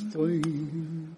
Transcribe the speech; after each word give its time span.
نستعين 0.00 1.12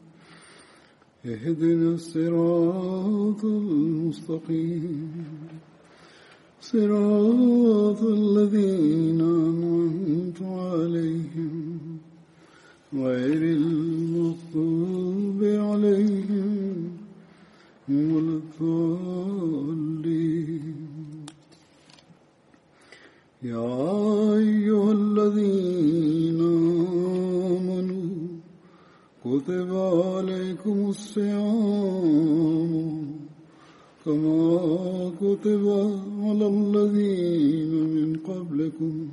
اهدنا 1.26 1.94
الصراط 1.94 3.44
المستقيم. 3.44 5.12
صراط 6.60 8.02
الذين 8.02 9.20
أنعمت 9.20 10.42
عليهم 10.42 11.98
غير 12.94 13.42
المغضوب 13.60 15.40
عليهم 15.44 16.76
ولا 17.88 18.40
الضالين. 18.42 19.56
يا 23.42 24.36
أيها 24.38 24.92
الذين 24.92 26.41
كتب 29.42 29.74
عليكم 29.74 30.88
الصيام 30.88 32.42
كما 34.04 35.10
كتب 35.20 35.64
على 36.22 36.46
الذين 36.46 37.72
من 37.94 38.08
قبلكم 38.26 39.08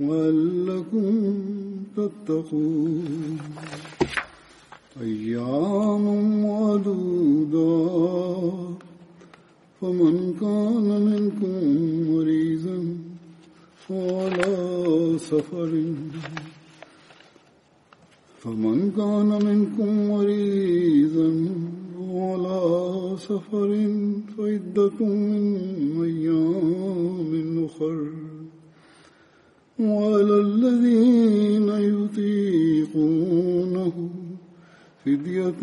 وألكم 0.00 1.06
تتقون. 1.96 3.38
أيام 5.00 6.04
معدودات 6.42 7.58
فمن 9.80 10.34
كان 10.40 10.88
منكم 11.10 11.56
مريضا 12.10 12.78
فعلى 13.88 14.54
سفر. 15.18 15.72
فمن 18.40 18.92
كان 18.96 19.30
منكم 19.44 20.08
مريضا 20.08 21.30
وعلى 22.00 22.60
سفر 23.18 23.70
فعدة 24.36 24.98
من 25.00 26.02
أيام 26.02 27.64
أخر. 27.64 27.98
وعلى 29.80 30.40
الذين 30.40 31.68
يطيقونه 32.88 33.94
فدية 35.04 35.62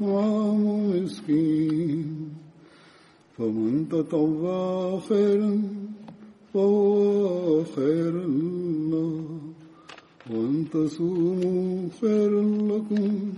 طعام 0.00 0.62
مسكين. 0.90 2.28
فمن 3.38 3.88
تطوع 3.90 5.00
خيرا 5.00 5.62
فهو 6.54 7.64
خير 7.64 8.12
له 8.12 8.67
وأن 10.30 10.64
تصوموا 10.72 11.88
خيرا 12.00 12.42
لكم 12.42 13.32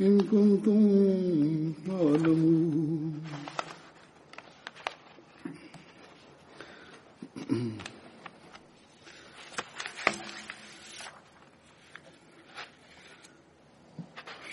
إن 0.00 0.20
كنتم 0.20 1.72
تعلمون. 1.86 3.14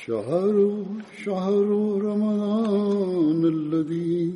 شهر 0.05 0.85
شهر 1.23 1.67
رمضان 2.01 3.45
الذي 3.45 4.33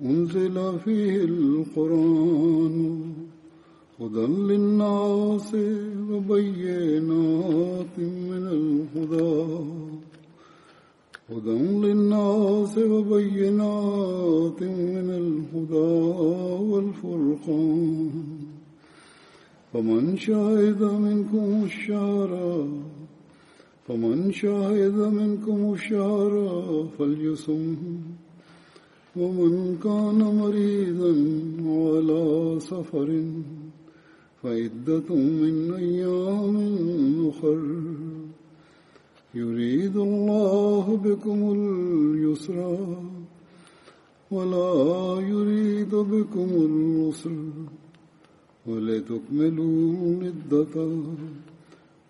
أنزل 0.00 0.78
فيه 0.84 1.24
القرآن. 1.24 3.25
هدى 4.00 4.26
للناس 4.26 5.54
وبينات 6.10 7.98
من 7.98 8.44
الهدى 8.56 9.46
هدى 11.30 11.58
للناس 11.86 12.78
وبينات 12.78 14.62
من 14.62 15.08
الهدى 15.22 15.94
والفرقان 16.70 18.10
فمن 19.72 20.16
شهد 20.16 20.82
منكم 20.82 21.64
الشهر 21.64 22.32
فمن 23.88 24.32
شهد 24.32 24.98
منكم 25.20 25.72
الشهر 25.72 26.32
فليصم 26.98 27.76
ومن 29.16 29.78
كان 29.84 30.18
مريضا 30.42 31.12
على 31.66 32.56
سفر 32.60 33.22
فعدة 34.46 35.10
من 35.14 35.74
أيام 35.74 36.56
أخر. 37.28 37.60
يريد 39.34 39.96
الله 39.96 41.00
بكم 41.04 41.38
اليسر 41.56 42.78
ولا 44.30 44.72
يريد 45.20 45.94
بكم 45.94 46.48
العسر. 46.68 47.36
ولتكملوا 48.66 49.92
العدة 50.06 50.76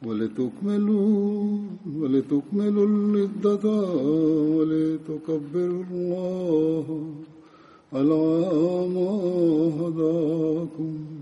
ولتكملوا 0.06 1.58
ولتكملوا 2.00 2.86
العدة 2.86 3.66
ولتكبروا 4.56 5.84
الله 5.90 6.86
على 7.92 8.24
ما 8.94 9.10
هداكم. 9.80 11.15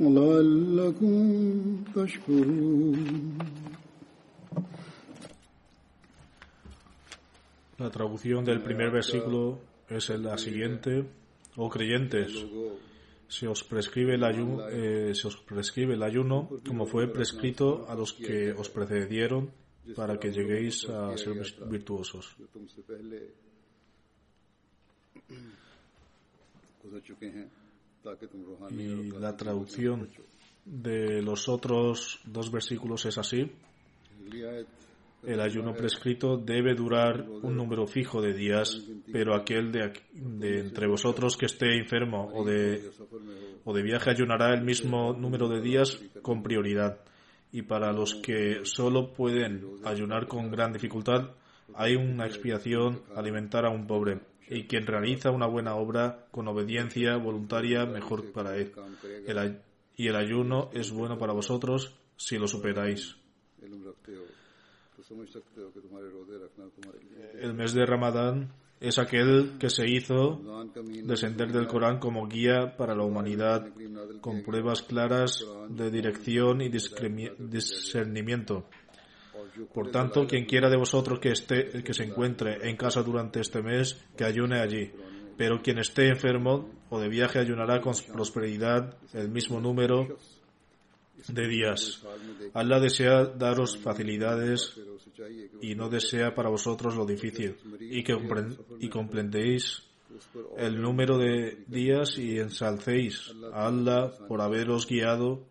ولعلكم 0.00 1.84
تشكرون 1.94 3.38
La 7.76 7.90
traducción 7.90 8.44
del 8.44 8.62
primer 8.62 8.90
versículo 8.92 9.58
es 9.88 10.08
la 10.10 10.38
siguiente. 10.38 11.04
Oh 11.56 11.68
creyentes, 11.68 12.32
se 13.28 13.48
os 13.48 13.64
prescribe 13.64 14.14
el 14.14 14.24
ayuno, 14.24 14.68
eh, 14.68 15.12
se 15.14 15.26
os 15.26 15.36
prescribe 15.36 15.94
el 15.94 16.02
ayuno 16.02 16.48
como 16.66 16.86
fue 16.86 17.12
prescrito 17.12 17.84
a 17.88 17.94
los 17.94 18.12
que 18.12 18.52
os 18.52 18.68
precedieron 18.68 19.50
para 19.94 20.18
que 20.18 20.30
lleguéis 20.30 20.88
a 20.88 21.16
ser 21.18 21.34
virtuosos. 21.66 22.36
Y 28.71 29.11
la 29.19 29.35
traducción 29.35 30.09
de 30.65 31.21
los 31.21 31.49
otros 31.49 32.19
dos 32.25 32.51
versículos 32.51 33.05
es 33.05 33.17
así. 33.17 33.51
El 35.23 35.41
ayuno 35.41 35.73
prescrito 35.73 36.37
debe 36.37 36.75
durar 36.75 37.27
un 37.29 37.55
número 37.55 37.85
fijo 37.87 38.21
de 38.21 38.33
días, 38.33 38.81
pero 39.11 39.35
aquel 39.35 39.71
de, 39.71 39.91
de, 40.13 40.59
entre 40.61 40.87
vosotros 40.87 41.35
que 41.35 41.47
esté 41.47 41.77
enfermo 41.77 42.31
o 42.33 42.45
de, 42.45 42.89
o 43.65 43.73
de 43.73 43.83
viaje 43.83 44.11
ayunará 44.11 44.53
el 44.53 44.63
mismo 44.63 45.11
número 45.13 45.49
de 45.49 45.59
días 45.59 45.99
con 46.21 46.41
prioridad. 46.41 46.99
Y 47.51 47.63
para 47.63 47.91
los 47.91 48.15
que 48.15 48.61
solo 48.63 49.11
pueden 49.11 49.65
ayunar 49.83 50.27
con 50.27 50.49
gran 50.51 50.71
dificultad, 50.71 51.31
hay 51.75 51.95
una 51.95 52.25
expiación 52.25 53.01
alimentar 53.15 53.65
a 53.65 53.71
un 53.71 53.87
pobre 53.87 54.19
y 54.49 54.63
quien 54.63 54.87
realiza 54.87 55.31
una 55.31 55.45
buena 55.45 55.75
obra 55.75 56.25
con 56.31 56.47
obediencia 56.47 57.17
voluntaria, 57.17 57.85
mejor 57.85 58.31
para 58.31 58.57
él. 58.57 58.71
Y 59.95 60.07
el 60.07 60.15
ayuno 60.15 60.69
es 60.73 60.91
bueno 60.91 61.17
para 61.17 61.33
vosotros 61.33 61.95
si 62.17 62.37
lo 62.37 62.47
superáis. 62.47 63.15
El 67.39 67.53
mes 67.53 67.73
de 67.73 67.85
Ramadán 67.85 68.51
es 68.79 68.97
aquel 68.97 69.57
que 69.59 69.69
se 69.69 69.89
hizo 69.89 70.41
descender 71.03 71.51
del 71.51 71.67
Corán 71.67 71.99
como 71.99 72.27
guía 72.27 72.77
para 72.77 72.95
la 72.95 73.03
humanidad, 73.03 73.67
con 74.21 74.41
pruebas 74.43 74.83
claras 74.83 75.45
de 75.69 75.91
dirección 75.91 76.61
y 76.61 76.69
discernimiento. 76.69 78.69
Por 79.73 79.91
tanto, 79.91 80.27
quien 80.27 80.45
quiera 80.45 80.69
de 80.69 80.77
vosotros 80.77 81.19
que, 81.19 81.31
esté, 81.31 81.83
que 81.83 81.93
se 81.93 82.03
encuentre 82.03 82.69
en 82.69 82.75
casa 82.75 83.01
durante 83.03 83.39
este 83.39 83.61
mes, 83.61 83.97
que 84.15 84.23
ayune 84.23 84.59
allí. 84.59 84.91
Pero 85.37 85.61
quien 85.61 85.79
esté 85.79 86.07
enfermo 86.07 86.69
o 86.89 86.99
de 86.99 87.07
viaje 87.07 87.39
ayunará 87.39 87.79
con 87.79 87.93
prosperidad 88.11 88.97
el 89.13 89.29
mismo 89.29 89.59
número 89.59 90.17
de 91.27 91.47
días. 91.47 92.03
Allah 92.53 92.79
desea 92.79 93.25
daros 93.25 93.77
facilidades 93.77 94.79
y 95.61 95.75
no 95.75 95.89
desea 95.89 96.33
para 96.33 96.49
vosotros 96.49 96.95
lo 96.95 97.05
difícil 97.05 97.55
y 97.79 98.03
que 98.03 98.17
y 98.79 98.89
comprendéis 98.89 99.83
el 100.57 100.81
número 100.81 101.17
de 101.17 101.63
días 101.67 102.17
y 102.17 102.39
ensalcéis 102.39 103.33
a 103.53 103.67
Allah 103.67 104.11
por 104.27 104.41
haberos 104.41 104.87
guiado 104.87 105.43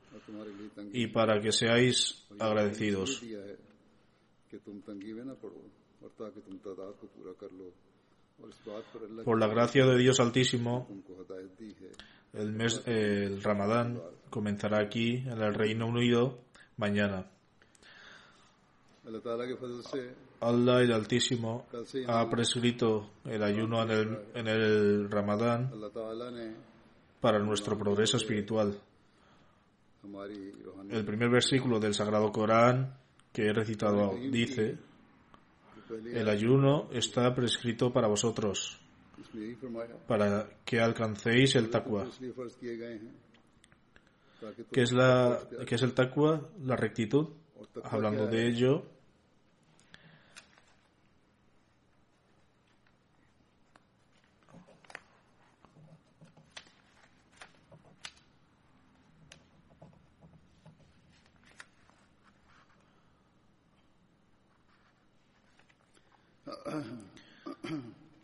y 0.92 1.08
para 1.08 1.40
que 1.40 1.52
seáis 1.52 2.26
agradecidos. 2.38 3.22
Por 9.24 9.38
la 9.38 9.46
gracia 9.48 9.84
de 9.84 9.98
Dios 9.98 10.20
Altísimo, 10.20 10.86
el 12.32 12.52
mes, 12.52 12.82
el 12.86 13.42
Ramadán 13.42 14.00
comenzará 14.30 14.80
aquí 14.80 15.16
en 15.16 15.42
el 15.42 15.54
Reino 15.54 15.86
Unido 15.86 16.38
mañana. 16.76 17.26
Allah 20.40 20.82
el 20.82 20.92
Altísimo 20.92 21.66
ha 22.06 22.30
prescrito 22.30 23.10
el 23.24 23.42
ayuno 23.42 23.82
en 23.82 23.90
el, 23.90 24.18
en 24.34 24.46
el 24.46 25.10
Ramadán 25.10 25.72
para 27.20 27.38
nuestro 27.40 27.76
progreso 27.76 28.18
espiritual. 28.18 28.78
El 30.90 31.04
primer 31.04 31.30
versículo 31.30 31.80
del 31.80 31.94
Sagrado 31.94 32.30
Corán 32.30 32.94
que 33.32 33.46
he 33.46 33.52
recitado 33.52 34.14
dice, 34.30 34.78
el 36.12 36.28
ayuno 36.28 36.88
está 36.92 37.34
prescrito 37.34 37.92
para 37.92 38.08
vosotros, 38.08 38.80
para 40.06 40.48
que 40.64 40.80
alcancéis 40.80 41.54
el 41.56 41.70
taqwa. 41.70 42.06
¿Qué 44.70 44.82
es, 44.82 44.92
la, 44.92 45.40
qué 45.66 45.74
es 45.74 45.82
el 45.82 45.94
taqwa? 45.94 46.48
La 46.64 46.76
rectitud. 46.76 47.28
Hablando 47.82 48.26
de 48.26 48.46
ello, 48.46 48.84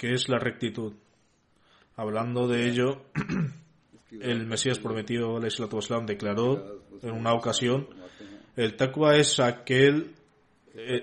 que 0.05 0.13
es 0.13 0.29
la 0.29 0.39
rectitud. 0.39 0.93
Hablando 1.97 2.47
de 2.47 2.69
ello, 2.69 3.07
el 4.21 4.45
Mesías 4.45 4.79
prometido, 4.79 5.39
al 5.39 6.05
declaró 6.05 6.83
en 7.03 7.13
una 7.13 7.33
ocasión, 7.33 7.89
el 8.55 8.77
taqwa 8.77 9.17
es 9.17 9.41
aquel, 9.41 10.15
eh, 10.75 11.01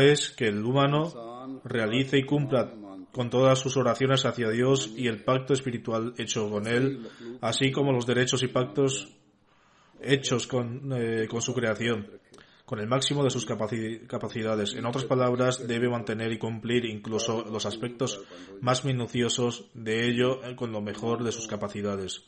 es 0.00 0.30
que 0.30 0.48
el 0.48 0.64
humano 0.64 1.60
realice 1.62 2.18
y 2.18 2.24
cumpla 2.24 2.74
con 3.12 3.30
todas 3.30 3.60
sus 3.60 3.76
oraciones 3.76 4.26
hacia 4.26 4.50
Dios 4.50 4.92
y 4.96 5.06
el 5.06 5.22
pacto 5.22 5.52
espiritual 5.52 6.12
hecho 6.18 6.50
con 6.50 6.66
Él, 6.66 7.06
así 7.40 7.70
como 7.70 7.92
los 7.92 8.04
derechos 8.04 8.42
y 8.42 8.48
pactos 8.48 9.12
hechos 10.00 10.48
con 10.48 10.92
eh, 10.92 11.28
su 11.40 11.54
creación 11.54 12.10
con 12.72 12.80
el 12.80 12.88
máximo 12.88 13.22
de 13.22 13.28
sus 13.28 13.44
capacidades. 13.44 14.72
En 14.72 14.86
otras 14.86 15.04
palabras, 15.04 15.68
debe 15.68 15.90
mantener 15.90 16.32
y 16.32 16.38
cumplir 16.38 16.86
incluso 16.86 17.44
los 17.44 17.66
aspectos 17.66 18.22
más 18.62 18.86
minuciosos 18.86 19.66
de 19.74 20.08
ello 20.08 20.42
eh, 20.42 20.56
con 20.56 20.72
lo 20.72 20.80
mejor 20.80 21.22
de 21.22 21.32
sus 21.32 21.46
capacidades. 21.46 22.24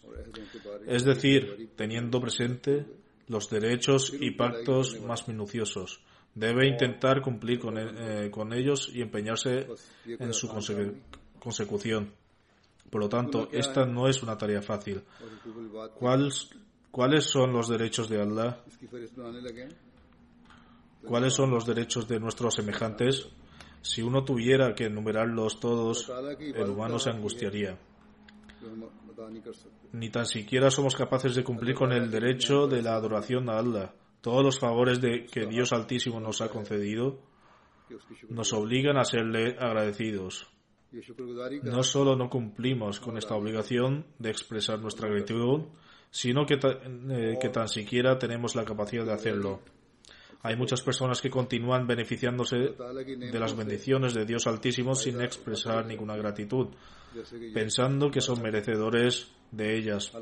Es 0.87 1.02
decir, 1.02 1.70
teniendo 1.76 2.20
presente 2.20 2.85
los 3.26 3.49
derechos 3.49 4.12
y 4.20 4.32
pactos 4.32 5.00
más 5.00 5.26
minuciosos. 5.29 6.02
Debe 6.35 6.69
intentar 6.69 7.23
cumplir 7.23 7.58
con, 7.58 7.79
e, 7.79 8.26
eh, 8.26 8.31
con 8.31 8.52
ellos 8.52 8.90
y 8.93 9.00
empeñarse 9.00 9.67
en 10.05 10.35
su 10.35 10.47
consecución. 11.38 12.12
Por 12.90 13.00
lo 13.00 13.08
tanto, 13.08 13.49
esta 13.50 13.87
no 13.87 14.08
es 14.08 14.23
una 14.23 14.37
tarea 14.37 14.61
fácil. 14.61 15.05
¿Cuáles 16.90 17.25
son 17.25 17.50
los 17.50 17.67
derechos 17.67 18.11
de 18.11 18.20
Allah? 18.20 18.62
cuáles 21.06 21.35
son 21.35 21.51
los 21.51 21.67
derechos 21.67 22.09
de 22.09 22.21
nuestros 22.21 22.55
semejantes, 22.55 23.29
si 23.83 24.03
uno 24.03 24.25
tuviera 24.25 24.75
que 24.75 24.87
enumerarlos 24.87 25.61
todos, 25.61 26.11
el 26.39 26.71
humano 26.71 26.99
se 26.99 27.11
angustiaría. 27.11 27.79
Ni 29.93 30.11
tan 30.11 30.27
siquiera 30.27 30.71
somos 30.71 30.97
capaces 30.97 31.35
de 31.35 31.45
cumplir 31.45 31.75
con 31.75 31.93
el 31.93 32.11
derecho 32.11 32.67
de 32.67 32.83
la 32.83 32.95
adoración 32.95 33.49
a 33.49 33.59
Allah. 33.59 33.95
Todos 34.21 34.43
los 34.43 34.59
favores 34.59 34.99
que 35.01 35.47
Dios 35.47 35.73
Altísimo 35.73 36.19
nos 36.19 36.41
ha 36.41 36.49
concedido 36.49 37.21
nos 38.29 38.53
obligan 38.53 38.97
a 38.97 39.05
serle 39.05 39.57
agradecidos. 39.59 40.49
No 41.62 41.83
solo 41.83 42.17
no 42.17 42.31
cumplimos 42.31 43.00
con 43.00 43.19
esta 43.19 43.35
obligación 43.35 44.07
de 44.19 44.31
expresar 44.31 44.79
nuestra 44.81 45.09
gratitud, 45.09 45.65
sino 46.11 46.47
que, 46.47 46.55
eh, 46.55 47.39
que 47.41 47.49
tan 47.49 47.69
siquiera 47.69 48.19
tenemos 48.19 48.55
la 48.55 48.65
capacidad 48.65 49.05
de 49.05 49.12
hacerlo. 49.12 49.61
Hay 50.44 50.56
muchas 50.56 50.82
personas 50.82 51.23
que 51.23 51.31
continúan 51.31 51.87
beneficiándose 51.87 52.56
de 52.56 53.38
las 53.41 53.56
bendiciones 53.56 54.12
de 54.12 54.26
Dios 54.26 54.46
Altísimo 54.46 54.94
sin 54.94 55.23
expresar 55.23 55.87
ninguna 55.87 56.17
gratitud, 56.19 56.69
pensando 57.55 58.11
que 58.11 58.20
son 58.20 58.43
merecedores 58.43 59.32
de 59.50 59.75
ellas. 59.75 60.12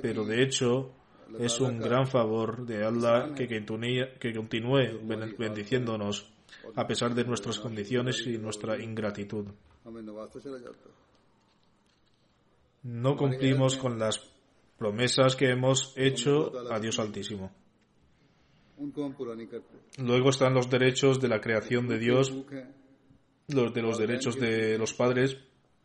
Pero 0.00 0.24
de 0.24 0.42
hecho, 0.42 0.92
es 1.38 1.60
un 1.60 1.78
gran 1.78 2.06
favor 2.06 2.64
de 2.64 2.86
Allah 2.86 3.34
que, 3.34 3.46
que 3.46 4.32
continúe 4.32 5.00
bendiciéndonos 5.36 6.26
a 6.74 6.86
pesar 6.86 7.14
de 7.14 7.24
nuestras 7.24 7.58
condiciones 7.58 8.26
y 8.26 8.38
nuestra 8.38 8.82
ingratitud. 8.82 9.48
No 12.82 13.14
cumplimos 13.14 13.76
con 13.76 13.98
las 13.98 14.22
promesas 14.78 15.36
que 15.36 15.50
hemos 15.50 15.92
hecho 15.98 16.50
a 16.72 16.80
Dios 16.80 16.98
Altísimo. 16.98 17.52
Luego 19.98 20.30
están 20.30 20.54
los 20.54 20.68
derechos 20.68 21.20
de 21.20 21.28
la 21.28 21.40
creación 21.40 21.88
de 21.88 21.98
Dios, 21.98 22.32
los 23.48 23.74
de 23.74 23.82
los 23.82 23.98
derechos 23.98 24.38
de 24.38 24.78
los 24.78 24.94
padres, 24.94 25.36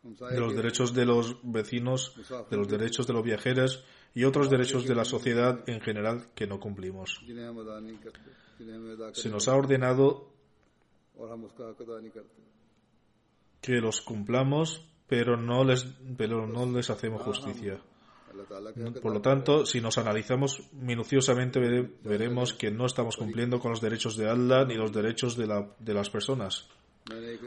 de 0.02 0.40
los 0.40 0.54
derechos 0.54 0.94
de 0.94 1.04
los 1.04 1.36
vecinos, 1.42 2.14
de 2.50 2.56
los 2.56 2.68
derechos 2.68 3.06
de 3.06 3.12
los 3.12 3.22
viajeros 3.22 3.84
y 4.14 4.24
otros 4.24 4.50
derechos 4.50 4.86
de 4.86 4.94
la 4.94 5.04
sociedad 5.04 5.62
en 5.68 5.80
general 5.80 6.28
que 6.34 6.46
no 6.46 6.58
cumplimos. 6.58 7.22
Se 9.12 9.28
nos 9.28 9.48
ha 9.48 9.54
ordenado 9.54 10.32
que 13.60 13.80
los 13.80 14.00
cumplamos, 14.00 14.86
pero 15.06 15.36
no 15.36 15.64
les, 15.64 15.84
pero 16.16 16.46
no 16.46 16.66
les 16.66 16.88
hacemos 16.90 17.22
justicia. 17.22 17.80
Por 19.00 19.12
lo 19.12 19.20
tanto, 19.20 19.66
si 19.66 19.80
nos 19.80 19.98
analizamos 19.98 20.62
minuciosamente, 20.72 21.60
veremos 22.02 22.54
que 22.54 22.70
no 22.70 22.86
estamos 22.86 23.16
cumpliendo 23.16 23.60
con 23.60 23.70
los 23.70 23.80
derechos 23.80 24.16
de 24.16 24.28
Allah 24.28 24.64
ni 24.64 24.74
los 24.74 24.92
derechos 24.92 25.36
de, 25.36 25.46
la, 25.46 25.68
de 25.78 25.94
las 25.94 26.10
personas. 26.10 26.68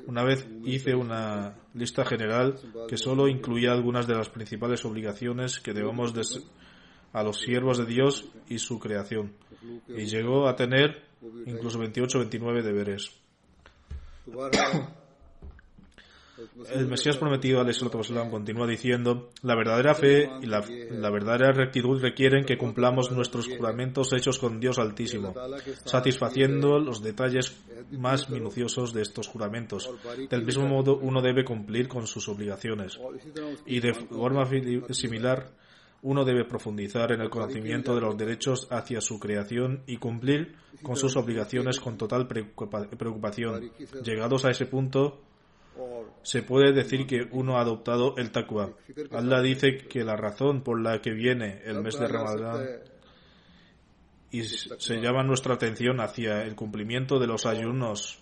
Una 0.08 0.24
vez 0.24 0.48
hice 0.66 0.96
una 0.96 1.56
lista 1.74 2.04
general 2.04 2.60
que 2.88 2.98
solo 2.98 3.28
incluía 3.28 3.72
algunas 3.72 4.08
de 4.08 4.16
las 4.16 4.30
principales 4.30 4.84
obligaciones 4.84 5.60
que 5.60 5.74
debemos 5.74 6.14
a 7.14 7.24
los 7.24 7.40
siervos 7.40 7.78
de 7.78 7.86
Dios 7.86 8.26
y 8.50 8.58
su 8.58 8.80
creación, 8.80 9.34
y 9.88 10.06
llegó 10.06 10.48
a 10.48 10.56
tener 10.56 11.04
incluso 11.46 11.80
28 11.80 12.20
29 12.20 12.64
deberes. 12.64 13.12
El 16.74 16.88
Mesías 16.88 17.18
prometido, 17.18 17.60
Alexis 17.60 17.90
continúa 18.30 18.68
diciendo, 18.68 19.30
la 19.42 19.56
verdadera 19.56 19.94
fe 19.94 20.30
y 20.42 20.46
la 20.46 21.10
verdadera 21.10 21.52
rectitud 21.52 22.02
requieren 22.02 22.46
que 22.46 22.58
cumplamos 22.58 23.12
nuestros 23.12 23.48
juramentos 23.48 24.14
hechos 24.14 24.40
con 24.40 24.60
Dios 24.60 24.80
Altísimo, 24.80 25.34
satisfaciendo 25.86 26.80
los 26.80 27.02
detalles 27.02 27.56
más 27.92 28.30
minuciosos 28.30 28.94
de 28.94 29.02
estos 29.02 29.28
juramentos. 29.28 29.90
Del 30.30 30.46
mismo 30.46 30.68
modo, 30.68 30.98
uno 30.98 31.22
debe 31.22 31.44
cumplir 31.44 31.88
con 31.88 32.08
sus 32.08 32.28
obligaciones. 32.30 33.00
Y 33.66 33.80
de 33.80 33.94
forma 33.94 34.48
similar, 34.92 35.52
uno 36.04 36.26
debe 36.26 36.44
profundizar 36.44 37.12
en 37.14 37.22
el 37.22 37.30
conocimiento 37.30 37.96
de 37.96 38.02
los 38.02 38.18
derechos 38.18 38.68
hacia 38.70 39.00
su 39.00 39.20
creación 39.20 39.84
y 39.88 39.98
cumplir 39.98 40.56
con 40.82 40.98
sus 40.98 41.16
obligaciones 41.16 41.80
con 41.80 41.98
total 41.98 42.28
preocupación. 42.28 43.72
Llegados 44.04 44.44
a 44.46 44.52
ese 44.52 44.66
punto, 44.66 45.22
se 46.22 46.44
puede 46.44 46.74
decir 46.74 47.06
que 47.08 47.28
uno 47.32 47.58
ha 47.58 47.62
adoptado 47.62 48.16
el 48.18 48.32
taqwa. 48.32 48.72
Allah 49.12 49.42
dice 49.42 49.78
que 49.78 50.04
la 50.04 50.16
razón 50.16 50.62
por 50.64 50.82
la 50.82 51.02
que 51.02 51.12
viene 51.12 51.62
el 51.66 51.82
mes 51.82 52.00
de 52.00 52.08
Ramadán 52.08 52.68
y 54.32 54.44
se 54.44 54.96
llama 55.00 55.24
nuestra 55.24 55.54
atención 55.54 56.00
hacia 56.02 56.44
el 56.44 56.56
cumplimiento 56.56 57.20
de 57.20 57.28
los 57.28 57.46
ayunos 57.46 58.20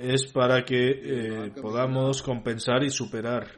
es 0.00 0.26
para 0.26 0.64
que 0.64 0.90
eh, 0.90 1.52
podamos 1.60 2.22
compensar 2.22 2.82
y 2.82 2.90
superar 2.90 3.52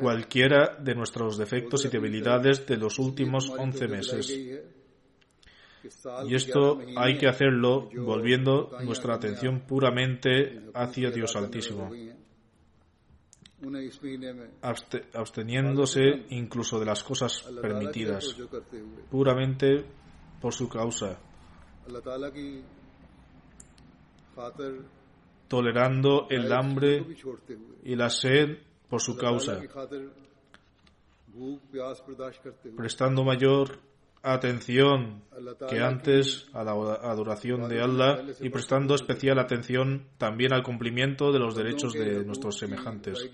cualquiera 0.00 0.76
de 0.78 0.94
nuestros 0.94 1.36
defectos 1.36 1.84
y 1.84 1.88
debilidades 1.88 2.66
de 2.66 2.76
los 2.76 2.98
últimos 2.98 3.50
11 3.50 3.88
meses. 3.88 4.50
Y 6.26 6.34
esto 6.34 6.80
hay 6.96 7.16
que 7.18 7.28
hacerlo 7.28 7.88
volviendo 7.94 8.70
nuestra 8.82 9.14
atención 9.14 9.60
puramente 9.60 10.70
hacia 10.74 11.10
Dios 11.10 11.36
Altísimo, 11.36 11.90
absteniéndose 15.12 16.26
incluso 16.30 16.78
de 16.78 16.86
las 16.86 17.02
cosas 17.04 17.42
permitidas, 17.60 18.36
puramente 19.10 19.84
por 20.40 20.52
su 20.52 20.68
causa, 20.68 21.18
tolerando 25.48 26.26
el 26.28 26.52
hambre 26.52 27.06
y 27.84 27.94
la 27.94 28.10
sed 28.10 28.58
por 28.88 29.00
su 29.00 29.16
causa, 29.16 29.60
prestando 32.76 33.24
mayor 33.24 33.85
atención 34.32 35.22
que 35.68 35.80
antes 35.80 36.48
a 36.52 36.64
la 36.64 36.72
adoración 36.72 37.68
de 37.68 37.80
Allah 37.80 38.24
y 38.40 38.50
prestando 38.50 38.94
especial 38.94 39.38
atención 39.38 40.08
también 40.18 40.52
al 40.52 40.62
cumplimiento 40.62 41.32
de 41.32 41.38
los 41.38 41.54
derechos 41.54 41.92
de 41.92 42.24
nuestros 42.24 42.58
semejantes. 42.58 43.30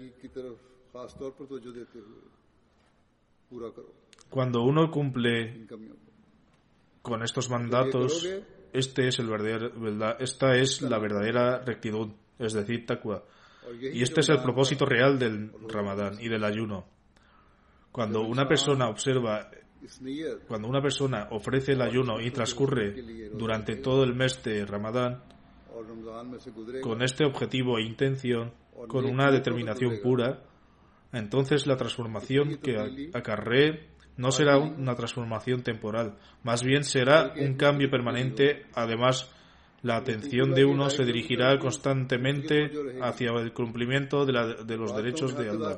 Cuando 4.31 4.63
uno 4.63 4.91
cumple 4.91 5.67
con 7.03 7.23
estos 7.23 7.51
mandatos, 7.51 8.29
este 8.73 9.09
es 9.09 9.19
el 9.19 9.29
verdadero, 9.29 10.17
esta 10.19 10.57
es 10.57 10.83
la 10.83 10.99
verdadera 10.99 11.59
rectitud, 11.59 12.11
es 12.39 12.53
decir, 12.53 12.87
taqwa. 12.87 13.25
Y 13.81 14.03
este 14.03 14.21
es 14.21 14.29
el 14.29 14.43
propósito 14.43 14.87
real 14.87 15.19
del 15.19 15.53
Ramadán 15.69 16.19
y 16.21 16.29
del 16.29 16.45
ayuno. 16.45 16.87
Cuando 17.93 18.23
una 18.23 18.49
persona 18.49 18.89
observa, 18.89 19.51
cuando 20.47 20.69
una 20.69 20.81
persona 20.81 21.29
ofrece 21.31 21.73
el 21.73 21.83
ayuno 21.83 22.21
y 22.21 22.31
transcurre 22.31 23.03
durante 23.33 23.77
todo 23.77 24.05
el 24.05 24.15
mes 24.15 24.43
de 24.43 24.65
Ramadán, 24.65 25.23
con 26.83 27.03
este 27.03 27.25
objetivo 27.25 27.79
e 27.79 27.83
intención, 27.83 28.53
con 28.89 29.05
una 29.05 29.31
determinación 29.31 30.01
pura, 30.03 30.43
entonces 31.13 31.67
la 31.67 31.77
transformación 31.77 32.59
que 32.59 33.11
acarree 33.13 33.89
no 34.17 34.31
será 34.31 34.59
una 34.59 34.95
transformación 34.95 35.63
temporal, 35.63 36.17
más 36.43 36.63
bien 36.63 36.85
será 36.85 37.33
un 37.37 37.55
cambio 37.55 37.91
permanente. 37.91 38.67
Además, 38.75 39.31
la 39.83 39.97
atención 39.97 40.55
de 40.55 40.65
uno 40.65 40.91
se 40.91 41.05
dirigirá 41.05 41.59
constantemente 41.59 42.71
hacia 43.01 43.31
el 43.33 43.53
cumplimiento 43.53 44.25
de, 44.25 44.77
los 44.77 44.95
derechos 44.95 45.37
de 45.37 45.51
Allah. 45.51 45.77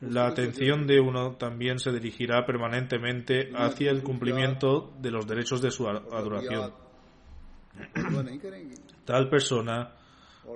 La 0.00 0.26
atención 0.26 0.86
de 0.86 1.00
uno 1.00 1.36
también 1.36 1.78
se 1.78 1.92
dirigirá 1.92 2.44
permanentemente 2.44 3.50
hacia 3.54 3.90
el 3.90 4.02
cumplimiento 4.02 4.92
de 5.00 5.10
los 5.10 5.26
derechos 5.26 5.62
de 5.62 5.70
su 5.70 5.88
adoración. 5.88 6.72
Tal 9.04 9.28
persona 9.28 9.94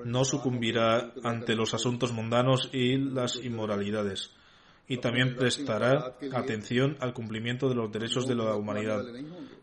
no 0.04 0.24
sucumbirá 0.24 1.12
ante 1.22 1.54
los 1.54 1.72
asuntos 1.74 2.12
mundanos 2.12 2.68
y 2.72 2.98
las 2.98 3.36
inmoralidades 3.36 4.34
y 4.88 4.96
también 4.96 5.36
prestará 5.36 6.16
atención 6.32 6.96
al 7.00 7.12
cumplimiento 7.12 7.68
de 7.68 7.74
los 7.74 7.92
derechos 7.92 8.26
de 8.26 8.34
la 8.34 8.56
humanidad. 8.56 9.04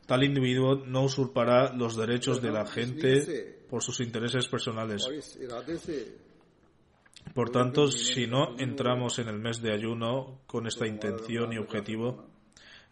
Tal 0.05 0.24
individuo 0.24 0.75
no 0.86 1.03
usurpará 1.03 1.74
los 1.74 1.98
derechos 1.98 2.41
de 2.41 2.51
la 2.51 2.65
gente 2.67 3.65
por 3.67 3.82
sus 3.82 4.00
intereses 4.01 4.48
personales. 4.48 5.03
Por 7.34 7.50
tanto, 7.50 7.88
si 7.88 8.27
no 8.27 8.55
entramos 8.58 9.20
en 9.20 9.27
el 9.27 9.39
mes 9.39 9.62
de 9.62 9.74
ayuno 9.74 10.41
con 10.46 10.67
esta 10.67 10.88
intención 10.88 11.51
y 11.51 11.58
objetivo, 11.58 12.27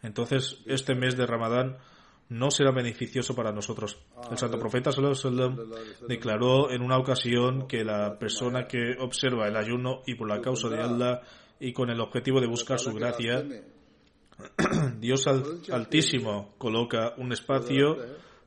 entonces 0.02 0.62
este 0.66 0.94
mes 0.94 1.16
de 1.16 1.26
Ramadán 1.26 1.78
no 2.28 2.50
será 2.50 2.70
beneficioso 2.72 3.34
para 3.34 3.52
nosotros. 3.52 3.98
El 4.30 4.38
santo 4.38 4.58
profeta 4.58 4.92
sallam, 4.92 5.56
declaró 6.08 6.70
en 6.70 6.82
una 6.82 6.98
ocasión 6.98 7.66
que 7.66 7.84
la 7.84 8.18
persona 8.18 8.66
que 8.66 8.96
observa 8.98 9.46
el 9.46 9.56
ayuno 9.56 10.02
y 10.06 10.14
por 10.14 10.28
la 10.28 10.40
causa 10.40 10.68
de 10.68 10.80
Allah 10.80 11.20
y 11.60 11.72
con 11.72 11.90
el 11.90 12.00
objetivo 12.00 12.40
de 12.40 12.46
buscar 12.46 12.78
su 12.78 12.92
gracia, 12.92 13.44
Dios 14.98 15.26
Altísimo 15.26 16.54
coloca 16.58 17.14
un 17.18 17.32
espacio 17.32 17.96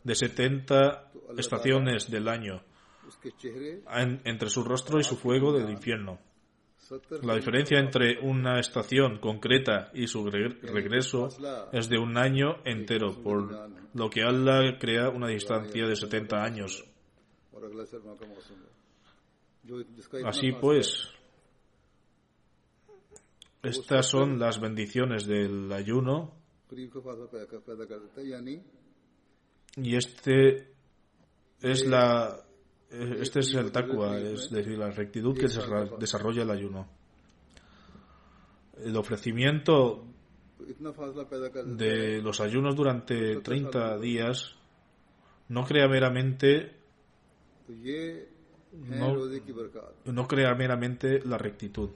de 0.03 0.15
70 0.15 1.11
estaciones 1.37 2.09
del 2.09 2.27
año 2.27 2.61
entre 4.25 4.49
su 4.49 4.63
rostro 4.63 4.99
y 4.99 5.03
su 5.03 5.15
fuego 5.15 5.53
del 5.53 5.69
infierno. 5.69 6.19
La 7.23 7.35
diferencia 7.35 7.79
entre 7.79 8.19
una 8.21 8.59
estación 8.59 9.19
concreta 9.19 9.91
y 9.93 10.07
su 10.07 10.25
regreso 10.29 11.27
es 11.73 11.89
de 11.89 11.97
un 11.97 12.17
año 12.17 12.61
entero, 12.63 13.21
por 13.21 13.69
lo 13.93 14.09
que 14.09 14.21
Allah 14.23 14.77
crea 14.79 15.09
una 15.09 15.27
distancia 15.27 15.85
de 15.85 15.95
70 15.95 16.37
años. 16.37 16.85
Así 20.23 20.51
pues, 20.53 21.09
estas 23.63 24.05
son 24.05 24.39
las 24.39 24.61
bendiciones 24.61 25.27
del 25.27 25.71
ayuno. 25.73 26.33
Y 29.75 29.95
este 29.95 30.71
es 31.61 31.85
la 31.85 32.46
este 32.89 33.39
es 33.39 33.53
el 33.53 33.71
taqwa, 33.71 34.17
es 34.17 34.49
decir, 34.49 34.77
la 34.77 34.89
rectitud 34.89 35.37
que 35.37 35.49
se 35.49 35.61
desarrolla 35.99 36.43
el 36.43 36.51
ayuno. 36.51 36.87
El 38.83 38.95
ofrecimiento 38.95 40.05
de 41.65 42.21
los 42.21 42.39
ayunos 42.39 42.75
durante 42.75 43.41
30 43.41 43.97
días 43.99 44.55
no 45.49 45.65
crea 45.65 45.87
meramente 45.87 46.75
no 50.05 50.27
crea 50.27 50.55
meramente 50.55 51.19
la 51.25 51.37
rectitud. 51.37 51.89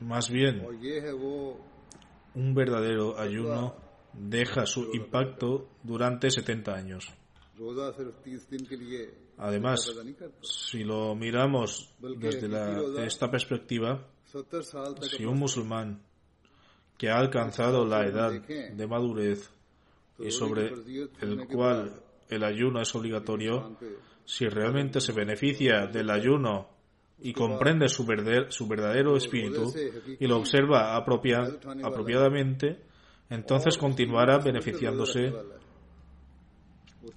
Más 0.00 0.30
bien, 0.30 0.66
un 2.34 2.54
verdadero 2.54 3.18
ayuno 3.18 3.91
deja 4.12 4.66
su 4.66 4.90
impacto 4.92 5.68
durante 5.82 6.30
70 6.30 6.72
años. 6.72 7.12
Además, 9.38 9.92
si 10.42 10.84
lo 10.84 11.14
miramos 11.14 11.94
desde 11.98 13.06
esta 13.06 13.30
perspectiva, 13.30 14.06
si 15.00 15.24
un 15.24 15.38
musulmán 15.38 16.02
que 16.96 17.10
ha 17.10 17.18
alcanzado 17.18 17.84
la 17.84 18.06
edad 18.06 18.32
de 18.32 18.86
madurez 18.86 19.50
y 20.18 20.30
sobre 20.30 20.72
el 21.20 21.46
cual 21.48 22.00
el 22.28 22.44
ayuno 22.44 22.80
es 22.80 22.94
obligatorio, 22.94 23.76
si 24.24 24.46
realmente 24.46 25.00
se 25.00 25.12
beneficia 25.12 25.86
del 25.86 26.10
ayuno 26.10 26.68
y 27.20 27.32
comprende 27.32 27.88
su, 27.88 28.06
su 28.48 28.68
verdadero 28.68 29.16
espíritu 29.16 29.72
y 30.18 30.26
lo 30.26 30.36
observa 30.38 30.96
apropiadamente, 30.96 32.80
entonces 33.30 33.78
continuará 33.78 34.38
beneficiándose 34.38 35.32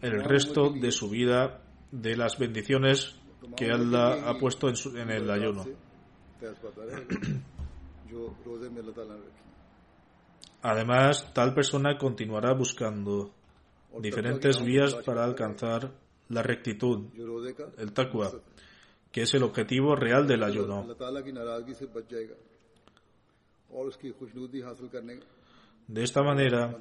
el 0.01 0.23
resto 0.23 0.69
de 0.69 0.91
su 0.91 1.09
vida 1.09 1.61
de 1.91 2.15
las 2.15 2.37
bendiciones 2.37 3.15
que 3.55 3.71
Allah 3.71 4.29
ha 4.29 4.37
puesto 4.37 4.67
en, 4.69 4.75
en 4.97 5.09
el 5.11 5.29
ayuno. 5.29 5.65
Además, 10.61 11.31
tal 11.33 11.53
persona 11.53 11.97
continuará 11.97 12.53
buscando 12.53 13.31
diferentes 13.99 14.63
vías 14.63 14.95
para 15.05 15.23
alcanzar 15.23 15.91
la 16.29 16.41
rectitud, 16.41 17.05
el 17.77 17.93
taqwa, 17.93 18.31
que 19.11 19.21
es 19.21 19.33
el 19.35 19.43
objetivo 19.43 19.95
real 19.95 20.27
del 20.27 20.43
ayuno. 20.43 20.87
De 25.87 26.03
esta 26.03 26.23
manera, 26.23 26.77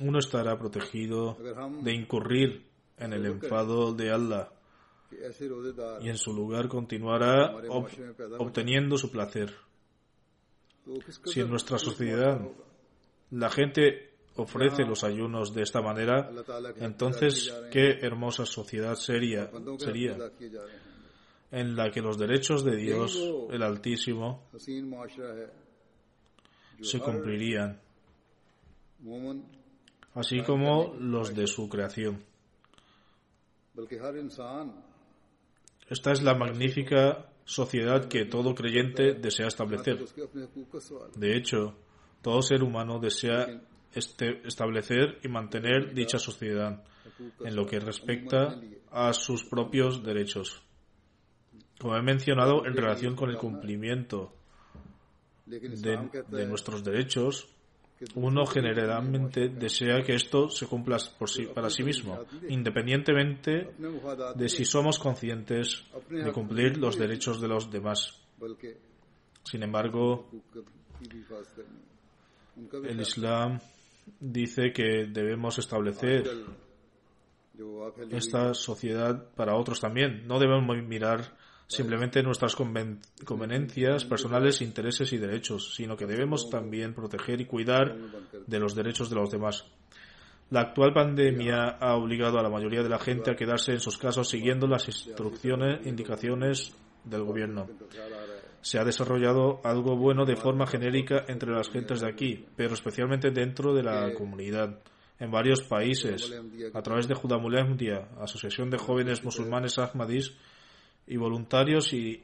uno 0.00 0.18
estará 0.18 0.58
protegido 0.58 1.36
de 1.82 1.92
incurrir 1.92 2.66
en 2.96 3.12
el 3.12 3.26
enfado 3.26 3.92
de 3.92 4.10
Allah. 4.10 4.50
y 6.00 6.08
en 6.08 6.18
su 6.18 6.34
lugar 6.34 6.68
continuará 6.68 7.54
obteniendo 8.38 8.96
su 8.98 9.10
placer. 9.10 9.54
Si 11.24 11.40
en 11.40 11.50
nuestra 11.50 11.78
sociedad 11.78 12.40
la 13.30 13.50
gente 13.50 14.08
ofrece 14.36 14.84
los 14.84 15.04
ayunos 15.04 15.52
de 15.52 15.62
esta 15.62 15.82
manera, 15.82 16.30
entonces 16.76 17.52
qué 17.70 17.98
hermosa 18.00 18.46
sociedad 18.46 18.94
sería, 18.94 19.50
sería 19.78 20.16
en 21.50 21.76
la 21.76 21.90
que 21.90 22.00
los 22.00 22.18
derechos 22.18 22.64
de 22.64 22.76
Dios, 22.76 23.18
el 23.50 23.62
Altísimo, 23.62 24.48
se 26.80 27.00
cumplirían, 27.00 27.80
así 30.14 30.42
como 30.42 30.94
los 30.98 31.34
de 31.34 31.46
su 31.46 31.68
creación. 31.68 32.24
Esta 35.88 36.12
es 36.12 36.22
la 36.22 36.34
magnífica 36.34 37.30
sociedad 37.44 38.08
que 38.08 38.26
todo 38.26 38.54
creyente 38.54 39.14
desea 39.14 39.46
establecer. 39.46 40.04
De 41.16 41.36
hecho, 41.36 41.76
todo 42.20 42.42
ser 42.42 42.62
humano 42.62 42.98
desea 42.98 43.62
este, 43.94 44.46
establecer 44.46 45.18
y 45.22 45.28
mantener 45.28 45.94
dicha 45.94 46.18
sociedad 46.18 46.84
en 47.44 47.56
lo 47.56 47.66
que 47.66 47.80
respecta 47.80 48.60
a 48.90 49.12
sus 49.12 49.44
propios 49.44 50.02
derechos. 50.02 50.62
Como 51.80 51.96
he 51.96 52.02
mencionado, 52.02 52.66
en 52.66 52.74
relación 52.74 53.14
con 53.14 53.30
el 53.30 53.38
cumplimiento 53.38 54.32
de, 55.46 56.46
nuestros 56.46 56.84
derechos, 56.84 57.48
uno 58.14 58.46
generalmente 58.46 59.48
desea 59.48 60.02
que 60.02 60.14
esto 60.14 60.48
se 60.48 60.66
cumpla 60.66 60.98
por 61.18 61.28
sí, 61.28 61.46
para 61.46 61.70
sí 61.70 61.82
mismo, 61.82 62.18
independientemente 62.48 63.70
de 64.34 64.48
si 64.48 64.64
somos 64.64 64.98
conscientes 64.98 65.84
de 66.08 66.32
cumplir 66.32 66.78
los 66.78 66.98
derechos 66.98 67.40
de 67.40 67.48
los 67.48 67.70
demás. 67.70 68.20
Sin 69.42 69.62
embargo, 69.62 70.30
el 72.84 73.00
Islam 73.00 73.58
dice 74.20 74.72
que 74.72 75.06
debemos 75.08 75.58
establecer 75.58 76.24
esta 78.10 78.54
sociedad 78.54 79.30
para 79.34 79.56
otros 79.56 79.80
también. 79.80 80.26
No 80.26 80.38
debemos 80.38 80.76
mirar 80.84 81.36
simplemente 81.68 82.22
nuestras 82.22 82.56
conveniencias 82.56 84.06
personales, 84.06 84.62
intereses 84.62 85.12
y 85.12 85.18
derechos, 85.18 85.74
sino 85.74 85.96
que 85.96 86.06
debemos 86.06 86.48
también 86.48 86.94
proteger 86.94 87.42
y 87.42 87.44
cuidar 87.44 87.94
de 88.46 88.58
los 88.58 88.74
derechos 88.74 89.10
de 89.10 89.16
los 89.16 89.30
demás. 89.30 89.66
La 90.50 90.62
actual 90.62 90.94
pandemia 90.94 91.76
ha 91.78 91.94
obligado 91.94 92.38
a 92.38 92.42
la 92.42 92.48
mayoría 92.48 92.82
de 92.82 92.88
la 92.88 92.98
gente 92.98 93.30
a 93.30 93.36
quedarse 93.36 93.72
en 93.72 93.80
sus 93.80 93.98
casas 93.98 94.28
siguiendo 94.28 94.66
las 94.66 94.88
instrucciones, 94.88 95.86
indicaciones 95.86 96.74
del 97.04 97.24
gobierno. 97.24 97.68
Se 98.62 98.78
ha 98.78 98.84
desarrollado 98.84 99.60
algo 99.62 99.94
bueno 99.94 100.24
de 100.24 100.36
forma 100.36 100.66
genérica 100.66 101.26
entre 101.28 101.52
las 101.52 101.68
gentes 101.68 102.00
de 102.00 102.08
aquí, 102.08 102.46
pero 102.56 102.72
especialmente 102.72 103.30
dentro 103.30 103.74
de 103.74 103.82
la 103.82 104.14
comunidad 104.14 104.78
en 105.20 105.30
varios 105.30 105.62
países, 105.62 106.32
a 106.72 106.82
través 106.82 107.08
de 107.08 107.14
Judamulemdia, 107.14 108.08
Asociación 108.20 108.70
de 108.70 108.78
Jóvenes 108.78 109.22
Musulmanes 109.22 109.78
Ahmadis, 109.78 110.34
y 111.08 111.16
voluntarios 111.16 111.92
y 111.92 112.22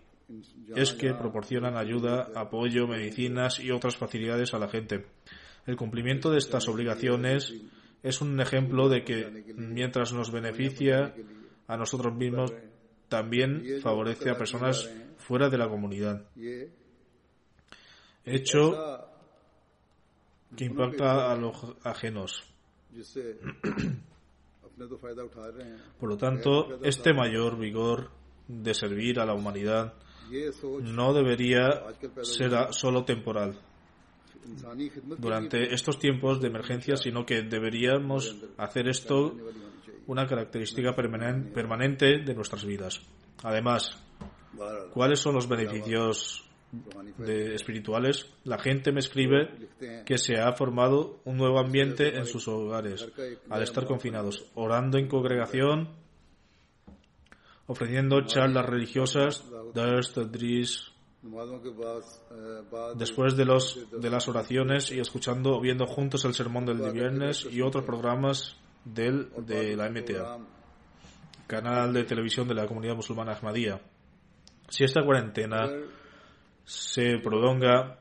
es 0.75 0.93
que 0.93 1.15
proporcionan 1.15 1.77
ayuda, 1.77 2.31
apoyo, 2.35 2.87
medicinas 2.87 3.61
y 3.61 3.71
otras 3.71 3.97
facilidades 3.97 4.55
a 4.55 4.59
la 4.59 4.69
gente. 4.69 5.07
El 5.67 5.77
cumplimiento 5.77 6.31
de 6.31 6.39
estas 6.39 6.69
obligaciones 6.69 7.55
es 8.03 8.21
un 8.21 8.41
ejemplo 8.41 8.89
de 8.89 9.05
que 9.05 9.55
mientras 9.57 10.13
nos 10.13 10.31
beneficia 10.31 11.15
a 11.67 11.77
nosotros 11.77 12.15
mismos, 12.15 12.53
también 13.09 13.81
favorece 13.83 14.31
a 14.31 14.37
personas 14.37 14.91
fuera 15.19 15.49
de 15.49 15.59
la 15.59 15.69
comunidad. 15.69 16.27
Hecho 18.25 19.09
que 20.57 20.65
impacta 20.65 21.33
a 21.33 21.37
los 21.37 21.57
ajenos. 21.85 22.45
Por 26.01 26.09
lo 26.09 26.17
tanto, 26.17 26.85
este 26.85 27.13
mayor 27.15 27.59
vigor 27.59 28.11
de 28.49 28.75
servir 28.75 29.21
a 29.21 29.27
la 29.27 29.35
humanidad 29.35 29.95
no 30.83 31.13
debería 31.13 31.85
ser 32.23 32.51
solo 32.71 33.05
temporal. 33.05 33.59
Durante 35.19 35.73
estos 35.73 35.99
tiempos 35.99 36.41
de 36.41 36.49
emergencia, 36.49 36.97
sino 36.97 37.25
que 37.25 37.43
deberíamos 37.43 38.37
hacer 38.59 38.89
esto 38.89 39.35
una 40.07 40.27
característica 40.27 40.95
permanente. 40.95 42.19
de 42.19 42.35
nuestras 42.35 42.65
vidas. 42.65 43.01
Además, 43.43 43.99
¿cuáles 44.93 45.21
son 45.21 45.35
los 45.35 45.49
beneficios 45.49 46.45
espirituales? 47.27 48.27
La 48.45 48.59
gente 48.59 48.93
me 48.93 49.01
escribe 49.01 49.51
que 50.05 50.19
se 50.19 50.39
ha 50.39 50.53
formado 50.53 51.21
un 51.25 51.37
nuevo 51.37 51.59
ambiente 51.59 52.17
en 52.17 52.27
sus 52.27 52.47
hogares 52.49 53.09
al 53.49 53.63
estar 53.63 53.87
confinados, 53.87 54.45
orando 54.55 54.99
en 54.99 55.09
congregación 55.09 56.04
ofreciendo 57.67 58.25
charlas 58.27 58.67
religiosas, 58.67 59.45
después 62.97 63.37
de, 63.37 63.45
los, 63.45 63.87
de 63.91 64.11
las 64.11 64.29
oraciones 64.29 64.91
y 64.91 65.01
escuchando 65.01 65.61
viendo 65.61 65.87
juntos 65.87 66.25
el 66.25 66.35
sermón 66.35 66.67
del 66.67 66.93
viernes 66.93 67.47
y 67.51 67.63
otros 67.63 67.85
programas 67.85 68.57
del, 68.85 69.31
de 69.47 69.77
la 69.77 69.89
MTA, 69.89 70.39
canal 71.47 71.93
de 71.95 72.05
televisión 72.05 72.47
de 72.47 72.55
la 72.55 72.67
comunidad 72.67 72.97
musulmana 72.97 73.33
Ahmadía. 73.33 73.81
Si 74.69 74.85
esta 74.85 75.03
cuarentena 75.05 75.71
se 76.65 77.19
prolonga, 77.19 77.99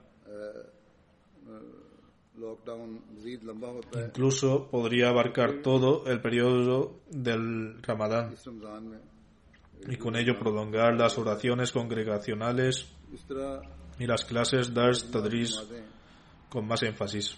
incluso 4.06 4.68
podría 4.70 5.10
abarcar 5.10 5.62
todo 5.62 6.06
el 6.08 6.22
periodo 6.22 7.00
del 7.10 7.82
Ramadán 7.82 8.36
y 9.88 9.98
con 9.98 10.16
ello 10.16 10.38
prolongar 10.38 10.96
las 10.96 11.18
oraciones 11.18 11.72
congregacionales 11.72 12.88
y 14.00 14.06
las 14.06 14.26
clases 14.26 14.74
Dars 14.74 15.10
Tadris 15.12 15.62
con 16.50 16.68
más 16.68 16.84
énfasis. 16.84 17.38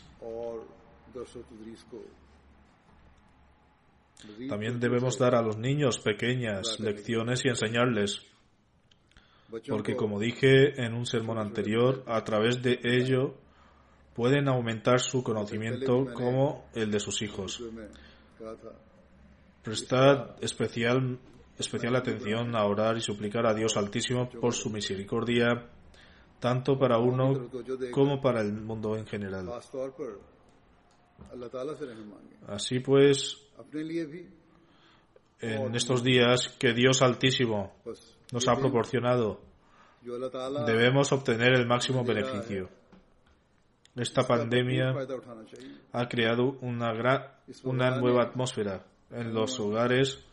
También 4.49 4.79
debemos 4.79 5.17
dar 5.17 5.35
a 5.35 5.41
los 5.41 5.57
niños 5.57 5.99
pequeñas 5.99 6.79
lecciones 6.79 7.43
y 7.45 7.49
enseñarles, 7.49 8.25
porque 9.67 9.95
como 9.95 10.19
dije 10.19 10.81
en 10.83 10.93
un 10.93 11.05
sermón 11.05 11.37
anterior, 11.37 12.03
a 12.07 12.23
través 12.23 12.61
de 12.61 12.79
ello 12.83 13.35
pueden 14.13 14.47
aumentar 14.47 14.99
su 14.99 15.23
conocimiento 15.23 16.05
como 16.13 16.65
el 16.73 16.89
de 16.89 16.99
sus 16.99 17.21
hijos. 17.21 17.61
Prestad 19.63 20.43
especial 20.43 21.19
especial 21.57 21.95
atención 21.95 22.55
a 22.55 22.65
orar 22.65 22.97
y 22.97 23.01
suplicar 23.01 23.45
a 23.45 23.53
Dios 23.53 23.77
Altísimo 23.77 24.29
por 24.29 24.53
su 24.53 24.69
misericordia, 24.69 25.69
tanto 26.39 26.77
para 26.77 26.97
uno 26.97 27.49
como 27.91 28.21
para 28.21 28.41
el 28.41 28.53
mundo 28.53 28.95
en 28.97 29.05
general. 29.05 29.49
Así 32.47 32.79
pues, 32.79 33.37
en 35.39 35.75
estos 35.75 36.03
días 36.03 36.49
que 36.59 36.73
Dios 36.73 37.01
Altísimo 37.01 37.73
nos 38.31 38.47
ha 38.47 38.55
proporcionado, 38.55 39.41
debemos 40.65 41.11
obtener 41.11 41.53
el 41.53 41.67
máximo 41.67 42.03
beneficio. 42.03 42.69
Esta 43.95 44.27
pandemia 44.27 44.93
ha 45.93 46.07
creado 46.09 46.57
una, 46.61 46.91
gran, 46.93 47.27
una 47.63 47.97
nueva 47.97 48.23
atmósfera 48.23 48.85
en 49.09 49.33
los 49.33 49.57
hogares 49.61 50.24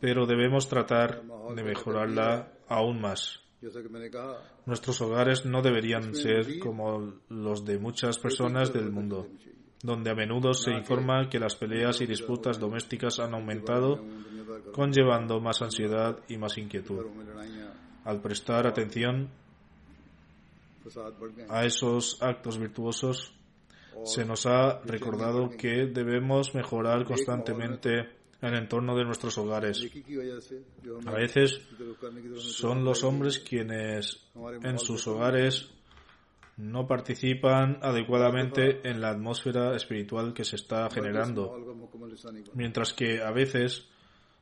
pero 0.00 0.26
debemos 0.26 0.68
tratar 0.68 1.22
de 1.54 1.62
mejorarla 1.62 2.52
aún 2.68 3.00
más. 3.00 3.40
Nuestros 4.66 5.00
hogares 5.00 5.44
no 5.44 5.62
deberían 5.62 6.14
ser 6.14 6.58
como 6.58 7.14
los 7.28 7.64
de 7.64 7.78
muchas 7.78 8.18
personas 8.18 8.72
del 8.72 8.90
mundo, 8.90 9.28
donde 9.82 10.10
a 10.10 10.14
menudo 10.14 10.54
se 10.54 10.72
informa 10.72 11.28
que 11.28 11.38
las 11.38 11.54
peleas 11.54 12.00
y 12.00 12.06
disputas 12.06 12.58
domésticas 12.58 13.20
han 13.20 13.34
aumentado, 13.34 14.04
conllevando 14.72 15.40
más 15.40 15.62
ansiedad 15.62 16.18
y 16.28 16.36
más 16.36 16.58
inquietud. 16.58 17.06
Al 18.04 18.20
prestar 18.20 18.66
atención 18.66 19.30
a 21.48 21.64
esos 21.64 22.20
actos 22.20 22.58
virtuosos, 22.58 23.32
se 24.04 24.24
nos 24.24 24.46
ha 24.46 24.80
recordado 24.80 25.48
que 25.50 25.86
debemos 25.86 26.56
mejorar 26.56 27.04
constantemente 27.04 28.21
en 28.42 28.48
el 28.48 28.62
entorno 28.62 28.96
de 28.96 29.04
nuestros 29.04 29.38
hogares. 29.38 29.88
A 31.06 31.12
veces 31.12 31.60
son 32.38 32.84
los 32.84 33.04
hombres 33.04 33.38
quienes 33.38 34.20
en 34.62 34.78
sus 34.78 35.06
hogares 35.06 35.70
no 36.56 36.86
participan 36.86 37.78
adecuadamente 37.80 38.86
en 38.88 39.00
la 39.00 39.10
atmósfera 39.10 39.74
espiritual 39.74 40.34
que 40.34 40.44
se 40.44 40.56
está 40.56 40.90
generando, 40.90 41.56
mientras 42.54 42.92
que 42.92 43.22
a 43.22 43.30
veces 43.30 43.88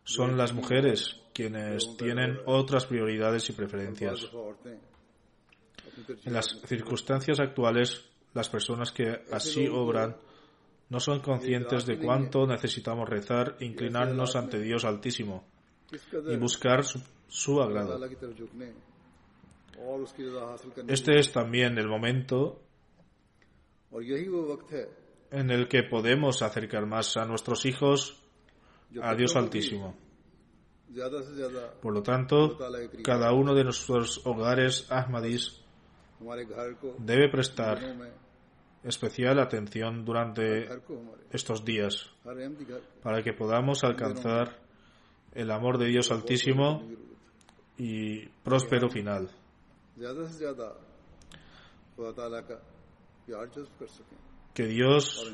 son 0.02 0.36
las 0.36 0.52
mujeres 0.52 1.20
quienes 1.32 1.96
tienen 1.96 2.38
otras 2.46 2.86
prioridades 2.86 3.48
y 3.50 3.52
preferencias. 3.52 4.28
En 6.24 6.32
las 6.32 6.58
circunstancias 6.64 7.38
actuales, 7.38 8.04
las 8.32 8.48
personas 8.48 8.92
que 8.92 9.24
así 9.30 9.68
obran 9.68 10.16
no 10.90 10.98
son 11.00 11.20
conscientes 11.20 11.86
de 11.86 11.98
cuánto 11.98 12.46
necesitamos 12.46 13.08
rezar 13.08 13.56
inclinarnos 13.60 14.36
ante 14.36 14.60
Dios 14.60 14.84
Altísimo 14.84 15.44
y 16.28 16.36
buscar 16.36 16.84
su, 16.84 17.60
agrado. 17.62 17.98
Este 20.88 21.18
es 21.18 21.32
también 21.32 21.78
el 21.78 21.88
momento 21.88 22.60
en 25.30 25.50
el 25.50 25.68
que 25.68 25.84
podemos 25.84 26.42
acercar 26.42 26.86
más 26.86 27.16
a 27.16 27.24
nuestros 27.24 27.64
hijos 27.66 28.22
a 29.00 29.14
Dios 29.14 29.36
Altísimo. 29.36 29.96
Por 31.80 31.94
lo 31.94 32.02
tanto, 32.02 32.58
cada 33.04 33.32
uno 33.32 33.54
de 33.54 33.62
nuestros 33.62 34.26
hogares 34.26 34.90
Ahmadis 34.90 35.62
debe 36.98 37.28
prestar 37.30 37.78
especial 38.84 39.38
atención 39.38 40.04
durante 40.04 40.68
estos 41.30 41.64
días 41.64 42.10
para 43.02 43.22
que 43.22 43.32
podamos 43.32 43.84
alcanzar 43.84 44.58
el 45.32 45.50
amor 45.50 45.78
de 45.78 45.86
Dios 45.86 46.10
Altísimo 46.10 46.82
y 47.76 48.26
próspero 48.42 48.88
final. 48.88 49.30
Que 54.54 54.66
Dios 54.66 55.32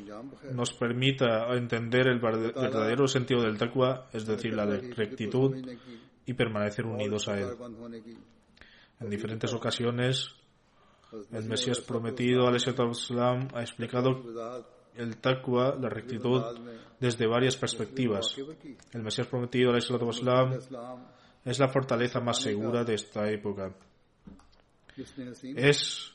nos 0.52 0.72
permita 0.74 1.46
entender 1.54 2.08
el 2.08 2.20
verdadero 2.20 3.06
sentido 3.06 3.42
del 3.42 3.56
taqwa, 3.56 4.08
es 4.12 4.26
decir, 4.26 4.54
la 4.54 4.66
rectitud, 4.66 5.56
y 6.26 6.34
permanecer 6.34 6.84
unidos 6.84 7.28
a 7.28 7.38
Él. 7.38 7.48
En 9.00 9.10
diferentes 9.10 9.52
ocasiones, 9.54 10.34
el 11.32 11.44
Mesías 11.44 11.80
prometido, 11.80 12.46
al-Islam, 12.46 13.48
ha 13.54 13.60
explicado 13.60 14.22
el 14.96 15.16
taqwa, 15.18 15.76
la 15.78 15.88
rectitud, 15.88 16.42
desde 16.98 17.26
varias 17.26 17.56
perspectivas. 17.56 18.36
El 18.92 19.02
Mesías 19.02 19.26
prometido, 19.26 19.70
al-Islam, 19.70 20.58
es 21.44 21.58
la 21.58 21.68
fortaleza 21.68 22.20
más 22.20 22.38
segura 22.40 22.84
de 22.84 22.94
esta 22.94 23.30
época. 23.30 23.72
Es, 25.54 26.12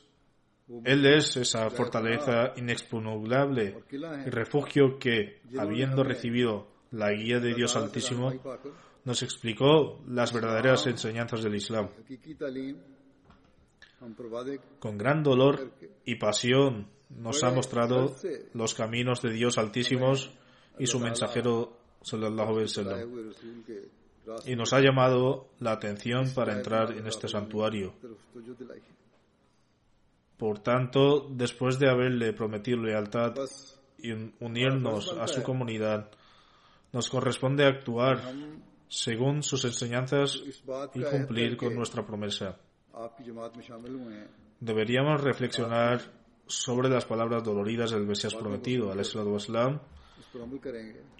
él 0.84 1.06
es 1.06 1.36
esa 1.36 1.70
fortaleza 1.70 2.52
inexpugnable 2.56 3.76
y 3.90 4.30
refugio 4.30 4.98
que, 4.98 5.40
habiendo 5.58 6.02
recibido 6.02 6.68
la 6.90 7.10
guía 7.12 7.38
de 7.38 7.54
Dios 7.54 7.76
Altísimo, 7.76 8.32
nos 9.04 9.22
explicó 9.22 10.02
las 10.06 10.32
verdaderas 10.32 10.86
enseñanzas 10.86 11.42
del 11.42 11.54
Islam. 11.54 11.88
Con 14.78 14.98
gran 14.98 15.22
dolor 15.22 15.72
y 16.04 16.16
pasión 16.16 16.88
nos 17.10 17.44
ha 17.44 17.50
mostrado 17.50 18.14
los 18.54 18.74
caminos 18.74 19.22
de 19.22 19.32
Dios 19.32 19.58
altísimos 19.58 20.30
y 20.78 20.86
su 20.86 20.98
mensajero 20.98 21.76
y 24.46 24.56
nos 24.56 24.72
ha 24.72 24.80
llamado 24.80 25.48
la 25.58 25.72
atención 25.72 26.32
para 26.34 26.54
entrar 26.54 26.92
en 26.92 27.06
este 27.06 27.28
santuario. 27.28 27.94
Por 30.36 30.58
tanto, 30.60 31.28
después 31.30 31.78
de 31.78 31.88
haberle 31.88 32.32
prometido 32.32 32.82
lealtad 32.82 33.34
y 33.98 34.12
unirnos 34.40 35.12
a 35.12 35.26
su 35.28 35.42
comunidad, 35.42 36.10
nos 36.92 37.08
corresponde 37.08 37.64
actuar 37.64 38.20
según 38.88 39.42
sus 39.42 39.64
enseñanzas 39.64 40.42
y 40.94 41.02
cumplir 41.02 41.56
con 41.56 41.74
nuestra 41.74 42.04
promesa. 42.04 42.58
Deberíamos 44.60 45.20
reflexionar 45.22 46.00
sobre 46.46 46.88
las 46.88 47.04
palabras 47.04 47.42
doloridas 47.42 47.90
del 47.90 48.06
Mesías 48.06 48.34
prometido, 48.34 48.92
al 48.92 49.00
Islam, 49.00 49.80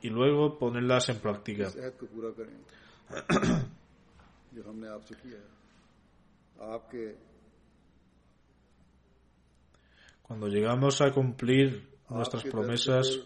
y 0.03 0.09
luego 0.11 0.59
ponerlas 0.59 1.09
en 1.09 1.19
práctica. 1.19 1.71
Cuando 10.23 10.49
llegamos 10.49 11.01
a 11.01 11.11
cumplir 11.13 11.89
nuestras 12.09 12.45
promesas, 12.45 13.21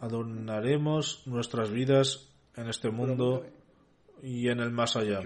adornaremos 0.00 1.26
nuestras 1.26 1.70
vidas 1.70 2.28
en 2.56 2.68
este 2.68 2.90
mundo 2.90 3.44
y 4.22 4.48
en 4.48 4.60
el 4.60 4.70
más 4.70 4.96
allá. 4.96 5.20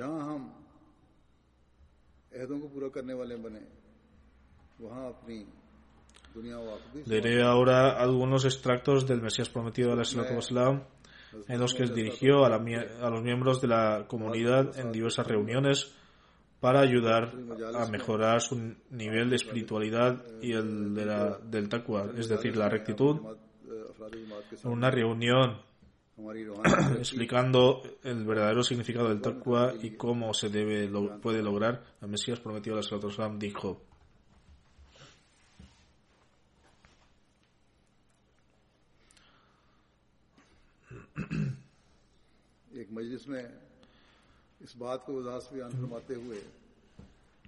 Leeré 7.06 7.42
ahora 7.42 7.90
algunos 7.90 8.44
extractos 8.44 9.06
del 9.06 9.20
Mesías 9.20 9.48
prometido 9.48 9.92
al 9.92 10.00
Islam 10.00 10.82
en 11.48 11.60
los 11.60 11.74
que 11.74 11.84
dirigió 11.84 12.44
a, 12.44 12.48
los 12.48 13.22
miembros 13.22 13.60
de 13.60 13.68
la 13.68 14.06
comunidad 14.08 14.78
en 14.78 14.92
diversas 14.92 15.26
reuniones 15.26 15.94
para 16.60 16.80
ayudar 16.80 17.32
a 17.74 17.86
mejorar 17.86 18.40
su 18.40 18.76
nivel 18.90 19.30
de 19.30 19.36
espiritualidad 19.36 20.24
y 20.40 20.52
el 20.52 20.94
de 20.94 21.06
la, 21.06 21.38
del 21.38 21.68
taqwa, 21.68 22.10
es 22.16 22.28
decir, 22.28 22.56
la 22.56 22.68
rectitud. 22.68 23.20
En 24.62 24.70
una 24.70 24.90
reunión 24.90 25.58
explicando 26.98 27.82
el 28.02 28.24
verdadero 28.24 28.62
significado 28.62 29.08
del 29.08 29.20
taqwa 29.20 29.74
y 29.80 29.90
cómo 29.92 30.32
se 30.34 30.48
debe 30.48 30.88
puede 31.20 31.42
lograr, 31.42 31.82
el 32.00 32.08
Mesías 32.08 32.40
prometido 32.40 32.76
a 32.76 32.78
la 32.78 32.82
dijo 33.38 33.82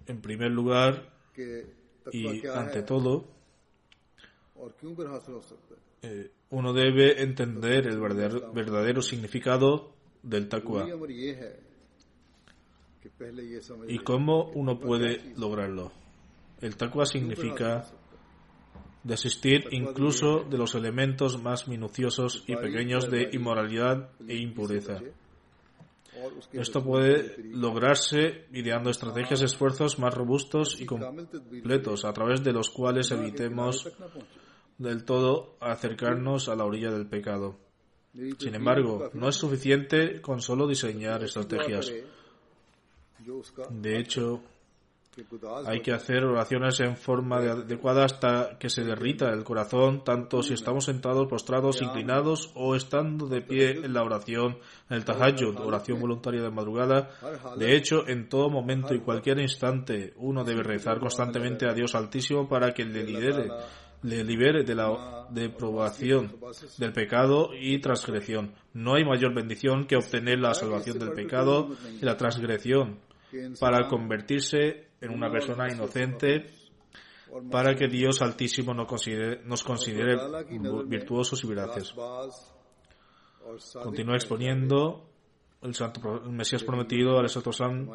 en 0.07 0.21
primer 0.21 0.51
lugar 0.51 1.11
y 2.13 2.47
ante 2.47 2.83
todo 2.83 3.25
eh, 6.05 6.31
uno 6.51 6.73
debe 6.73 7.23
entender 7.23 7.87
el 7.87 7.99
verdadero, 7.99 9.03
significado 9.03 9.93
del 10.23 10.49
taqwa 10.49 10.87
y 13.89 13.99
cómo 13.99 14.51
uno 14.55 14.79
puede 14.79 15.35
lograrlo. 15.37 15.93
El 16.61 16.77
taqwa 16.77 17.05
significa 17.07 17.85
desistir 19.03 19.67
incluso 19.71 20.45
de 20.45 20.57
los 20.57 20.75
elementos 20.75 21.43
más 21.43 21.69
minuciosos 21.69 22.45
y 22.47 22.57
pequeños 22.57 23.11
de 23.11 23.31
inmoralidad 23.33 24.11
e 24.27 24.37
impureza. 24.37 25.01
Esto 26.53 26.83
puede 26.83 27.37
lograrse 27.51 28.47
ideando 28.53 28.91
estrategias 28.91 29.43
y 29.43 29.45
esfuerzos 29.45 29.99
más 29.99 30.15
robustos 30.15 30.81
y 30.81 30.87
completos 30.87 32.05
a 32.05 32.13
través 32.13 32.43
de 32.43 32.53
los 32.53 32.71
cuales 32.71 33.11
evitemos 33.11 33.91
del 34.79 35.05
todo 35.05 35.57
acercarnos 35.61 36.49
a 36.49 36.57
la 36.57 36.65
orilla 36.65 36.91
del 36.91 37.07
pecado. 37.07 37.57
Sin 38.39 38.55
embargo, 38.55 39.11
no 39.15 39.29
es 39.29 39.37
suficiente 39.37 40.21
con 40.21 40.41
solo 40.41 40.69
diseñar 40.69 41.25
estrategias. 41.25 41.93
De 43.71 43.99
hecho, 43.99 44.41
hay 45.67 45.81
que 45.81 45.93
hacer 45.93 46.25
oraciones 46.25 46.81
en 46.81 46.97
forma 46.97 47.37
adecuada 47.39 48.05
hasta 48.05 48.59
que 48.59 48.69
se 48.69 48.83
derrita 48.83 49.31
el 49.31 49.45
corazón, 49.45 50.03
tanto 50.05 50.43
si 50.43 50.55
estamos 50.55 50.85
sentados, 50.85 51.29
postrados, 51.29 51.83
inclinados 51.83 52.51
o 52.55 52.75
estando 52.75 53.27
de 53.27 53.41
pie 53.41 53.71
en 53.71 53.93
la 53.93 54.03
oración, 54.03 54.59
en 54.91 54.97
el 54.97 55.05
tahajjud, 55.05 55.59
oración 55.61 56.01
voluntaria 56.01 56.43
de 56.43 56.51
madrugada. 56.51 57.11
De 57.57 57.77
hecho, 57.77 58.09
en 58.09 58.29
todo 58.29 58.51
momento 58.51 58.95
y 58.95 59.01
cualquier 59.01 59.39
instante, 59.39 60.15
uno 60.17 60.45
debe 60.45 60.63
rezar 60.63 60.99
constantemente 60.99 61.69
a 61.69 61.75
Dios 61.75 61.95
Altísimo 61.95 62.49
para 62.49 62.73
que 62.73 62.85
le 62.85 63.05
lidere 63.05 63.49
le 64.05 64.23
libere 64.23 64.65
de 64.65 64.75
la 64.75 65.27
deprobación 65.31 66.37
del 66.77 66.93
pecado 66.93 67.51
y 67.59 67.79
transgresión. 67.81 68.55
No 68.75 68.95
hay 68.95 69.05
mayor 69.05 69.35
bendición 69.35 69.87
que 69.87 69.97
obtener 69.97 70.39
la 70.39 70.53
salvación 70.53 70.99
del 70.99 71.13
pecado 71.13 71.75
y 72.01 72.05
la 72.05 72.17
transgresión 72.17 72.99
para 73.59 73.89
convertirse 73.89 74.89
en 75.01 75.11
una 75.11 75.31
persona 75.31 75.73
inocente 75.73 76.51
para 77.51 77.75
que 77.75 77.89
Dios 77.89 78.21
Altísimo 78.21 78.75
nos 78.75 78.87
considere, 78.87 79.41
nos 79.45 79.65
considere 79.65 80.17
virtuosos 80.87 81.43
y 81.43 81.47
veraces. 81.47 81.95
Continúa 83.83 84.17
exponiendo 84.17 85.09
el, 85.63 85.75
Santo, 85.75 86.01
Mesías 86.31 86.63
prometido, 86.63 87.19
al 87.19 87.31
San 87.31 87.89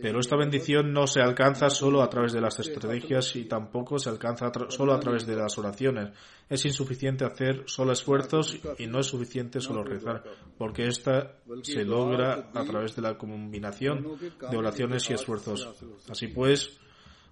Pero 0.00 0.20
esta 0.20 0.36
bendición 0.36 0.92
no 0.92 1.06
se 1.06 1.20
alcanza 1.20 1.68
solo 1.68 2.02
a 2.02 2.08
través 2.08 2.32
de 2.32 2.40
las 2.40 2.58
estrategias 2.58 3.36
y 3.36 3.44
tampoco 3.44 3.98
se 3.98 4.08
alcanza 4.08 4.50
solo 4.68 4.94
a 4.94 5.00
través 5.00 5.26
de 5.26 5.36
las 5.36 5.58
oraciones. 5.58 6.10
Es 6.48 6.64
insuficiente 6.64 7.24
hacer 7.24 7.64
solo 7.66 7.92
esfuerzos 7.92 8.58
y 8.78 8.86
no 8.86 9.00
es 9.00 9.06
suficiente 9.06 9.60
solo 9.60 9.84
rezar, 9.84 10.24
porque 10.56 10.86
esta 10.86 11.36
se 11.62 11.84
logra 11.84 12.50
a 12.54 12.64
través 12.64 12.96
de 12.96 13.02
la 13.02 13.18
combinación 13.18 14.18
de 14.50 14.56
oraciones 14.56 15.08
y 15.10 15.12
esfuerzos. 15.12 15.68
Así 16.08 16.28
pues, 16.28 16.78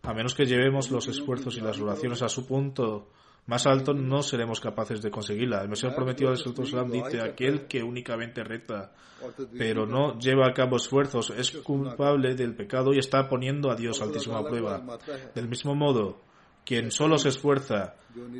a 0.02 0.12
menos 0.12 0.34
que 0.34 0.44
llevemos 0.44 0.90
los 0.90 1.08
esfuerzos 1.08 1.56
y 1.56 1.60
las 1.60 1.80
oraciones 1.80 2.22
a 2.22 2.28
su 2.28 2.46
punto 2.46 3.08
más 3.46 3.66
alto 3.66 3.94
no 3.94 4.22
seremos 4.22 4.60
capaces 4.60 5.02
de 5.02 5.10
conseguirla. 5.10 5.62
El 5.62 5.68
Mesías 5.68 5.94
prometido 5.94 6.30
del 6.30 6.40
Islam 6.40 6.90
dice, 6.90 7.20
aquel 7.20 7.66
que 7.66 7.82
únicamente 7.82 8.44
reta, 8.44 8.92
pero 9.56 9.86
no 9.86 10.18
lleva 10.18 10.46
a 10.46 10.54
cabo 10.54 10.76
esfuerzos, 10.76 11.30
es 11.30 11.50
culpable 11.58 12.34
del 12.34 12.54
pecado 12.54 12.92
y 12.92 12.98
está 12.98 13.28
poniendo 13.28 13.70
a 13.70 13.76
Dios 13.76 14.00
altísimo 14.00 14.36
a 14.36 14.44
prueba. 14.44 14.82
Del 15.34 15.48
mismo 15.48 15.74
modo, 15.74 16.20
quien 16.64 16.90
solo 16.90 17.18
se 17.18 17.30
esfuerza, 17.30 17.96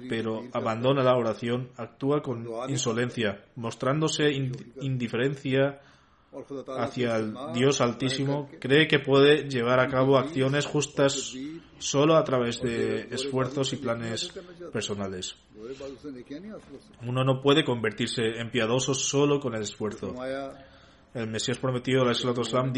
pero 0.09 0.43
abandona 0.53 1.03
la 1.03 1.17
oración, 1.17 1.71
actúa 1.77 2.23
con 2.23 2.47
insolencia, 2.69 3.45
mostrándose 3.57 4.31
indiferencia 4.81 5.81
hacia 6.79 7.17
el 7.17 7.35
Dios 7.55 7.81
Altísimo, 7.81 8.49
cree 8.61 8.87
que 8.87 9.01
puede 9.01 9.49
llevar 9.49 9.81
a 9.81 9.89
cabo 9.89 10.17
acciones 10.17 10.67
justas 10.67 11.35
solo 11.79 12.17
a 12.17 12.25
través 12.25 12.61
de 12.61 13.09
esfuerzos 13.11 13.73
y 13.73 13.77
planes 13.77 14.33
personales. 14.73 15.37
Uno 17.07 17.25
no 17.25 17.41
puede 17.41 17.65
convertirse 17.65 18.23
en 18.39 18.51
piadoso 18.51 18.95
solo 18.95 19.41
con 19.41 19.55
el 19.55 19.63
esfuerzo. 19.63 20.15
El 21.13 21.29
Mesías 21.29 21.59
prometido, 21.59 22.05
la 22.05 22.13
Islam, 22.13 22.73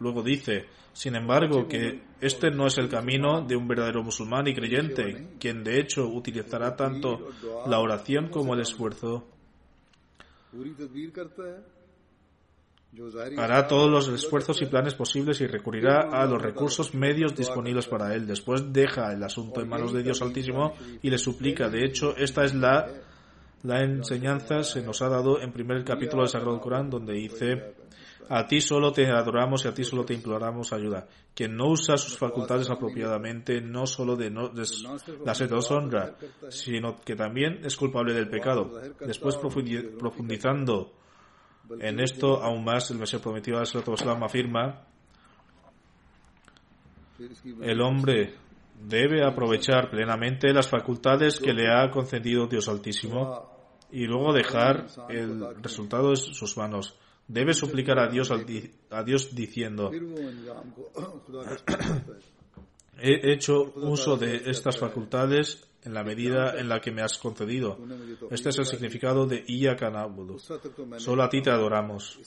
luego 0.00 0.22
dice, 0.22 0.66
sin 0.92 1.16
embargo, 1.16 1.66
que 1.66 2.02
este 2.20 2.50
no 2.50 2.66
es 2.66 2.76
el 2.76 2.90
camino 2.90 3.40
de 3.40 3.56
un 3.56 3.66
verdadero 3.66 4.02
musulmán 4.02 4.46
y 4.46 4.54
creyente, 4.54 5.28
quien 5.40 5.64
de 5.64 5.80
hecho 5.80 6.06
utilizará 6.06 6.76
tanto 6.76 7.30
la 7.66 7.80
oración 7.80 8.28
como 8.28 8.52
el 8.52 8.60
esfuerzo 8.60 9.26
hará 13.36 13.66
todos 13.66 13.90
los 13.90 14.08
esfuerzos 14.08 14.60
y 14.62 14.66
planes 14.66 14.94
posibles 14.94 15.40
y 15.40 15.46
recurrirá 15.46 16.08
a 16.10 16.24
los 16.26 16.40
recursos 16.40 16.94
medios 16.94 17.34
disponibles 17.34 17.86
para 17.86 18.14
él. 18.14 18.26
Después 18.26 18.72
deja 18.72 19.12
el 19.12 19.22
asunto 19.22 19.60
en 19.60 19.68
manos 19.68 19.92
de 19.92 20.02
Dios 20.02 20.22
Altísimo 20.22 20.74
y 21.02 21.10
le 21.10 21.18
suplica. 21.18 21.68
De 21.68 21.84
hecho, 21.84 22.16
esta 22.16 22.44
es 22.44 22.54
la, 22.54 22.88
la 23.62 23.82
enseñanza 23.82 24.62
se 24.62 24.82
nos 24.82 25.02
ha 25.02 25.08
dado 25.08 25.40
en 25.40 25.52
primer 25.52 25.84
capítulo 25.84 26.22
del 26.22 26.30
Sagrado 26.30 26.60
Corán, 26.60 26.88
donde 26.88 27.12
dice, 27.12 27.74
a 28.30 28.46
ti 28.46 28.60
solo 28.60 28.92
te 28.92 29.06
adoramos 29.06 29.64
y 29.64 29.68
a 29.68 29.74
ti 29.74 29.84
solo 29.84 30.04
te 30.04 30.14
imploramos 30.14 30.72
ayuda. 30.72 31.06
Quien 31.34 31.56
no 31.56 31.68
usa 31.68 31.96
sus 31.96 32.18
facultades 32.18 32.68
apropiadamente 32.70 33.60
no 33.60 33.86
solo 33.86 34.16
de 34.16 34.30
no, 34.30 34.48
de, 34.48 34.64
la 35.24 35.34
sed 35.34 35.50
honra, 35.52 36.16
sino 36.48 36.96
que 36.96 37.14
también 37.14 37.60
es 37.64 37.76
culpable 37.76 38.12
del 38.12 38.28
pecado. 38.28 38.70
Después 39.00 39.36
profundizando 39.36 40.97
en 41.80 42.00
esto, 42.00 42.42
aún 42.42 42.64
más, 42.64 42.90
el 42.90 42.98
Mesías 42.98 43.22
prometido 43.22 43.62
Islam 43.62 44.22
afirma, 44.22 44.84
el 47.62 47.80
hombre 47.80 48.34
debe 48.80 49.24
aprovechar 49.24 49.90
plenamente 49.90 50.52
las 50.52 50.68
facultades 50.68 51.40
que 51.40 51.52
le 51.52 51.68
ha 51.68 51.90
concedido 51.90 52.46
Dios 52.46 52.68
Altísimo 52.68 53.50
y 53.90 54.06
luego 54.06 54.32
dejar 54.32 54.86
el 55.08 55.44
resultado 55.62 56.10
en 56.10 56.16
sus 56.16 56.56
manos. 56.56 56.96
Debe 57.26 57.52
suplicar 57.54 57.98
a 57.98 58.08
Dios, 58.08 58.30
a 58.90 59.02
Dios 59.02 59.34
diciendo, 59.34 59.90
he 63.00 63.32
hecho 63.32 63.72
uso 63.74 64.16
de 64.16 64.42
estas 64.46 64.78
facultades 64.78 65.68
en 65.84 65.94
la 65.94 66.02
medida 66.02 66.58
en 66.58 66.68
la 66.68 66.80
que 66.80 66.90
me 66.90 67.02
has 67.02 67.18
concedido. 67.18 67.78
Este 68.30 68.50
es 68.50 68.58
el 68.58 68.66
significado 68.66 69.26
de 69.26 69.44
Iyakanabudu. 69.46 70.38
Solo 70.98 71.22
a 71.22 71.28
ti 71.28 71.40
te 71.40 71.50
adoramos. 71.50 72.18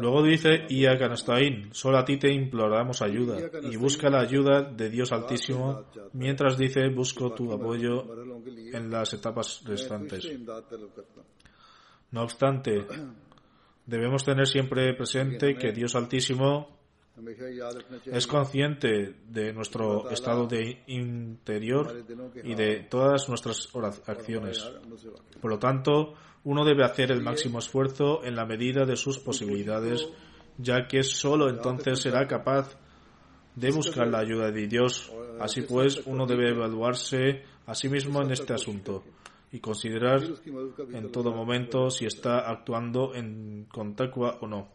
Luego 0.00 0.22
dice 0.22 0.64
Iyakanastain, 0.70 1.74
solo 1.74 1.98
a 1.98 2.04
ti 2.04 2.16
te 2.16 2.32
imploramos 2.32 3.02
ayuda 3.02 3.38
y 3.70 3.76
busca 3.76 4.08
la 4.08 4.20
ayuda 4.20 4.62
de 4.62 4.88
Dios 4.88 5.12
Altísimo 5.12 5.84
mientras 6.14 6.56
dice 6.56 6.88
busco 6.88 7.34
tu 7.34 7.52
apoyo 7.52 8.06
en 8.72 8.90
las 8.90 9.12
etapas 9.12 9.62
restantes. 9.64 10.26
No 12.10 12.22
obstante, 12.22 12.86
debemos 13.84 14.24
tener 14.24 14.46
siempre 14.46 14.94
presente 14.94 15.56
que 15.56 15.72
Dios 15.72 15.94
Altísimo 15.94 16.77
es 18.06 18.26
consciente 18.26 19.14
de 19.28 19.52
nuestro 19.52 20.10
estado 20.10 20.46
de 20.46 20.82
interior 20.86 22.04
y 22.42 22.54
de 22.54 22.86
todas 22.88 23.28
nuestras 23.28 23.68
acciones. 24.06 24.64
Por 25.40 25.50
lo 25.50 25.58
tanto, 25.58 26.14
uno 26.44 26.64
debe 26.64 26.84
hacer 26.84 27.10
el 27.12 27.22
máximo 27.22 27.58
esfuerzo 27.58 28.24
en 28.24 28.36
la 28.36 28.46
medida 28.46 28.84
de 28.84 28.96
sus 28.96 29.18
posibilidades, 29.18 30.08
ya 30.56 30.86
que 30.86 31.02
solo 31.02 31.48
entonces 31.48 32.00
será 32.00 32.26
capaz 32.26 32.76
de 33.54 33.70
buscar 33.70 34.06
la 34.08 34.20
ayuda 34.20 34.50
de 34.50 34.66
Dios. 34.66 35.12
Así 35.40 35.62
pues, 35.62 36.02
uno 36.06 36.26
debe 36.26 36.50
evaluarse 36.50 37.42
a 37.66 37.74
sí 37.74 37.88
mismo 37.88 38.22
en 38.22 38.30
este 38.30 38.54
asunto 38.54 39.04
y 39.50 39.60
considerar 39.60 40.22
en 40.92 41.10
todo 41.10 41.32
momento 41.32 41.90
si 41.90 42.06
está 42.06 42.50
actuando 42.50 43.14
en 43.14 43.66
contacto 43.70 44.20
o 44.40 44.46
no. 44.46 44.68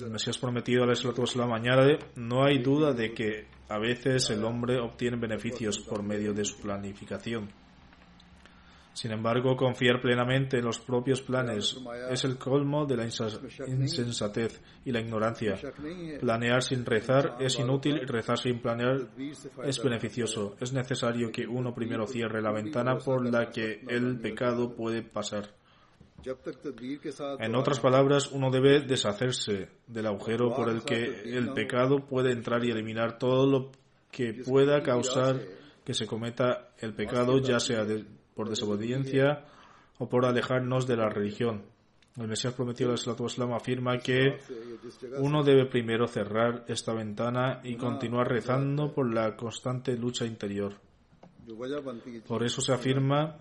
El 0.00 0.10
Mesías 0.10 0.38
prometido 0.38 0.86
la 0.86 1.46
mañana 1.46 1.98
no 2.16 2.44
hay 2.44 2.58
duda 2.58 2.92
de 2.92 3.12
que 3.12 3.46
a 3.68 3.78
veces 3.78 4.30
el 4.30 4.44
hombre 4.44 4.80
obtiene 4.80 5.18
beneficios 5.18 5.78
por 5.78 6.02
medio 6.02 6.32
de 6.32 6.44
su 6.44 6.58
planificación. 6.60 7.50
Sin 8.94 9.12
embargo, 9.12 9.56
confiar 9.56 10.00
plenamente 10.00 10.58
en 10.58 10.64
los 10.64 10.80
propios 10.80 11.22
planes 11.22 11.78
es 12.10 12.24
el 12.24 12.36
colmo 12.36 12.84
de 12.84 12.96
la 12.96 13.04
insensatez 13.04 14.60
y 14.84 14.90
la 14.90 15.00
ignorancia. 15.00 15.54
Planear 16.18 16.62
sin 16.62 16.84
rezar 16.84 17.36
es 17.38 17.60
inútil 17.60 18.00
y 18.02 18.06
rezar 18.06 18.38
sin 18.38 18.60
planear 18.60 19.06
es 19.64 19.80
beneficioso. 19.80 20.56
Es 20.58 20.72
necesario 20.72 21.30
que 21.30 21.46
uno 21.46 21.72
primero 21.72 22.08
cierre 22.08 22.42
la 22.42 22.50
ventana 22.50 22.98
por 22.98 23.24
la 23.30 23.50
que 23.50 23.82
el 23.86 24.18
pecado 24.18 24.74
puede 24.74 25.02
pasar. 25.02 25.57
En 27.40 27.54
otras 27.54 27.80
palabras, 27.80 28.30
uno 28.32 28.50
debe 28.50 28.80
deshacerse 28.80 29.68
del 29.86 30.06
agujero 30.06 30.54
por 30.54 30.68
el 30.68 30.82
que 30.82 31.04
el 31.04 31.52
pecado 31.52 32.00
puede 32.06 32.32
entrar 32.32 32.64
y 32.64 32.70
eliminar 32.70 33.18
todo 33.18 33.46
lo 33.46 33.70
que 34.10 34.42
pueda 34.44 34.82
causar 34.82 35.40
que 35.84 35.94
se 35.94 36.06
cometa 36.06 36.70
el 36.78 36.94
pecado, 36.94 37.38
ya 37.38 37.60
sea 37.60 37.86
por 38.34 38.48
desobediencia. 38.48 39.44
o 40.00 40.08
por 40.08 40.24
alejarnos 40.24 40.86
de 40.86 40.96
la 40.96 41.08
religión. 41.08 41.64
El 42.16 42.28
Mesías 42.28 42.54
prometido 42.54 42.90
de 42.90 42.96
Islam 42.96 43.52
afirma 43.52 43.98
que 43.98 44.38
uno 45.18 45.42
debe 45.42 45.66
primero 45.66 46.06
cerrar 46.06 46.64
esta 46.66 46.92
ventana 46.92 47.60
y 47.62 47.76
continuar 47.76 48.28
rezando 48.28 48.92
por 48.92 49.12
la 49.12 49.36
constante 49.36 49.96
lucha 49.96 50.24
interior. 50.24 50.74
Por 52.26 52.44
eso 52.44 52.60
se 52.60 52.72
afirma 52.72 53.40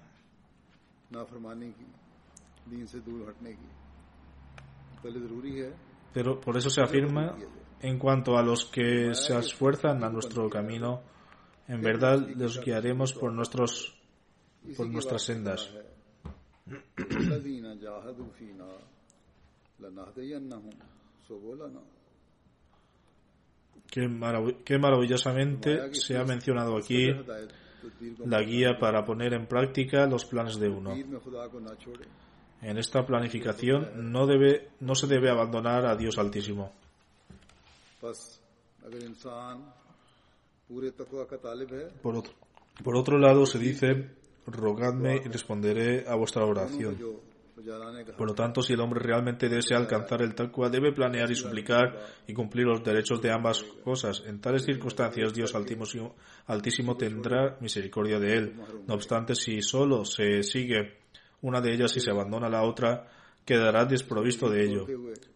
pero 6.14 6.40
por 6.40 6.58
eso 6.58 6.70
se 6.70 6.82
afirma, 6.82 7.38
en 7.80 8.00
cuanto 8.00 8.38
a 8.38 8.42
los 8.42 8.66
que 8.66 9.14
se 9.14 9.38
esfuerzan 9.38 10.04
a 10.04 10.10
nuestro 10.10 10.50
camino, 10.50 11.04
en 11.68 11.82
verdad 11.82 12.28
les 12.36 12.60
guiaremos 12.60 13.14
por, 13.14 13.32
nuestros, 13.32 13.96
por 14.76 14.88
nuestras 14.88 15.22
sendas. 15.22 15.72
Qué, 24.66 24.78
maravillosamente 24.80 25.94
se 25.94 26.18
ha 26.18 26.24
mencionado 26.24 26.78
aquí 26.78 27.08
la 28.26 28.42
guía 28.42 28.78
para 28.80 29.06
poner 29.06 29.34
en 29.34 29.46
práctica 29.48 30.08
los 30.08 30.26
planes 30.26 30.60
de 30.60 30.70
uno. 30.70 30.96
En 32.62 32.78
esta 32.78 33.06
planificación 33.06 34.12
no, 34.12 34.26
debe, 34.26 34.70
no 34.80 34.96
se 34.96 35.08
debe 35.08 35.30
abandonar 35.30 35.86
a 35.86 35.96
Dios 35.96 36.18
Altísimo. 36.18 36.72
Por 42.02 42.16
otro, 42.16 42.34
por 42.84 42.98
otro 42.98 43.18
lado 43.18 43.46
se 43.46 43.60
dice, 43.60 44.10
rogadme 44.46 45.18
y 45.18 45.28
responderé 45.28 46.06
a 46.08 46.16
vuestra 46.16 46.46
oración. 46.46 46.98
Por 48.18 48.28
lo 48.28 48.36
tanto, 48.36 48.62
si 48.62 48.74
el 48.74 48.82
hombre 48.82 49.00
realmente 49.02 49.50
desea 49.50 49.78
alcanzar 49.78 50.22
el 50.22 50.36
taqwa, 50.36 50.70
debe 50.70 50.94
planear 50.94 51.32
y 51.32 51.36
suplicar 51.36 51.98
y 52.28 52.34
cumplir 52.34 52.68
los 52.68 52.84
derechos 52.84 53.20
de 53.22 53.32
ambas 53.32 53.64
cosas. 53.84 54.24
En 54.28 54.40
tales 54.40 54.64
circunstancias, 54.64 55.34
Dios 55.34 55.56
Altísimo, 55.56 56.16
Altísimo 56.46 56.96
tendrá 56.96 57.58
misericordia 57.60 58.20
de 58.20 58.34
él. 58.34 58.56
No 58.88 58.94
obstante, 58.94 59.34
si 59.34 59.62
solo 59.62 60.06
se 60.06 60.44
sigue 60.44 61.07
una 61.42 61.62
de 61.62 61.74
ellas 61.74 61.96
y 61.98 62.00
se 62.00 62.12
abandona 62.12 62.50
la 62.50 62.64
otra, 62.64 63.08
quedará 63.48 63.86
desprovisto 63.86 64.50
de 64.50 64.66
ello. 64.66 64.86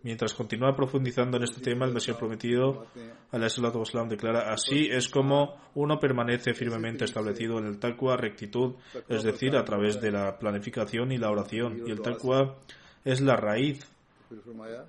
Mientras 0.03 0.33
continúa 0.33 0.75
profundizando 0.75 1.37
en 1.37 1.43
este 1.43 1.61
tema, 1.61 1.85
el 1.85 1.93
Mesías 1.93 2.17
prometido, 2.17 2.85
Islam 3.31 4.09
declara, 4.09 4.51
así 4.51 4.89
es 4.91 5.07
como 5.07 5.55
uno 5.75 5.97
permanece 5.97 6.53
firmemente 6.53 7.05
establecido 7.05 7.57
en 7.57 7.67
el 7.67 7.79
taqwa 7.79 8.17
rectitud, 8.17 8.75
es 9.07 9.23
decir, 9.23 9.55
a 9.55 9.63
través 9.63 10.01
de 10.01 10.11
la 10.11 10.37
planificación 10.37 11.13
y 11.13 11.17
la 11.17 11.31
oración. 11.31 11.83
Y 11.87 11.91
el 11.91 12.01
taqwa 12.01 12.57
es 13.05 13.21
la 13.21 13.37
raíz 13.37 13.89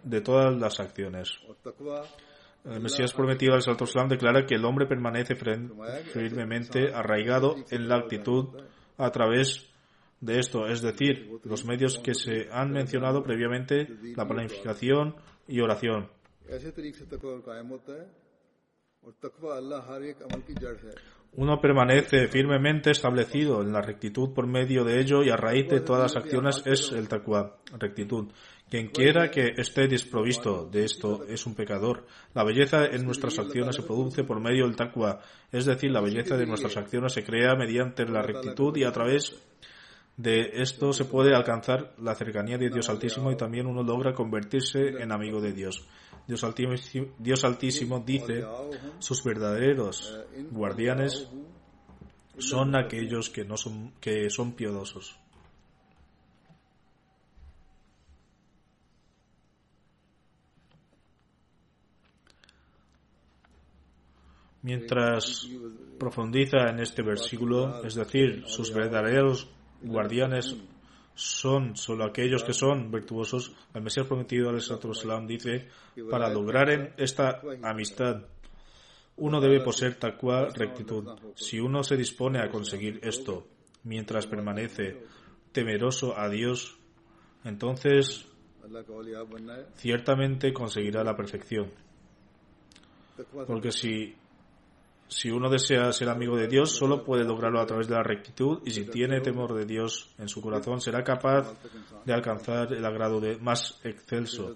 de 0.02 0.20
todas 0.20 0.56
las 0.56 0.80
acciones. 0.80 1.38
El 2.64 2.80
Mesías 2.80 3.12
prometido 3.12 3.54
al 3.54 3.60
Islam 3.60 4.08
declara 4.08 4.46
que 4.46 4.56
el 4.56 4.64
hombre 4.64 4.86
permanece 4.86 5.36
firmemente 5.36 6.92
arraigado 6.92 7.54
en 7.70 7.88
la 7.88 7.96
actitud 7.98 8.48
a 8.98 9.10
través 9.10 9.71
de 10.22 10.38
esto, 10.38 10.66
es 10.66 10.80
decir, 10.80 11.40
los 11.42 11.66
medios 11.66 11.98
que 11.98 12.14
se 12.14 12.48
han 12.50 12.70
mencionado 12.70 13.22
previamente, 13.22 13.88
la 14.16 14.26
planificación 14.26 15.16
y 15.48 15.60
oración. 15.60 16.08
Uno 21.34 21.60
permanece 21.60 22.28
firmemente 22.28 22.90
establecido 22.90 23.62
en 23.62 23.72
la 23.72 23.80
rectitud 23.80 24.32
por 24.32 24.46
medio 24.46 24.84
de 24.84 25.00
ello 25.00 25.24
y 25.24 25.30
a 25.30 25.36
raíz 25.36 25.68
de 25.68 25.80
todas 25.80 26.02
las 26.02 26.16
acciones 26.22 26.62
es 26.66 26.92
el 26.92 27.08
taqwa, 27.08 27.58
rectitud. 27.78 28.30
Quien 28.70 28.88
quiera 28.88 29.30
que 29.30 29.54
esté 29.56 29.88
desprovisto 29.88 30.66
de 30.66 30.84
esto 30.84 31.24
es 31.24 31.46
un 31.46 31.54
pecador. 31.54 32.06
La 32.32 32.44
belleza 32.44 32.86
en 32.86 33.04
nuestras 33.04 33.38
acciones 33.38 33.74
se 33.76 33.82
produce 33.82 34.24
por 34.24 34.40
medio 34.40 34.66
del 34.66 34.76
taqwa, 34.76 35.20
es 35.50 35.64
decir, 35.64 35.90
la 35.90 36.00
belleza 36.00 36.36
de 36.36 36.46
nuestras 36.46 36.76
acciones 36.76 37.12
se 37.12 37.24
crea 37.24 37.54
mediante 37.56 38.04
la 38.04 38.22
rectitud 38.22 38.76
y 38.76 38.84
a 38.84 38.92
través 38.92 39.34
de 40.16 40.50
esto 40.62 40.92
se 40.92 41.04
puede 41.04 41.34
alcanzar 41.34 41.94
la 41.98 42.14
cercanía 42.14 42.58
de 42.58 42.68
Dios 42.68 42.88
Altísimo 42.88 43.32
y 43.32 43.36
también 43.36 43.66
uno 43.66 43.82
logra 43.82 44.14
convertirse 44.14 44.78
en 45.00 45.10
amigo 45.10 45.40
de 45.40 45.52
Dios. 45.52 45.86
Dios 46.26 46.44
Altísimo, 46.44 47.06
Dios 47.18 47.44
Altísimo 47.44 48.00
dice, 48.00 48.44
sus 48.98 49.24
verdaderos 49.24 50.18
guardianes 50.50 51.28
son 52.38 52.76
aquellos 52.76 53.30
que, 53.30 53.44
no 53.44 53.56
son, 53.56 53.92
que 54.00 54.28
son 54.30 54.52
piadosos. 54.52 55.18
Mientras 64.62 65.48
profundiza 65.98 66.68
en 66.68 66.78
este 66.78 67.02
versículo, 67.02 67.82
es 67.84 67.96
decir, 67.96 68.44
sus 68.46 68.72
verdaderos 68.72 69.50
guardianes 69.82 70.56
son 71.14 71.76
solo 71.76 72.04
aquellos 72.04 72.42
que 72.42 72.52
son 72.52 72.90
virtuosos. 72.90 73.52
El 73.74 73.82
Mesías 73.82 74.06
prometido 74.06 74.48
al 74.48 75.26
dice, 75.26 75.68
para 76.10 76.28
lograr 76.28 76.94
esta 76.96 77.40
amistad, 77.62 78.22
uno 79.16 79.40
debe 79.40 79.60
poseer 79.60 79.96
taqwa 79.96 80.48
rectitud. 80.48 81.08
Si 81.34 81.60
uno 81.60 81.82
se 81.84 81.96
dispone 81.96 82.40
a 82.40 82.50
conseguir 82.50 83.00
esto 83.02 83.46
mientras 83.84 84.26
permanece 84.26 85.04
temeroso 85.52 86.18
a 86.18 86.28
Dios, 86.28 86.78
entonces 87.44 88.26
ciertamente 89.74 90.52
conseguirá 90.52 91.04
la 91.04 91.16
perfección. 91.16 91.70
Porque 93.46 93.70
si 93.70 94.16
si 95.12 95.30
uno 95.30 95.50
desea 95.50 95.92
ser 95.92 96.08
amigo 96.08 96.36
de 96.36 96.48
Dios, 96.48 96.70
solo 96.74 97.04
puede 97.04 97.24
lograrlo 97.24 97.60
a 97.60 97.66
través 97.66 97.86
de 97.86 97.94
la 97.94 98.02
rectitud 98.02 98.60
y 98.64 98.70
si 98.70 98.86
tiene 98.86 99.20
temor 99.20 99.52
de 99.54 99.66
Dios 99.66 100.14
en 100.18 100.28
su 100.28 100.40
corazón, 100.40 100.80
será 100.80 101.04
capaz 101.04 101.52
de 102.06 102.12
alcanzar 102.14 102.72
el 102.72 102.84
agrado 102.84 103.20
de 103.20 103.36
más 103.36 103.78
excelso. 103.84 104.54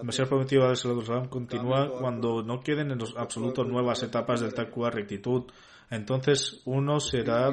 El 0.00 0.04
Mesías 0.04 0.28
prometido 0.28 0.68
de 0.68 1.28
continúa 1.28 1.88
cuando 2.00 2.42
no 2.42 2.60
queden 2.60 2.90
en 2.90 2.98
los 2.98 3.16
absolutos 3.16 3.66
nuevas 3.68 4.02
etapas 4.02 4.40
del 4.40 4.54
taqwa 4.54 4.90
rectitud, 4.90 5.44
entonces 5.90 6.60
uno 6.66 7.00
será 7.00 7.50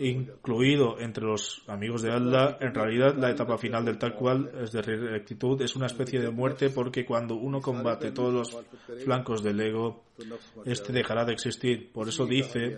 incluido 0.00 0.98
entre 0.98 1.24
los 1.24 1.62
amigos 1.68 2.02
de 2.02 2.10
Allah. 2.10 2.58
En 2.60 2.74
realidad, 2.74 3.14
la 3.16 3.30
etapa 3.30 3.56
final 3.56 3.84
del 3.84 3.98
taqwa, 3.98 4.48
es 4.60 4.72
de 4.72 4.82
rectitud, 4.82 5.60
es 5.62 5.76
una 5.76 5.86
especie 5.86 6.20
de 6.20 6.30
muerte 6.30 6.70
porque 6.70 7.04
cuando 7.04 7.36
uno 7.36 7.60
combate 7.60 8.10
todos 8.10 8.32
los 8.32 8.64
flancos 9.04 9.44
del 9.44 9.60
ego, 9.60 10.02
este 10.64 10.92
dejará 10.92 11.24
de 11.24 11.32
existir. 11.32 11.92
Por 11.92 12.08
eso 12.08 12.26
dice, 12.26 12.76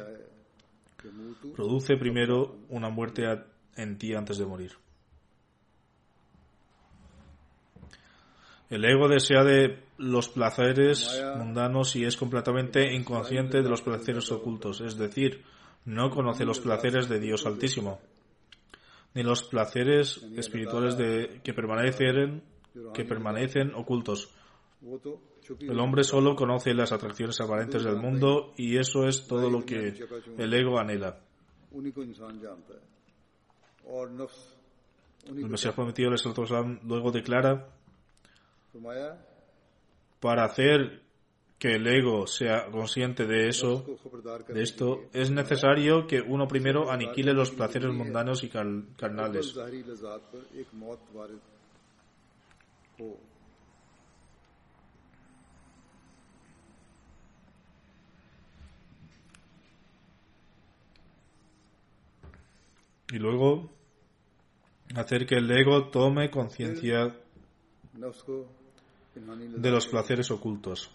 produce 1.57 1.97
primero 1.97 2.57
una 2.69 2.91
muerte 2.91 3.25
en 3.77 3.97
ti 3.97 4.13
antes 4.15 4.37
de 4.37 4.45
morir. 4.45 4.73
El 8.69 8.85
ego 8.85 9.09
desea 9.09 9.45
de 9.45 9.79
los 10.03 10.29
placeres 10.29 11.23
mundanos 11.37 11.95
y 11.95 12.05
es 12.05 12.17
completamente 12.17 12.93
inconsciente 12.93 13.63
de 13.63 13.69
los 13.69 13.83
placeres 13.83 14.33
ocultos, 14.33 14.81
es 14.81 14.99
decir, 14.99 15.45
no 15.85 16.11
conoce 16.11 16.45
los 16.45 16.59
placeres 16.59 17.09
de 17.09 17.21
Dios 17.21 17.47
Altísimo, 17.47 18.01
ni 19.15 19.23
los 19.23 19.45
placeres 19.45 20.21
espirituales 20.37 20.97
de, 20.97 21.41
que, 21.45 21.55
permanecen, 21.55 22.43
que 22.93 23.05
permanecen 23.05 23.75
ocultos. 23.77 24.35
El 25.61 25.79
hombre 25.79 26.03
solo 26.03 26.35
conoce 26.35 26.75
las 26.75 26.91
atracciones 26.91 27.41
aparentes 27.41 27.85
del 27.85 27.97
mundo 27.97 28.55
y 28.57 28.79
eso 28.79 29.07
es 29.07 29.29
todo 29.29 29.51
lo 29.51 29.65
que 29.65 29.95
el 30.37 30.53
ego 30.55 30.81
anhela. 30.81 31.21
El 35.27 35.49
Mesías 35.49 35.75
prometido, 35.75 36.11
luego 36.83 37.13
declara 37.13 37.69
para 40.23 40.45
hacer 40.45 41.03
que 41.59 41.75
el 41.75 41.87
ego 41.87 42.29
sea 42.29 42.71
consciente 42.71 43.27
de 43.27 43.49
eso, 43.49 43.85
de 44.49 44.63
esto, 44.63 45.01
es 45.13 45.33
necesario 45.33 46.07
que 46.07 46.21
uno 46.21 46.47
primero 46.47 46.93
aniquile 46.93 47.35
los 47.35 47.51
placeres 47.51 47.93
mundanos 47.93 48.45
y 48.45 48.49
carnales. 48.49 49.59
Y 63.11 63.19
luego 63.19 63.71
hacer 64.95 65.27
que 65.27 65.35
el 65.35 65.51
ego 65.51 65.89
tome 65.89 66.31
conciencia 66.31 67.13
de 69.15 69.71
los 69.71 69.87
placeres 69.89 70.31
ocultos, 70.31 70.91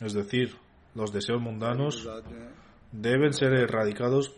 es 0.00 0.12
decir, 0.12 0.56
los 0.94 1.12
deseos 1.12 1.40
mundanos 1.40 2.08
deben 2.90 3.32
ser 3.32 3.54
erradicados 3.54 4.34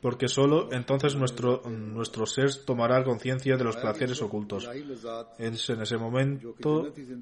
porque 0.00 0.28
solo 0.28 0.68
entonces 0.72 1.16
nuestro, 1.16 1.62
nuestro 1.68 2.26
ser 2.26 2.54
tomará 2.64 3.02
conciencia 3.02 3.56
de 3.56 3.64
los 3.64 3.76
placeres 3.76 4.20
ocultos. 4.22 4.68
Es 5.38 5.70
en 5.70 5.80
ese 5.80 5.96
momento 5.96 6.54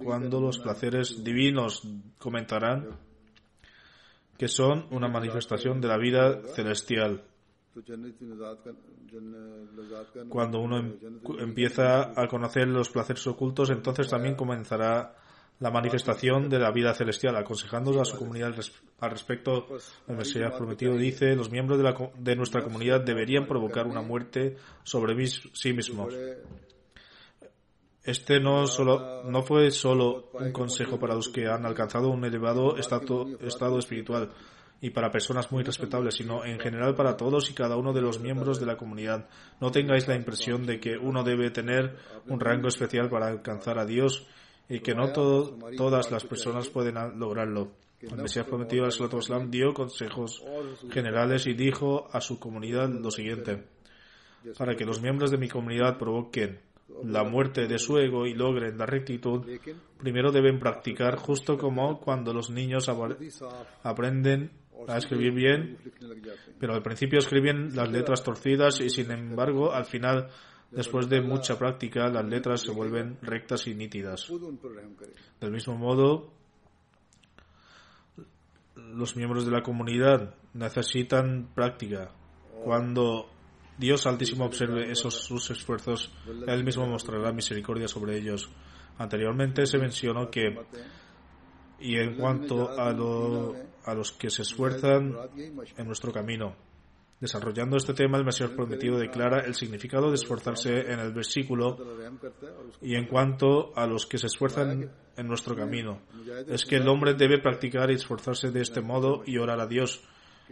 cuando 0.02 0.40
los 0.40 0.58
placeres 0.58 1.22
divinos 1.22 1.82
comentarán 2.18 2.98
que 4.36 4.48
son 4.48 4.86
una 4.90 5.08
manifestación 5.08 5.80
de 5.80 5.88
la 5.88 5.96
vida 5.96 6.42
celestial 6.54 7.22
cuando 10.28 10.60
uno 10.60 10.78
em, 10.78 10.98
empieza 11.38 12.12
a 12.20 12.28
conocer 12.28 12.68
los 12.68 12.90
placeres 12.90 13.26
ocultos, 13.26 13.70
entonces 13.70 14.08
también 14.08 14.36
comenzará 14.36 15.16
la 15.60 15.70
manifestación 15.70 16.48
de 16.48 16.58
la 16.58 16.70
vida 16.72 16.94
celestial, 16.94 17.36
aconsejando 17.36 18.00
a 18.00 18.04
su 18.04 18.16
comunidad 18.16 18.54
al 19.00 19.10
respecto. 19.10 19.66
El 20.08 20.16
Mesías 20.16 20.52
prometido 20.56 20.96
dice, 20.96 21.34
los 21.36 21.50
miembros 21.50 21.78
de, 21.78 21.84
la, 21.84 22.10
de 22.18 22.36
nuestra 22.36 22.62
comunidad 22.62 23.00
deberían 23.00 23.46
provocar 23.46 23.86
una 23.86 24.02
muerte 24.02 24.56
sobre 24.82 25.14
sí 25.26 25.72
mismos. 25.72 26.14
Este 28.02 28.38
no, 28.38 28.66
solo, 28.66 29.24
no 29.24 29.42
fue 29.42 29.70
solo 29.70 30.30
un 30.34 30.52
consejo 30.52 30.98
para 30.98 31.14
los 31.14 31.30
que 31.30 31.46
han 31.46 31.64
alcanzado 31.64 32.10
un 32.10 32.24
elevado 32.24 32.76
estado 32.76 33.78
espiritual, 33.78 34.30
y 34.80 34.90
para 34.90 35.10
personas 35.10 35.50
muy 35.50 35.62
respetables, 35.62 36.14
sino 36.14 36.44
en 36.44 36.58
general 36.58 36.94
para 36.94 37.16
todos 37.16 37.50
y 37.50 37.54
cada 37.54 37.76
uno 37.76 37.92
de 37.92 38.02
los 38.02 38.20
miembros 38.20 38.60
de 38.60 38.66
la 38.66 38.76
comunidad. 38.76 39.28
No 39.60 39.70
tengáis 39.70 40.06
la 40.08 40.16
impresión 40.16 40.66
de 40.66 40.78
que 40.78 40.96
uno 40.98 41.22
debe 41.22 41.50
tener 41.50 41.96
un 42.26 42.40
rango 42.40 42.68
especial 42.68 43.08
para 43.08 43.28
alcanzar 43.28 43.78
a 43.78 43.86
Dios 43.86 44.26
y 44.68 44.80
que 44.80 44.94
no 44.94 45.12
todas 45.12 46.10
las 46.10 46.24
personas 46.24 46.68
pueden 46.68 46.96
lograrlo. 47.18 47.72
El 48.00 48.16
Mesías 48.16 48.46
prometido 48.46 48.84
al 48.84 49.50
dio 49.50 49.72
consejos 49.72 50.44
generales 50.90 51.46
y 51.46 51.54
dijo 51.54 52.08
a 52.12 52.20
su 52.20 52.38
comunidad 52.38 52.88
lo 52.90 53.10
siguiente. 53.10 53.64
Para 54.58 54.76
que 54.76 54.84
los 54.84 55.00
miembros 55.00 55.30
de 55.30 55.38
mi 55.38 55.48
comunidad 55.48 55.96
provoquen 55.96 56.60
la 57.02 57.24
muerte 57.24 57.66
de 57.66 57.78
su 57.78 57.98
ego 57.98 58.26
y 58.26 58.34
logren 58.34 58.76
la 58.76 58.86
rectitud, 58.86 59.42
primero 59.98 60.30
deben 60.30 60.58
practicar 60.58 61.16
justo 61.16 61.56
como 61.56 61.98
cuando 61.98 62.34
los 62.34 62.50
niños 62.50 62.90
aprenden 63.82 64.50
a 64.88 64.98
escribir 64.98 65.32
bien, 65.32 65.78
pero 66.58 66.74
al 66.74 66.82
principio 66.82 67.18
escribían 67.18 67.74
las 67.74 67.90
letras 67.90 68.22
torcidas 68.22 68.80
y 68.80 68.90
sin 68.90 69.10
embargo 69.10 69.72
al 69.72 69.84
final, 69.84 70.28
después 70.70 71.08
de 71.08 71.20
mucha 71.20 71.58
práctica, 71.58 72.08
las 72.08 72.24
letras 72.24 72.62
se 72.62 72.72
vuelven 72.72 73.18
rectas 73.22 73.66
y 73.66 73.74
nítidas. 73.74 74.30
Del 75.40 75.52
mismo 75.52 75.76
modo, 75.76 76.32
los 78.76 79.16
miembros 79.16 79.44
de 79.44 79.52
la 79.52 79.62
comunidad 79.62 80.34
necesitan 80.52 81.48
práctica. 81.54 82.10
Cuando 82.64 83.28
Dios 83.76 84.06
Altísimo 84.06 84.44
observe 84.44 84.90
esos 84.90 85.14
sus 85.14 85.50
esfuerzos, 85.50 86.12
Él 86.46 86.64
mismo 86.64 86.86
mostrará 86.86 87.32
misericordia 87.32 87.88
sobre 87.88 88.18
ellos. 88.18 88.50
Anteriormente 88.98 89.66
se 89.66 89.78
mencionó 89.78 90.30
que, 90.30 90.56
y 91.80 91.96
en 91.96 92.16
cuanto 92.16 92.70
a, 92.70 92.92
a 93.84 93.94
los 93.94 94.12
que 94.12 94.30
se 94.30 94.42
esfuerzan 94.42 95.16
en 95.76 95.86
nuestro 95.86 96.12
camino, 96.12 96.56
Desarrollando 97.24 97.78
este 97.78 97.94
tema, 97.94 98.18
el 98.18 98.24
Mesías 98.26 98.50
prometido 98.50 98.98
declara 98.98 99.40
el 99.46 99.54
significado 99.54 100.10
de 100.10 100.16
esforzarse 100.16 100.92
en 100.92 100.98
el 100.98 101.12
versículo 101.12 101.78
y 102.82 102.96
en 102.96 103.06
cuanto 103.06 103.72
a 103.74 103.86
los 103.86 104.04
que 104.04 104.18
se 104.18 104.26
esfuerzan 104.26 104.90
en 105.16 105.26
nuestro 105.26 105.56
camino. 105.56 106.00
Es 106.48 106.66
que 106.66 106.76
el 106.76 106.86
hombre 106.86 107.14
debe 107.14 107.40
practicar 107.40 107.90
y 107.90 107.94
esforzarse 107.94 108.50
de 108.50 108.60
este 108.60 108.82
modo 108.82 109.22
y 109.24 109.38
orar 109.38 109.58
a 109.58 109.66
Dios. 109.66 110.02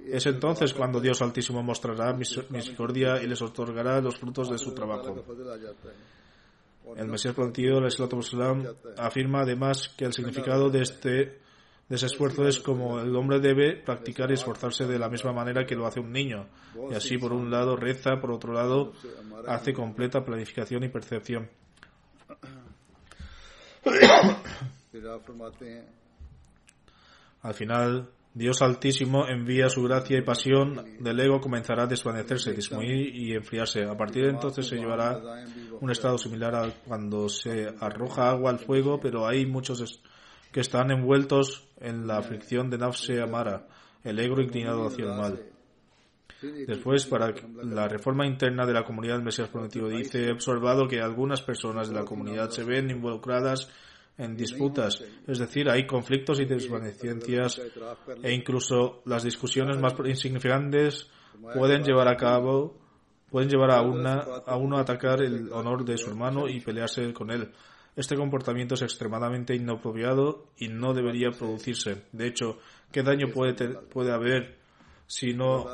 Es 0.07 0.25
entonces 0.25 0.73
cuando 0.73 0.99
Dios 0.99 1.21
Altísimo 1.21 1.63
mostrará 1.63 2.15
misericordia 2.15 3.23
y 3.23 3.27
les 3.27 3.43
otorgará 3.43 4.01
los 4.01 4.17
frutos 4.17 4.49
de 4.49 4.57
su 4.57 4.73
trabajo. 4.73 5.23
El 6.97 7.09
Mesías 7.09 7.35
prometido, 7.35 7.81
el 7.81 7.89
Islam, 7.89 8.65
afirma 8.97 9.43
además 9.43 9.91
que 9.95 10.07
el 10.07 10.15
significado 10.15 10.71
de 10.71 10.81
este 10.81 11.42
de 11.93 11.97
ese 11.97 12.07
esfuerzo 12.07 12.49
es 12.49 12.59
como 12.59 13.01
el 13.01 13.15
hombre 13.15 13.39
debe 13.39 13.77
practicar 13.77 14.31
y 14.31 14.33
esforzarse 14.33 14.87
de 14.87 14.99
la 14.99 15.11
misma 15.11 15.35
manera 15.35 15.67
que 15.67 15.75
lo 15.75 15.87
hace 15.87 16.01
un 16.01 16.11
niño. 16.11 16.47
Y 16.91 16.95
así, 16.95 17.19
por 17.19 17.35
un 17.35 17.51
lado, 17.51 17.77
reza, 17.77 18.19
por 18.19 18.33
otro 18.33 18.55
lado, 18.55 18.95
hace 19.47 19.75
completa 19.75 20.25
planificación 20.25 20.85
y 20.85 20.89
percepción. 20.89 21.51
Al 27.43 27.53
final, 27.53 28.09
Dios 28.33 28.63
Altísimo 28.63 29.29
envía 29.29 29.69
su 29.69 29.83
gracia 29.83 30.17
y 30.17 30.23
pasión 30.23 30.97
del 30.99 31.21
ego 31.21 31.43
comenzará 31.43 31.83
a 31.83 31.89
desvanecerse, 31.89 32.55
disminuir 32.55 33.15
y 33.15 33.35
enfriarse. 33.35 33.85
A 33.85 33.95
partir 33.99 34.23
de 34.23 34.31
entonces 34.31 34.67
se 34.67 34.77
llevará 34.77 35.21
un 35.79 35.91
estado 35.91 36.17
similar 36.17 36.55
a 36.55 36.71
cuando 36.87 37.29
se 37.29 37.69
arroja 37.81 38.31
agua 38.31 38.51
al 38.51 38.61
fuego, 38.61 38.99
pero 38.99 39.27
hay 39.27 39.45
muchos 39.45 40.03
que 40.53 40.61
están 40.61 40.91
envueltos 40.91 41.67
en 41.81 42.07
la 42.07 42.19
aflicción 42.19 42.71
de 42.71 42.79
nafse 42.79 43.21
amara, 43.21 43.67
el 44.05 44.19
ego 44.19 44.41
inclinado 44.41 44.87
hacia 44.87 45.05
el 45.07 45.17
mal. 45.17 45.53
Después, 46.67 47.07
para 47.07 47.33
la 47.63 47.89
reforma 47.89 48.27
interna 48.27 48.67
de 48.67 48.73
la 48.73 48.85
comunidad 48.85 49.15
del 49.15 49.25
Mesías 49.25 49.49
Prometido, 49.49 49.89
dice, 49.89 50.27
he 50.27 50.33
observado 50.33 50.89
que 50.89 51.01
algunas 51.01 51.41
personas 51.41 51.89
de 51.89 51.95
la 51.95 52.05
comunidad 52.05 52.51
se 52.51 52.65
ven 52.65 52.91
involucradas 52.91 53.71
en 54.19 54.37
disputas, 54.37 55.03
es 55.27 55.39
decir, 55.39 55.71
hay 55.71 55.87
conflictos 55.87 56.39
y 56.39 56.45
desvanecencias 56.45 57.61
e 58.23 58.33
incluso 58.33 59.03
las 59.07 59.23
discusiones 59.23 59.79
más 59.79 59.95
insignificantes 60.05 61.09
pueden 61.55 61.83
llevar 61.83 62.09
a 62.09 62.17
cabo, 62.17 62.77
pueden 63.31 63.49
llevar 63.49 63.71
a, 63.71 63.81
una, 63.81 64.19
a 64.47 64.57
uno 64.57 64.77
a 64.77 64.83
atacar 64.83 65.23
el 65.23 65.51
honor 65.53 65.85
de 65.85 65.97
su 65.97 66.11
hermano 66.11 66.47
y 66.49 66.61
pelearse 66.61 67.11
con 67.15 67.31
él. 67.31 67.51
Este 67.95 68.17
comportamiento 68.17 68.75
es 68.75 68.83
extremadamente 68.83 69.55
inapropiado 69.55 70.47
y 70.57 70.69
no 70.69 70.95
debería 70.95 71.31
producirse. 71.31 72.05
De 72.13 72.27
hecho, 72.27 72.59
¿qué 72.91 73.03
daño 73.03 73.29
puede, 73.33 73.69
puede 73.69 74.13
haber 74.13 74.59
si, 75.07 75.35
no, 75.35 75.67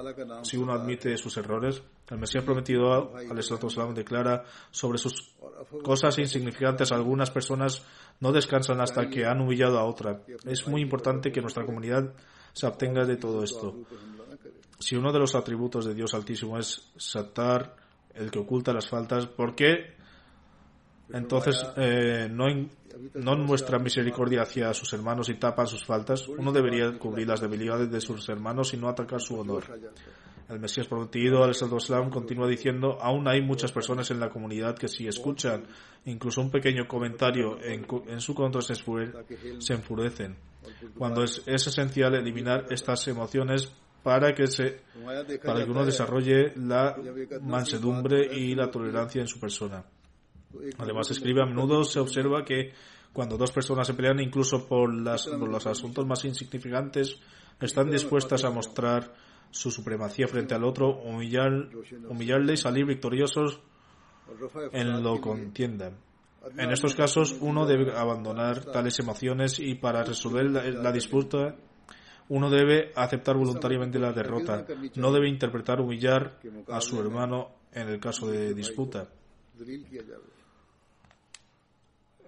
si 0.42 0.56
uno 0.56 0.72
admite 0.72 1.16
sus 1.16 1.36
errores? 1.36 1.82
El 2.10 2.18
Mesías 2.18 2.42
prometido 2.42 3.14
al 3.14 3.38
Islam 3.38 3.94
declara 3.94 4.44
sobre 4.70 4.98
sus 4.98 5.36
cosas 5.84 6.18
insignificantes. 6.18 6.90
Algunas 6.90 7.30
personas 7.30 7.84
no 8.20 8.32
descansan 8.32 8.80
hasta 8.80 9.08
que 9.08 9.26
han 9.26 9.40
humillado 9.40 9.78
a 9.78 9.84
otra. 9.84 10.22
Es 10.44 10.66
muy 10.66 10.80
importante 10.80 11.30
que 11.30 11.42
nuestra 11.42 11.66
comunidad 11.66 12.14
se 12.52 12.66
obtenga 12.66 13.04
de 13.04 13.16
todo 13.16 13.44
esto. 13.44 13.76
Si 14.78 14.96
uno 14.96 15.12
de 15.12 15.18
los 15.18 15.34
atributos 15.34 15.84
de 15.84 15.94
Dios 15.94 16.14
Altísimo 16.14 16.58
es 16.58 16.90
Satar, 16.96 17.76
el 18.14 18.30
que 18.30 18.38
oculta 18.38 18.72
las 18.72 18.88
faltas, 18.88 19.26
¿por 19.26 19.54
qué 19.54 19.97
entonces 21.12 21.64
eh, 21.76 22.28
no, 22.30 22.46
no 23.14 23.36
muestra 23.36 23.78
misericordia 23.78 24.42
hacia 24.42 24.72
sus 24.74 24.92
hermanos 24.92 25.28
y 25.28 25.34
tapa 25.34 25.66
sus 25.66 25.84
faltas. 25.84 26.28
Uno 26.28 26.52
debería 26.52 26.98
cubrir 26.98 27.28
las 27.28 27.40
debilidades 27.40 27.90
de 27.90 28.00
sus 28.00 28.28
hermanos 28.28 28.74
y 28.74 28.76
no 28.76 28.88
atacar 28.88 29.20
su 29.20 29.38
honor. 29.38 29.64
El 30.48 30.60
Mesías 30.60 30.86
prometido, 30.86 31.44
al 31.44 31.50
Islam, 31.50 32.08
continúa 32.08 32.48
diciendo, 32.48 32.98
aún 33.02 33.28
hay 33.28 33.42
muchas 33.42 33.70
personas 33.70 34.10
en 34.10 34.18
la 34.18 34.30
comunidad 34.30 34.76
que 34.76 34.88
si 34.88 35.06
escuchan 35.06 35.64
incluso 36.06 36.40
un 36.40 36.50
pequeño 36.50 36.88
comentario 36.88 37.62
en, 37.62 37.86
en 38.06 38.20
su 38.20 38.34
contra 38.34 38.62
se, 38.62 38.74
se 38.74 39.74
enfurecen. 39.74 40.36
Cuando 40.96 41.22
es, 41.22 41.42
es 41.46 41.66
esencial 41.66 42.14
eliminar 42.14 42.66
estas 42.70 43.06
emociones 43.08 43.70
para 44.02 44.34
que, 44.34 44.46
se, 44.46 44.80
para 45.44 45.64
que 45.64 45.70
uno 45.70 45.84
desarrolle 45.84 46.52
la 46.56 46.96
mansedumbre 47.42 48.26
y 48.34 48.54
la 48.54 48.70
tolerancia 48.70 49.20
en 49.20 49.28
su 49.28 49.38
persona. 49.38 49.84
Además, 50.78 51.10
escribe 51.10 51.42
a 51.42 51.46
menudo 51.46 51.84
se 51.84 52.00
observa 52.00 52.44
que 52.44 52.72
cuando 53.12 53.36
dos 53.36 53.52
personas 53.52 53.86
se 53.86 53.94
pelean, 53.94 54.20
incluso 54.20 54.66
por, 54.66 54.92
las, 54.92 55.26
los 55.26 55.66
asuntos 55.66 56.06
más 56.06 56.24
insignificantes, 56.24 57.18
están 57.60 57.90
dispuestas 57.90 58.44
a 58.44 58.50
mostrar 58.50 59.12
su 59.50 59.70
supremacía 59.70 60.28
frente 60.28 60.54
al 60.54 60.64
otro, 60.64 61.00
humillar, 61.00 61.68
humillarle 62.08 62.54
y 62.54 62.56
salir 62.56 62.86
victoriosos 62.86 63.60
en 64.72 65.02
lo 65.02 65.20
contienda. 65.20 65.92
En 66.56 66.70
estos 66.70 66.94
casos, 66.94 67.36
uno 67.40 67.66
debe 67.66 67.92
abandonar 67.96 68.64
tales 68.66 68.98
emociones 69.00 69.58
y 69.58 69.74
para 69.74 70.04
resolver 70.04 70.50
la, 70.50 70.92
disputa, 70.92 71.56
uno 72.28 72.48
debe 72.50 72.92
aceptar 72.94 73.36
voluntariamente 73.36 73.98
la 73.98 74.12
derrota. 74.12 74.64
No 74.94 75.12
debe 75.12 75.28
interpretar 75.28 75.80
humillar 75.80 76.38
a 76.68 76.80
su 76.80 77.00
hermano 77.00 77.50
en 77.72 77.88
el 77.88 78.00
caso 78.00 78.28
de 78.28 78.54
disputa 78.54 79.08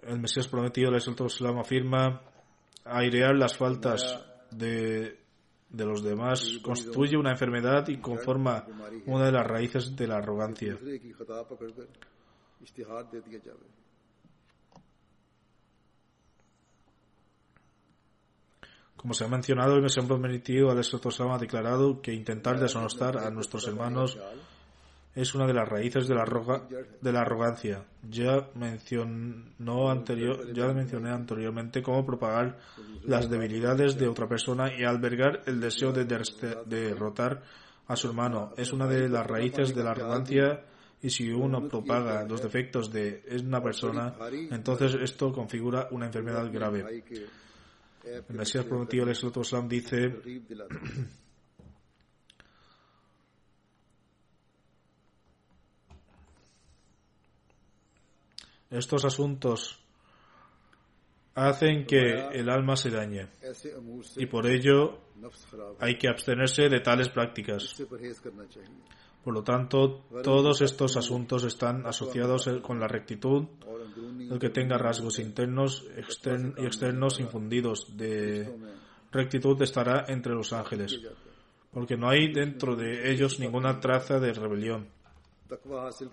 el 0.03 0.21
Mesías 0.21 0.49
prometido, 0.49 0.91
el 0.91 0.97
Islam 0.97 1.59
afirma, 1.59 2.23
airear 2.85 3.35
las 3.37 3.57
faltas 3.57 4.25
de, 4.51 5.19
de 5.69 5.85
los 5.85 6.03
demás 6.03 6.59
constituye 6.63 7.17
una 7.17 7.31
enfermedad 7.31 7.87
y 7.89 7.99
conforma 7.99 8.67
una 9.07 9.27
de 9.27 9.33
las 9.33 9.47
raíces 9.47 9.95
de 9.97 10.07
la 10.07 10.17
arrogancia. 10.17 10.77
Como 18.97 19.15
se 19.15 19.25
ha 19.25 19.29
mencionado, 19.29 19.77
el 19.77 19.83
Mesías 19.83 20.05
prometido, 20.05 20.71
el 20.73 20.81
Islam 20.81 21.31
ha 21.31 21.39
declarado 21.39 22.03
que 22.03 22.13
intentar 22.13 22.61
deshonestar 22.61 23.17
a 23.17 23.31
nuestros 23.31 23.67
hermanos 23.67 24.19
es 25.15 25.35
una 25.35 25.47
de 25.47 25.55
las 25.55 25.69
raíces 25.69 26.07
de 26.07 26.15
la, 26.15 26.25
de 27.01 27.13
la 27.13 27.21
arrogancia. 27.21 27.85
Ya, 28.09 28.49
mencionó 28.55 29.91
anterior, 29.91 30.53
ya 30.53 30.73
mencioné 30.73 31.11
anteriormente 31.11 31.83
cómo 31.83 32.07
propagar 32.07 32.59
las 33.05 33.29
debilidades 33.29 33.99
de 33.99 34.09
otra 34.09 34.29
persona 34.29 34.73
y 34.77 34.85
albergar 34.85 35.43
el 35.47 35.61
deseo 35.61 35.93
de 35.93 36.05
derrotar 36.67 37.43
a 37.89 37.97
su 37.97 38.09
hermano. 38.09 38.53
Es 38.57 38.73
una 38.73 38.87
de 38.87 39.09
las 39.09 39.27
raíces 39.27 39.75
de 39.75 39.83
la 39.83 39.91
arrogancia 39.91 40.65
y 41.03 41.11
si 41.11 41.31
uno 41.31 41.67
propaga 41.69 42.25
los 42.25 42.43
defectos 42.43 42.93
de 42.93 43.23
una 43.45 43.63
persona, 43.63 44.15
entonces 44.51 44.95
esto 45.03 45.33
configura 45.33 45.89
una 45.91 46.07
enfermedad 46.07 46.53
grave. 46.53 47.03
El 48.05 48.37
Mesías 48.37 48.65
prometido, 48.65 49.05
el 49.05 49.11
Islam 49.11 49.69
dice 49.69 50.15
Estos 58.71 59.05
asuntos 59.05 59.81
hacen 61.35 61.87
que 61.87 62.29
el 62.33 62.49
alma 62.51 62.77
se 62.77 62.91
dañe 62.91 63.29
y 64.17 64.27
por 64.27 64.47
ello 64.47 64.99
hay 65.79 65.97
que 65.99 66.09
abstenerse 66.09 66.69
de 66.69 66.81
tales 66.81 67.09
prácticas. 67.09 67.83
Por 69.25 69.35
lo 69.35 69.43
tanto, 69.43 70.07
todos 70.23 70.63
estos 70.63 70.97
asuntos 70.97 71.45
están 71.45 71.87
asociados 71.87 72.49
con 72.63 72.81
la 72.81 72.89
rectitud, 72.89 73.45
el 74.31 74.39
que 74.39 74.49
tenga 74.49 74.79
rasgos 74.79 75.19
internos 75.19 75.87
y 76.59 76.65
externos 76.65 77.21
infundidos 77.21 77.97
de 77.97 78.51
rectitud 79.13 79.61
estará 79.61 80.07
entre 80.09 80.33
los 80.35 80.53
ángeles, 80.53 80.99
porque 81.71 81.97
no 81.97 82.09
hay 82.09 82.33
dentro 82.33 82.77
de 82.77 83.13
ellos 83.13 83.39
ninguna 83.41 83.79
traza 83.79 84.19
de 84.19 84.33
rebelión. 84.33 84.89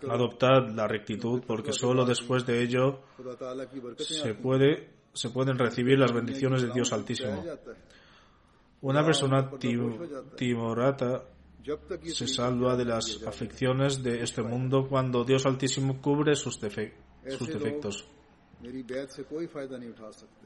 Adoptad 0.10 0.70
la 0.74 0.88
rectitud 0.88 1.44
porque 1.46 1.72
solo 1.72 2.06
después 2.06 2.46
de 2.46 2.64
ello 2.64 3.02
se, 3.98 4.34
puede, 4.34 4.90
se 5.14 5.30
pueden 5.30 5.58
recibir 5.58 6.00
las 6.00 6.12
bendiciones 6.12 6.62
de 6.62 6.72
Dios 6.72 6.92
Altísimo. 6.94 7.44
Una 8.82 9.04
persona 9.04 9.50
timorata 10.36 11.24
se 12.04 12.28
salva 12.28 12.76
de 12.76 12.86
las 12.86 13.24
afecciones 13.26 14.02
de 14.02 14.22
este 14.22 14.42
mundo 14.42 14.88
cuando 14.88 15.24
Dios 15.24 15.46
Altísimo 15.46 16.02
cubre 16.02 16.36
sus 16.36 16.60
defectos. 16.60 18.08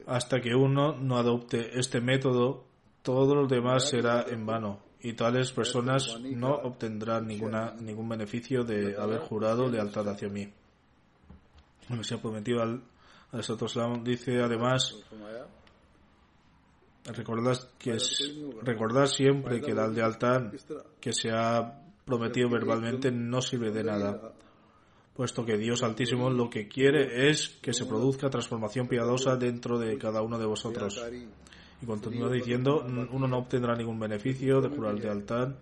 Hasta 0.06 0.40
que 0.40 0.54
uno 0.54 0.94
no 0.98 1.16
adopte 1.16 1.78
este 1.78 2.00
método, 2.00 2.64
todo 3.02 3.34
lo 3.34 3.46
demás 3.46 3.88
será 3.88 4.26
en 4.28 4.44
vano 4.44 4.91
y 5.02 5.14
tales 5.14 5.52
personas 5.52 6.18
no 6.20 6.54
obtendrán 6.54 7.26
ninguna, 7.26 7.74
ningún 7.80 8.08
beneficio 8.08 8.64
de 8.64 8.96
haber 8.96 9.18
jurado 9.20 9.68
lealtad 9.68 10.08
hacia 10.08 10.28
mí. 10.28 10.48
El 11.90 11.98
Mesías 11.98 12.20
prometido 12.20 12.62
al, 12.62 12.82
al 13.32 14.04
dice 14.04 14.40
además 14.40 14.96
recordad 17.04 17.58
que 17.78 17.98
recordad 18.62 19.06
siempre 19.06 19.60
que 19.60 19.74
la 19.74 19.88
lealtad 19.88 20.52
que 21.00 21.12
se 21.12 21.30
ha 21.32 21.80
prometido 22.04 22.48
verbalmente 22.48 23.10
no 23.10 23.42
sirve 23.42 23.72
de 23.72 23.82
nada 23.82 24.32
puesto 25.14 25.44
que 25.44 25.56
Dios 25.56 25.82
Altísimo 25.82 26.30
lo 26.30 26.48
que 26.48 26.68
quiere 26.68 27.28
es 27.28 27.48
que 27.60 27.72
se 27.72 27.86
produzca 27.86 28.30
transformación 28.30 28.88
piadosa 28.88 29.36
dentro 29.36 29.78
de 29.78 29.98
cada 29.98 30.22
uno 30.22 30.38
de 30.38 30.46
vosotros. 30.46 31.02
Y 31.82 31.86
continúa 31.86 32.30
diciendo, 32.30 32.84
uno 32.86 33.26
no 33.28 33.38
obtendrá 33.38 33.74
ningún 33.74 33.98
beneficio 33.98 34.60
de 34.60 34.68
jurar 34.68 34.94
lealtad. 34.94 35.54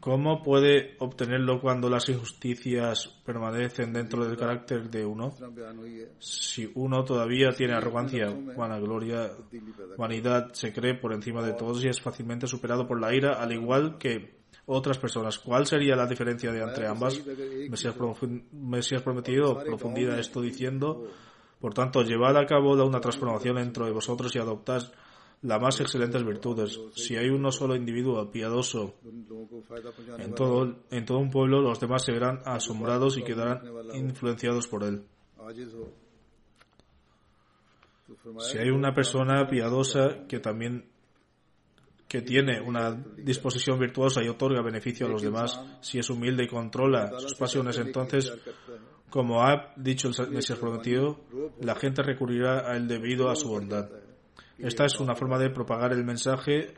¿Cómo 0.00 0.42
puede 0.42 0.96
obtenerlo 0.98 1.60
cuando 1.60 1.90
las 1.90 2.08
injusticias 2.08 3.06
permanecen 3.24 3.92
dentro 3.92 4.24
del 4.24 4.36
carácter 4.36 4.88
de 4.88 5.04
uno? 5.04 5.34
Si 6.18 6.70
uno 6.74 7.04
todavía 7.04 7.50
tiene 7.50 7.74
arrogancia, 7.74 8.34
vanagloria, 8.56 9.30
vanidad, 9.98 10.54
se 10.54 10.72
cree 10.72 10.94
por 10.94 11.12
encima 11.12 11.42
de 11.42 11.52
todos 11.52 11.84
y 11.84 11.88
es 11.88 12.00
fácilmente 12.00 12.46
superado 12.46 12.88
por 12.88 12.98
la 12.98 13.14
ira, 13.14 13.34
al 13.34 13.52
igual 13.52 13.98
que 13.98 14.40
otras 14.64 14.96
personas. 14.96 15.38
¿Cuál 15.38 15.66
sería 15.66 15.94
la 15.96 16.06
diferencia 16.06 16.50
de 16.50 16.62
entre 16.62 16.86
ambas? 16.86 17.20
Mesías, 18.52 19.02
prometido 19.02 19.58
profundidad 19.58 20.18
esto 20.18 20.40
diciendo, 20.40 21.08
por 21.60 21.74
tanto, 21.74 22.02
llevad 22.02 22.36
a 22.36 22.46
cabo 22.46 22.72
una 22.84 23.00
transformación 23.00 23.56
dentro 23.56 23.84
de 23.84 23.92
vosotros 23.92 24.34
y 24.34 24.38
adoptad 24.38 24.82
las 25.42 25.60
más 25.60 25.80
excelentes 25.80 26.24
virtudes. 26.24 26.78
Si 26.94 27.16
hay 27.16 27.28
uno 27.28 27.50
solo 27.50 27.74
individuo 27.74 28.30
piadoso 28.30 28.94
en 30.18 30.34
todo, 30.34 30.76
en 30.90 31.04
todo 31.04 31.18
un 31.18 31.30
pueblo, 31.30 31.60
los 31.60 31.80
demás 31.80 32.04
se 32.04 32.12
verán 32.12 32.40
asombrados 32.44 33.18
y 33.18 33.22
quedarán 33.22 33.62
influenciados 33.94 34.68
por 34.68 34.84
él. 34.84 35.04
Si 38.38 38.58
hay 38.58 38.70
una 38.70 38.92
persona 38.92 39.46
piadosa 39.48 40.26
que 40.28 40.40
también 40.40 40.90
que 42.10 42.22
tiene 42.22 42.60
una 42.60 42.92
disposición 43.18 43.78
virtuosa 43.78 44.20
y 44.20 44.28
otorga 44.28 44.62
beneficio 44.62 45.06
a 45.06 45.08
los 45.08 45.22
demás, 45.22 45.60
si 45.80 46.00
es 46.00 46.10
humilde 46.10 46.42
y 46.42 46.48
controla 46.48 47.08
sus 47.20 47.34
pasiones, 47.34 47.78
entonces, 47.78 48.36
como 49.10 49.42
ha 49.42 49.72
dicho 49.76 50.08
el 50.08 50.30
Mesías 50.30 50.58
prometido, 50.58 51.20
la 51.60 51.74
gente 51.74 52.02
recurrirá 52.02 52.70
a 52.70 52.76
él 52.76 52.88
debido 52.88 53.28
a 53.28 53.36
su 53.36 53.48
bondad. 53.48 53.90
Esta 54.58 54.84
es 54.84 55.00
una 55.00 55.14
forma 55.14 55.38
de 55.38 55.50
propagar 55.50 55.92
el 55.92 56.04
mensaje. 56.04 56.74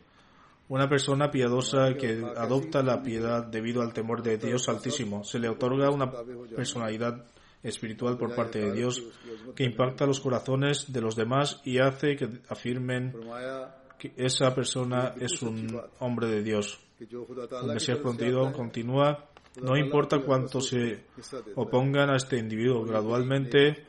Una 0.68 0.89
persona 0.89 1.30
piadosa 1.30 1.95
que 1.95 2.24
adopta 2.37 2.83
la 2.83 3.03
piedad 3.03 3.45
debido 3.45 3.83
al 3.83 3.93
temor 3.93 4.22
de 4.22 4.39
Dios 4.39 4.68
Altísimo, 4.68 5.24
se 5.24 5.39
le 5.39 5.49
otorga 5.49 5.91
una 5.91 6.11
personalidad 6.55 7.24
espiritual 7.62 8.16
por 8.16 8.35
parte 8.35 8.59
de 8.59 8.72
Dios 8.72 9.03
que 9.55 9.64
impacta 9.64 10.07
los 10.07 10.20
corazones 10.20 10.93
de 10.93 11.01
los 11.01 11.14
demás 11.14 11.61
y 11.64 11.78
hace 11.78 12.16
que 12.16 12.28
afirmen 12.49 13.14
esa 14.16 14.55
persona 14.55 15.14
es 15.20 15.43
un 15.43 15.80
hombre 16.01 16.28
de 16.28 16.43
Dios. 16.43 16.80
El 16.99 17.74
Mesías 17.74 17.99
prometido 17.99 18.53
continúa, 18.53 19.28
no 19.61 19.77
importa 19.77 20.21
cuánto 20.21 20.61
se 20.61 21.05
opongan 21.57 22.11
a 22.11 22.17
este 22.17 22.39
individuo, 22.39 22.85
gradualmente 22.85 23.85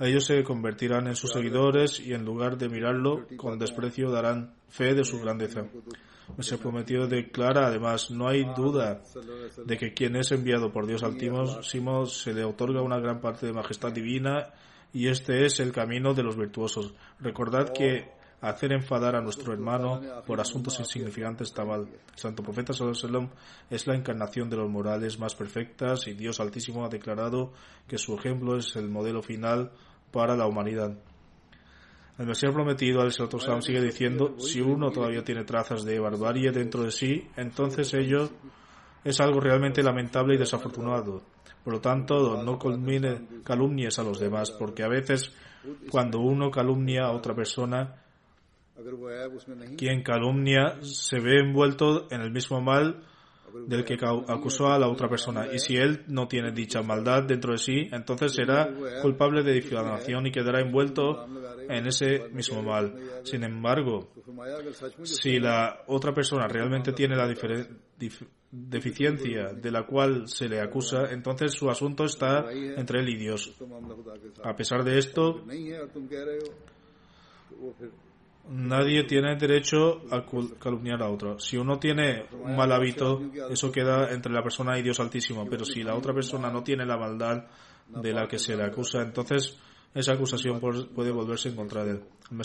ellos 0.00 0.26
se 0.26 0.44
convertirán 0.44 1.06
en 1.08 1.16
sus 1.16 1.32
seguidores 1.32 1.98
y 2.00 2.12
en 2.12 2.24
lugar 2.24 2.56
de 2.56 2.68
mirarlo 2.68 3.26
con 3.36 3.58
desprecio 3.58 4.10
darán 4.10 4.54
fe 4.68 4.94
de 4.94 5.04
su 5.04 5.20
grandeza. 5.20 5.64
Mesías 6.36 6.60
prometido 6.60 7.06
declara 7.06 7.66
además, 7.66 8.10
no 8.10 8.28
hay 8.28 8.44
duda 8.54 9.02
de 9.64 9.76
que 9.78 9.94
quien 9.94 10.14
es 10.16 10.30
enviado 10.30 10.70
por 10.70 10.86
Dios 10.86 11.02
Altísimo 11.02 12.06
se 12.06 12.34
le 12.34 12.44
otorga 12.44 12.82
una 12.82 12.98
gran 12.98 13.20
parte 13.20 13.46
de 13.46 13.52
majestad 13.52 13.92
divina 13.92 14.52
y 14.92 15.08
este 15.08 15.46
es 15.46 15.58
el 15.60 15.72
camino 15.72 16.14
de 16.14 16.22
los 16.22 16.36
virtuosos. 16.36 16.94
Recordad 17.18 17.72
que 17.72 18.17
hacer 18.40 18.72
enfadar 18.72 19.16
a 19.16 19.20
nuestro 19.20 19.52
hermano 19.52 20.00
por 20.26 20.40
asuntos 20.40 20.78
insignificantes 20.78 21.52
mal. 21.58 21.88
El 21.88 22.18
Santo 22.18 22.42
Profeta 22.42 22.72
Salom 22.72 23.28
es 23.68 23.86
la 23.86 23.94
encarnación 23.94 24.48
de 24.48 24.56
los 24.56 24.70
morales 24.70 25.18
más 25.18 25.34
perfectas 25.34 26.06
y 26.06 26.14
Dios 26.14 26.38
Altísimo 26.40 26.84
ha 26.84 26.88
declarado 26.88 27.52
que 27.86 27.98
su 27.98 28.14
ejemplo 28.14 28.56
es 28.56 28.76
el 28.76 28.88
modelo 28.88 29.22
final 29.22 29.72
para 30.12 30.36
la 30.36 30.46
humanidad. 30.46 30.96
El 32.18 32.26
Mesías 32.26 32.52
prometido, 32.52 33.00
al 33.00 33.12
Salam, 33.12 33.62
sigue 33.62 33.80
diciendo, 33.80 34.34
si 34.38 34.60
uno 34.60 34.90
todavía 34.90 35.22
tiene 35.22 35.44
trazas 35.44 35.84
de 35.84 36.00
barbarie 36.00 36.50
dentro 36.50 36.82
de 36.82 36.90
sí, 36.90 37.28
entonces 37.36 37.94
ello 37.94 38.28
es 39.04 39.20
algo 39.20 39.38
realmente 39.38 39.84
lamentable 39.84 40.34
y 40.34 40.38
desafortunado. 40.38 41.22
Por 41.62 41.74
lo 41.74 41.80
tanto, 41.80 42.42
no 42.42 42.58
calumnies 42.58 43.98
a 44.00 44.02
los 44.02 44.18
demás, 44.18 44.50
porque 44.50 44.82
a 44.82 44.88
veces 44.88 45.32
cuando 45.90 46.18
uno 46.18 46.50
calumnia 46.50 47.04
a 47.04 47.12
otra 47.12 47.34
persona, 47.36 48.02
quien 49.76 50.02
calumnia 50.02 50.78
se 50.82 51.18
ve 51.20 51.40
envuelto 51.40 52.06
en 52.10 52.20
el 52.20 52.30
mismo 52.30 52.60
mal 52.60 53.02
del 53.66 53.84
que 53.84 53.96
acusó 54.28 54.68
a 54.68 54.78
la 54.78 54.88
otra 54.88 55.08
persona. 55.08 55.46
Y 55.52 55.58
si 55.58 55.76
él 55.76 56.04
no 56.08 56.28
tiene 56.28 56.52
dicha 56.52 56.82
maldad 56.82 57.24
dentro 57.24 57.52
de 57.52 57.58
sí, 57.58 57.88
entonces 57.92 58.32
será 58.32 58.68
culpable 59.02 59.42
de 59.42 59.54
difamación 59.54 60.26
y 60.26 60.32
quedará 60.32 60.60
envuelto 60.60 61.26
en 61.68 61.86
ese 61.86 62.28
mismo 62.30 62.62
mal. 62.62 62.94
Sin 63.22 63.44
embargo, 63.44 64.10
si 65.04 65.38
la 65.38 65.82
otra 65.86 66.12
persona 66.12 66.46
realmente 66.46 66.92
tiene 66.92 67.16
la 67.16 67.28
deficiencia 68.50 69.52
de 69.52 69.70
la 69.70 69.84
cual 69.84 70.28
se 70.28 70.48
le 70.48 70.60
acusa, 70.60 71.10
entonces 71.10 71.52
su 71.52 71.68
asunto 71.68 72.04
está 72.04 72.50
entre 72.52 73.00
él 73.00 73.08
y 73.10 73.16
Dios. 73.16 73.54
A 74.44 74.54
pesar 74.54 74.84
de 74.84 74.98
esto, 74.98 75.44
Nadie 78.50 79.04
tiene 79.04 79.36
derecho 79.36 80.02
a 80.10 80.24
calumniar 80.58 81.02
a 81.02 81.10
otro. 81.10 81.38
Si 81.38 81.56
uno 81.56 81.78
tiene 81.78 82.26
un 82.32 82.56
mal 82.56 82.72
hábito, 82.72 83.20
eso 83.50 83.70
queda 83.70 84.10
entre 84.12 84.32
la 84.32 84.42
persona 84.42 84.78
y 84.78 84.82
Dios 84.82 85.00
Altísimo. 85.00 85.46
Pero 85.48 85.64
si 85.64 85.82
la 85.82 85.94
otra 85.94 86.14
persona 86.14 86.50
no 86.50 86.62
tiene 86.62 86.86
la 86.86 86.96
maldad 86.96 87.44
de 87.88 88.12
la 88.12 88.26
que 88.26 88.38
se 88.38 88.56
le 88.56 88.64
acusa, 88.64 89.02
entonces 89.02 89.58
esa 89.94 90.12
acusación 90.12 90.60
puede 90.60 91.10
volverse 91.10 91.48
en 91.48 91.56
contra 91.56 91.84
de 91.84 91.92
él. 91.92 92.02
El 92.30 92.36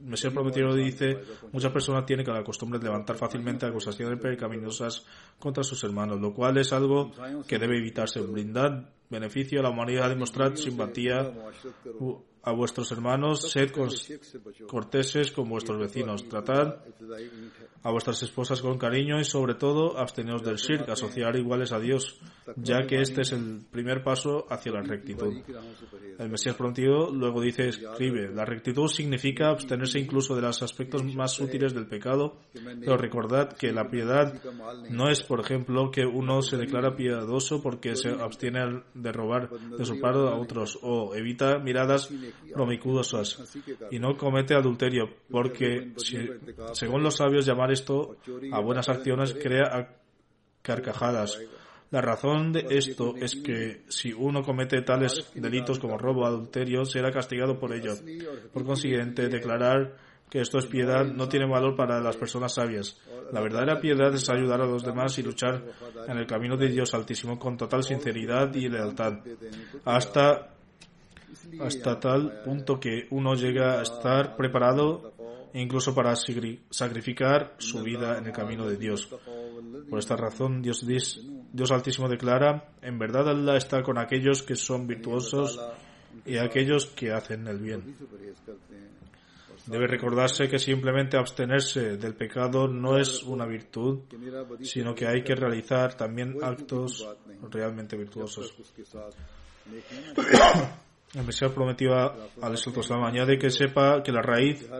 Mesías, 0.00 0.32
prometido 0.34 0.74
dice, 0.74 1.18
muchas 1.52 1.72
personas 1.72 2.04
tienen 2.04 2.26
la 2.26 2.44
costumbre 2.44 2.78
de 2.78 2.86
levantar 2.86 3.16
fácilmente 3.16 3.66
acusaciones 3.66 4.20
pecaminosas 4.20 5.06
contra 5.38 5.62
sus 5.62 5.82
hermanos, 5.84 6.20
lo 6.20 6.34
cual 6.34 6.58
es 6.58 6.72
algo 6.72 7.10
que 7.46 7.58
debe 7.58 7.78
evitarse. 7.78 8.20
Brindar 8.20 8.92
beneficio 9.10 9.60
a 9.60 9.62
la 9.64 9.70
humanidad, 9.70 10.08
demostrar 10.08 10.56
simpatía 10.56 11.32
a 12.42 12.52
vuestros 12.52 12.90
hermanos, 12.92 13.50
sed 13.50 13.70
corteses 14.66 15.32
con 15.32 15.48
vuestros 15.48 15.78
vecinos, 15.78 16.26
tratad 16.28 16.76
a 17.82 17.90
vuestras 17.90 18.22
esposas 18.22 18.60
con 18.60 18.78
cariño 18.78 19.20
y 19.20 19.24
sobre 19.24 19.54
todo 19.54 19.98
absteneos 19.98 20.42
del 20.42 20.56
shirk, 20.56 20.88
asociar 20.88 21.36
iguales 21.36 21.72
a 21.72 21.78
Dios, 21.78 22.20
ya 22.56 22.86
que 22.86 23.00
este 23.00 23.22
es 23.22 23.32
el 23.32 23.62
primer 23.70 24.02
paso 24.02 24.46
hacia 24.50 24.72
la 24.72 24.82
rectitud. 24.82 25.34
El 26.18 26.30
Mesías 26.30 26.56
prometido 26.56 27.10
luego 27.10 27.40
dice, 27.40 27.68
escribe, 27.68 28.30
la 28.34 28.44
rectitud 28.44 28.86
significa 28.88 29.48
abstenerse 29.48 29.98
incluso 29.98 30.34
de 30.34 30.42
los 30.42 30.62
aspectos 30.62 31.02
más 31.14 31.38
útiles 31.40 31.74
del 31.74 31.86
pecado, 31.86 32.38
pero 32.52 32.96
recordad 32.96 33.52
que 33.52 33.72
la 33.72 33.88
piedad 33.90 34.34
no 34.90 35.08
es, 35.08 35.22
por 35.22 35.40
ejemplo, 35.40 35.90
que 35.90 36.04
uno 36.04 36.42
se 36.42 36.56
declara 36.56 36.96
piadoso 36.96 37.62
porque 37.62 37.96
se 37.96 38.10
abstiene 38.10 38.82
de 39.00 39.12
robar 39.12 39.50
de 39.50 39.84
su 39.84 40.00
paro 40.00 40.28
a 40.28 40.38
otros. 40.38 40.78
o 40.82 41.14
evita 41.14 41.58
miradas 41.58 42.10
promiscuosas. 42.52 43.38
y 43.90 43.98
no 43.98 44.16
comete 44.16 44.54
adulterio, 44.54 45.08
porque 45.30 45.92
según 46.72 47.02
los 47.02 47.16
sabios 47.16 47.46
llamar 47.46 47.72
esto 47.72 48.16
a 48.52 48.60
buenas 48.60 48.88
acciones 48.88 49.34
crea 49.34 49.96
carcajadas. 50.62 51.38
La 51.90 52.00
razón 52.00 52.52
de 52.52 52.66
esto 52.70 53.16
es 53.16 53.34
que 53.34 53.82
si 53.88 54.12
uno 54.12 54.44
comete 54.44 54.80
tales 54.82 55.32
delitos 55.34 55.80
como 55.80 55.98
robo 55.98 56.22
o 56.22 56.26
adulterio, 56.26 56.84
será 56.84 57.10
castigado 57.10 57.58
por 57.58 57.74
ello. 57.74 57.94
Por 58.52 58.64
consiguiente, 58.64 59.28
declarar 59.28 59.96
que 60.30 60.40
esto 60.40 60.58
es 60.58 60.66
piedad 60.66 61.04
no 61.04 61.28
tiene 61.28 61.46
valor 61.46 61.74
para 61.74 62.00
las 62.00 62.16
personas 62.16 62.54
sabias. 62.54 62.96
La 63.32 63.40
verdadera 63.40 63.80
piedad 63.80 64.14
es 64.14 64.30
ayudar 64.30 64.60
a 64.60 64.66
los 64.66 64.84
demás 64.84 65.18
y 65.18 65.22
luchar 65.22 65.62
en 66.06 66.16
el 66.16 66.26
camino 66.26 66.56
de 66.56 66.68
Dios 66.68 66.94
Altísimo 66.94 67.38
con 67.38 67.56
total 67.56 67.82
sinceridad 67.82 68.54
y 68.54 68.68
lealtad, 68.68 69.18
hasta, 69.84 70.54
hasta 71.60 72.00
tal 72.00 72.42
punto 72.44 72.78
que 72.78 73.06
uno 73.10 73.34
llega 73.34 73.78
a 73.78 73.82
estar 73.82 74.36
preparado 74.36 75.12
incluso 75.54 75.94
para 75.94 76.14
sacrificar 76.14 77.54
su 77.58 77.82
vida 77.82 78.18
en 78.18 78.26
el 78.26 78.32
camino 78.32 78.66
de 78.68 78.76
Dios. 78.76 79.08
Por 79.88 79.98
esta 79.98 80.16
razón, 80.16 80.62
Dios, 80.62 80.84
Dios 81.52 81.72
Altísimo 81.72 82.08
declara, 82.08 82.72
en 82.82 82.98
verdad 82.98 83.28
Allah 83.28 83.56
está 83.56 83.82
con 83.82 83.98
aquellos 83.98 84.42
que 84.42 84.54
son 84.54 84.86
virtuosos 84.86 85.60
y 86.24 86.36
aquellos 86.36 86.86
que 86.86 87.12
hacen 87.12 87.46
el 87.48 87.58
bien. 87.58 87.96
Debe 89.70 89.86
recordarse 89.86 90.48
que 90.48 90.58
simplemente 90.58 91.16
abstenerse 91.16 91.96
del 91.96 92.14
pecado 92.14 92.66
no 92.66 92.98
es 92.98 93.22
una 93.22 93.46
virtud, 93.46 94.00
sino 94.62 94.94
que 94.94 95.06
hay 95.06 95.22
que 95.22 95.36
realizar 95.36 95.94
también 95.94 96.36
actos 96.42 97.06
realmente 97.50 97.96
virtuosos. 97.96 98.52
El 101.12 101.24
Mesías 101.24 101.50
prometió 101.50 101.92
al 101.96 102.54
Islam 102.54 103.02
añade 103.02 103.36
que 103.36 103.50
sepa 103.50 104.00
que 104.00 104.12
la 104.12 104.22
raíz 104.22 104.70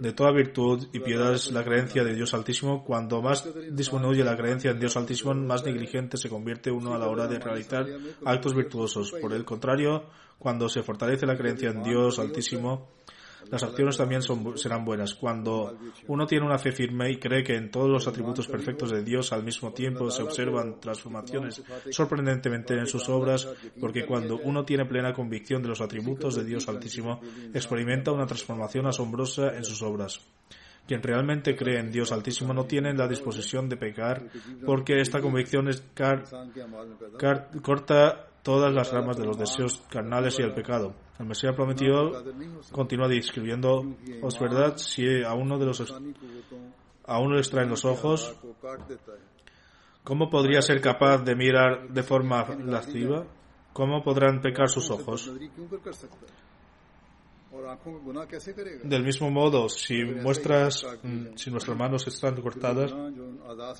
de 0.00 0.12
toda 0.14 0.32
virtud 0.32 0.86
y 0.94 1.00
piedad 1.00 1.34
es 1.34 1.52
la 1.52 1.62
creencia 1.62 2.02
de 2.02 2.14
Dios 2.14 2.32
Altísimo. 2.32 2.82
Cuando 2.82 3.20
más 3.20 3.46
disminuye 3.70 4.24
la 4.24 4.34
creencia 4.34 4.70
en 4.70 4.80
Dios 4.80 4.96
Altísimo, 4.96 5.34
más 5.34 5.62
negligente 5.62 6.16
se 6.16 6.30
convierte 6.30 6.70
uno 6.70 6.94
a 6.94 6.98
la 6.98 7.08
hora 7.08 7.26
de 7.26 7.38
realizar 7.38 7.86
actos 8.24 8.54
virtuosos. 8.54 9.12
Por 9.20 9.34
el 9.34 9.44
contrario, 9.44 10.04
cuando 10.38 10.70
se 10.70 10.82
fortalece 10.82 11.26
la 11.26 11.36
creencia 11.36 11.68
en 11.68 11.82
Dios 11.82 12.18
Altísimo, 12.18 12.88
las 13.50 13.62
acciones 13.62 13.96
también 13.96 14.22
serán 14.56 14.84
buenas. 14.84 15.14
Cuando 15.14 15.76
uno 16.08 16.26
tiene 16.26 16.46
una 16.46 16.58
fe 16.58 16.72
firme 16.72 17.10
y 17.10 17.16
cree 17.16 17.44
que 17.44 17.54
en 17.54 17.70
todos 17.70 17.88
los 17.88 18.06
atributos 18.08 18.48
perfectos 18.48 18.90
de 18.90 19.02
Dios 19.02 19.32
al 19.32 19.44
mismo 19.44 19.72
tiempo 19.72 20.10
se 20.10 20.22
observan 20.22 20.80
transformaciones 20.80 21.62
sorprendentemente 21.90 22.74
en 22.74 22.86
sus 22.86 23.08
obras, 23.08 23.48
porque 23.80 24.04
cuando 24.06 24.38
uno 24.42 24.64
tiene 24.64 24.84
plena 24.84 25.12
convicción 25.12 25.62
de 25.62 25.68
los 25.68 25.80
atributos 25.80 26.36
de 26.36 26.44
Dios 26.44 26.68
Altísimo, 26.68 27.20
experimenta 27.54 28.12
una 28.12 28.26
transformación 28.26 28.86
asombrosa 28.86 29.56
en 29.56 29.64
sus 29.64 29.82
obras. 29.82 30.20
Quien 30.86 31.02
realmente 31.02 31.56
cree 31.56 31.80
en 31.80 31.90
Dios 31.90 32.12
Altísimo 32.12 32.54
no 32.54 32.64
tiene 32.64 32.94
la 32.94 33.08
disposición 33.08 33.68
de 33.68 33.76
pecar 33.76 34.22
porque 34.64 35.00
esta 35.00 35.20
convicción 35.20 35.68
corta 37.62 38.28
todas 38.42 38.72
las 38.72 38.92
ramas 38.92 39.16
de 39.16 39.26
los 39.26 39.36
deseos 39.36 39.82
carnales 39.90 40.38
y 40.38 40.42
el 40.42 40.54
pecado. 40.54 40.94
El 41.18 41.26
Mesías 41.26 41.54
prometido 41.54 42.12
continúa 42.72 43.08
describiendo, 43.08 43.84
os 44.22 44.38
verdad, 44.38 44.76
si 44.76 45.22
a 45.22 45.32
uno 45.34 45.58
de 45.58 45.66
los 45.66 45.80
a 47.08 47.20
uno 47.20 47.34
le 47.34 47.40
extraen 47.40 47.68
los 47.70 47.84
ojos, 47.84 48.34
¿cómo 50.02 50.28
podría 50.28 50.60
ser 50.60 50.80
capaz 50.80 51.18
de 51.18 51.34
mirar 51.34 51.88
de 51.88 52.02
forma 52.02 52.44
lasciva? 52.64 53.24
¿Cómo 53.72 54.02
podrán 54.02 54.40
pecar 54.40 54.68
sus 54.68 54.90
ojos? 54.90 55.30
Del 58.82 59.02
mismo 59.02 59.30
modo, 59.30 59.68
si 59.68 60.04
muestras, 60.04 60.86
mm, 61.02 61.36
si 61.36 61.50
nuestras 61.50 61.76
manos 61.76 62.06
están 62.06 62.40
cortadas, 62.42 62.92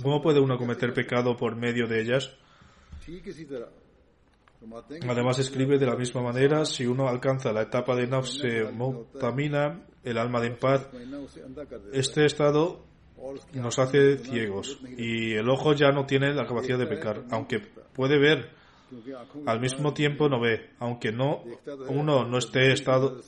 ¿cómo 0.03 0.23
puede 0.23 0.41
uno 0.41 0.57
cometer 0.57 0.95
pecado 0.95 1.37
por 1.37 1.57
medio 1.57 1.87
de 1.87 2.01
ellas? 2.01 2.37
Además 5.09 5.39
escribe 5.39 5.79
de 5.79 5.87
la 5.87 5.97
misma 5.97 6.23
manera, 6.23 6.65
si 6.65 6.87
uno 6.87 7.09
alcanza 7.09 7.53
la 7.53 7.63
etapa 7.63 7.95
de 7.95 8.07
nafse 8.07 8.65
mutamina, 8.73 9.83
el 10.03 10.19
alma 10.19 10.41
de 10.41 10.49
en 10.49 10.57
paz, 10.57 10.89
este 11.93 12.25
estado 12.25 12.85
nos 13.55 13.79
hace 13.79 14.19
ciegos 14.19 14.79
y 14.97 15.33
el 15.35 15.49
ojo 15.49 15.73
ya 15.73 15.91
no 15.91 16.07
tiene 16.07 16.33
la 16.35 16.47
capacidad 16.47 16.79
de 16.79 16.87
pecar, 16.87 17.25
aunque 17.31 17.61
puede 17.93 18.19
ver, 18.19 18.51
al 19.47 19.61
mismo 19.61 19.93
tiempo 19.93 20.29
no 20.29 20.41
ve, 20.41 20.71
aunque 20.79 21.11
no 21.11 21.43
uno 21.89 22.25
no 22.25 22.39
esté 22.39 22.73
estado, 22.73 23.21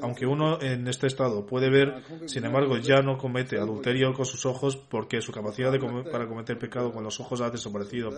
aunque 0.00 0.24
uno 0.24 0.60
en 0.62 0.88
este 0.88 1.08
estado 1.08 1.44
puede 1.44 1.68
ver, 1.68 2.02
sin 2.26 2.44
embargo 2.44 2.78
ya 2.78 3.02
no 3.02 3.18
comete 3.18 3.58
adulterio 3.58 4.14
con 4.14 4.24
sus 4.24 4.46
ojos 4.46 4.76
porque 4.76 5.20
su 5.20 5.30
capacidad 5.30 5.72
para 6.10 6.26
cometer 6.26 6.58
pecado 6.58 6.90
con 6.92 7.04
los 7.04 7.20
ojos 7.20 7.42
ha 7.42 7.50
desaparecido 7.50 8.10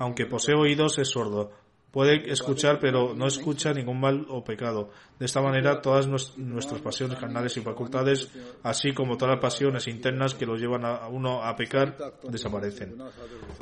aunque 0.00 0.24
posee 0.24 0.54
oídos, 0.54 0.98
es 0.98 1.10
sordo. 1.10 1.52
Puede 1.90 2.30
escuchar, 2.32 2.78
pero 2.80 3.14
no 3.14 3.26
escucha 3.26 3.74
ningún 3.74 4.00
mal 4.00 4.24
o 4.30 4.42
pecado. 4.42 4.90
De 5.18 5.26
esta 5.26 5.42
manera, 5.42 5.82
todas 5.82 6.06
nuestras 6.38 6.80
pasiones 6.80 7.18
carnales 7.18 7.56
y 7.56 7.60
facultades, 7.60 8.30
así 8.62 8.92
como 8.94 9.16
todas 9.16 9.34
las 9.34 9.42
pasiones 9.42 9.88
internas 9.88 10.34
que 10.34 10.46
lo 10.46 10.56
llevan 10.56 10.86
a 10.86 11.08
uno 11.08 11.42
a 11.42 11.54
pecar, 11.54 11.96
desaparecen. 12.30 12.96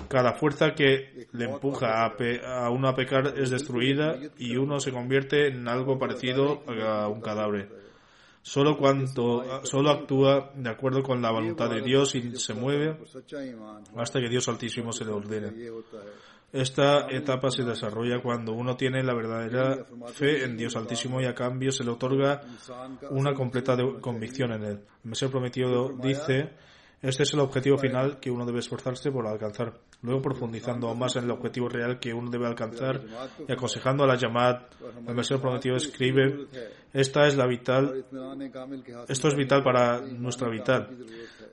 Cada 0.09 0.35
fuerza 0.35 0.75
que 0.75 1.27
le 1.33 1.47
empuja 1.47 2.05
a, 2.05 2.71
uno 2.71 2.89
a 2.89 2.95
pecar 2.95 3.35
es 3.37 3.51
destruida 3.51 4.17
y 4.37 4.57
uno 4.57 4.79
se 4.79 4.93
convierte 4.93 5.49
en 5.49 5.67
algo 5.67 5.99
parecido 5.99 6.63
a 6.69 7.09
un 7.09 7.21
cadáver. 7.21 7.88
Solo 8.43 8.77
cuando 8.77 9.63
solo 9.65 9.91
actúa 9.91 10.53
de 10.55 10.71
acuerdo 10.71 11.03
con 11.03 11.21
la 11.21 11.31
voluntad 11.31 11.69
de 11.71 11.83
Dios 11.83 12.15
y 12.15 12.37
se 12.37 12.55
mueve 12.55 12.97
hasta 13.97 14.21
que 14.21 14.29
Dios 14.29 14.49
Altísimo 14.49 14.93
se 14.93 15.05
le 15.05 15.13
ordene. 15.13 15.53
Esta 16.51 17.09
etapa 17.11 17.51
se 17.51 17.63
desarrolla 17.63 18.23
cuando 18.23 18.55
uno 18.55 18.75
tiene 18.75 19.03
la 19.03 19.13
verdadera 19.13 19.85
fe 20.15 20.45
en 20.45 20.57
Dios 20.57 20.77
Altísimo 20.77 21.21
y 21.21 21.27
a 21.27 21.35
cambio 21.35 21.71
se 21.71 21.85
le 21.85 21.91
otorga 21.91 22.41
una 23.11 23.35
completa 23.35 23.77
convicción 24.01 24.53
en 24.53 24.65
Él. 24.65 24.81
El 25.05 25.11
Mesías 25.11 25.31
prometido 25.31 25.91
dice, 26.01 26.51
este 27.03 27.23
es 27.25 27.35
el 27.35 27.41
objetivo 27.41 27.77
final 27.77 28.19
que 28.19 28.31
uno 28.31 28.47
debe 28.47 28.61
esforzarse 28.61 29.13
por 29.13 29.27
alcanzar. 29.27 29.75
Luego, 30.01 30.23
profundizando 30.23 30.89
aún 30.89 30.99
más 31.01 31.17
en 31.17 31.25
el 31.25 31.31
objetivo 31.33 31.69
real 31.69 31.99
que 31.99 32.15
uno 32.15 32.31
debe 32.31 32.47
alcanzar 32.47 33.01
y 33.49 33.53
aconsejando 33.53 34.05
a 34.05 34.07
la 34.07 34.15
llamada, 34.15 34.69
el 35.07 35.15
Mesías 35.15 35.41
prometido 35.41 35.75
escribe, 35.75 36.47
esta 36.93 37.27
es 37.27 37.37
la 37.37 37.47
vital, 37.47 38.05
esto 39.09 39.29
es 39.29 39.35
vital 39.35 39.63
para 39.65 40.01
nuestra 40.01 40.49
vital. 40.49 40.97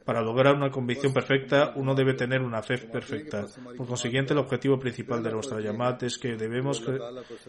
Para 0.05 0.21
lograr 0.21 0.55
una 0.55 0.69
convicción 0.69 1.11
perfecta, 1.11 1.73
uno 1.75 1.95
debe 1.95 2.13
tener 2.13 2.41
una 2.41 2.61
fe 2.61 2.77
perfecta. 2.77 3.45
Por 3.75 3.87
consiguiente, 3.87 4.33
el 4.33 4.39
objetivo 4.39 4.77
principal 4.77 5.23
de 5.23 5.31
nuestra 5.31 5.59
llamada 5.59 5.97
es 6.01 6.19
que 6.19 6.35
debemos 6.35 6.85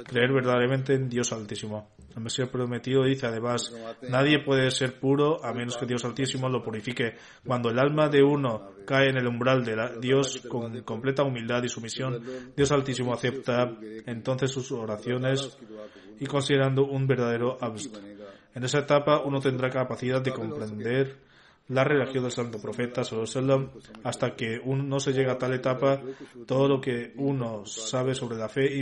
creer 0.04 0.32
verdaderamente 0.32 0.94
en 0.94 1.10
Dios 1.10 1.32
Altísimo. 1.34 1.90
El 2.16 2.22
Mesías 2.22 2.48
prometido 2.48 3.04
dice 3.04 3.26
además, 3.26 3.74
nadie 4.08 4.42
puede 4.42 4.70
ser 4.70 4.98
puro 4.98 5.44
a 5.44 5.52
menos 5.52 5.76
que 5.76 5.84
Dios 5.84 6.06
Altísimo 6.06 6.48
lo 6.48 6.62
purifique. 6.62 7.16
Cuando 7.44 7.68
el 7.68 7.78
alma 7.78 8.08
de 8.08 8.22
uno 8.22 8.70
cae 8.86 9.10
en 9.10 9.18
el 9.18 9.26
umbral 9.26 9.62
de 9.62 9.98
Dios 10.00 10.42
con 10.48 10.82
completa 10.86 11.22
humildad 11.22 11.62
y 11.64 11.68
sumisión, 11.68 12.22
Dios 12.56 12.72
Altísimo 12.72 13.12
acepta 13.12 13.76
entonces 14.06 14.50
sus 14.50 14.72
oraciones 14.72 15.58
y 16.18 16.24
considerando 16.24 16.86
un 16.86 17.06
verdadero 17.06 17.58
abst. 17.60 17.98
En 18.54 18.64
esa 18.64 18.78
etapa 18.78 19.20
uno 19.20 19.40
tendrá 19.40 19.68
capacidad 19.68 20.22
de 20.22 20.32
comprender 20.32 21.25
la 21.68 21.82
religión 21.82 22.22
del 22.22 22.32
santo 22.32 22.60
profeta 22.60 23.02
hasta 24.04 24.36
que 24.36 24.60
uno 24.64 24.84
no 24.84 25.00
se 25.00 25.12
llega 25.12 25.32
a 25.32 25.38
tal 25.38 25.52
etapa 25.54 26.00
todo 26.46 26.68
lo 26.68 26.80
que 26.80 27.12
uno 27.16 27.66
sabe 27.66 28.14
sobre 28.14 28.36
la 28.36 28.48
fe 28.48 28.76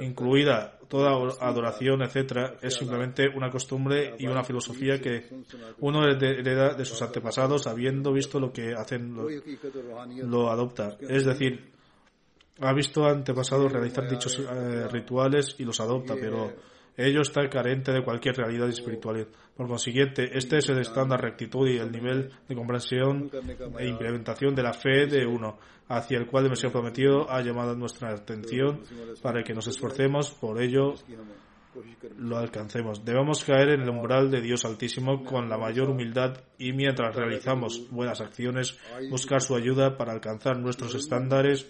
incluida 0.00 0.78
toda 0.88 1.10
adoración 1.40 2.02
etcétera 2.02 2.54
es 2.62 2.74
simplemente 2.74 3.28
una 3.28 3.50
costumbre 3.50 4.14
y 4.18 4.26
una 4.26 4.44
filosofía 4.44 4.98
que 5.00 5.26
uno 5.80 6.06
hereda 6.06 6.72
de 6.72 6.84
sus 6.86 7.02
antepasados 7.02 7.66
habiendo 7.66 8.12
visto 8.12 8.40
lo 8.40 8.50
que 8.50 8.72
hacen 8.72 9.14
lo, 10.24 10.50
adopta 10.50 10.96
es 11.00 11.26
decir 11.26 11.70
ha 12.60 12.72
visto 12.72 13.04
antepasados 13.04 13.70
realizar 13.70 14.08
dichos 14.08 14.38
eh, 14.40 14.88
rituales 14.88 15.54
y 15.58 15.64
los 15.64 15.78
adopta 15.80 16.14
pero 16.18 16.50
ello 16.98 17.20
está 17.22 17.48
carente 17.48 17.92
de 17.92 18.02
cualquier 18.02 18.34
realidad 18.36 18.68
espiritual. 18.68 19.28
Por 19.58 19.66
consiguiente, 19.66 20.38
este 20.38 20.58
es 20.58 20.68
el 20.68 20.78
estándar 20.78 21.20
rectitud 21.20 21.66
y 21.66 21.78
el 21.78 21.90
nivel 21.90 22.30
de 22.48 22.54
comprensión 22.54 23.28
e 23.76 23.88
implementación 23.88 24.54
de 24.54 24.62
la 24.62 24.72
fe 24.72 25.06
de 25.06 25.26
uno, 25.26 25.58
hacia 25.88 26.16
el 26.16 26.28
cual 26.28 26.44
el 26.44 26.50
Mesías 26.50 26.70
prometido 26.70 27.28
ha 27.28 27.42
llamado 27.42 27.74
nuestra 27.74 28.10
atención 28.10 28.82
para 29.20 29.42
que 29.42 29.54
nos 29.54 29.66
esforcemos 29.66 30.30
por 30.30 30.62
ello 30.62 30.94
lo 32.18 32.38
alcancemos. 32.38 33.04
Debemos 33.04 33.42
caer 33.42 33.70
en 33.70 33.80
el 33.80 33.88
umbral 33.90 34.30
de 34.30 34.40
Dios 34.40 34.64
Altísimo 34.64 35.24
con 35.24 35.48
la 35.48 35.58
mayor 35.58 35.90
humildad 35.90 36.40
y 36.56 36.72
mientras 36.72 37.16
realizamos 37.16 37.90
buenas 37.90 38.20
acciones, 38.20 38.78
buscar 39.10 39.42
su 39.42 39.56
ayuda 39.56 39.96
para 39.96 40.12
alcanzar 40.12 40.56
nuestros 40.56 40.94
estándares 40.94 41.66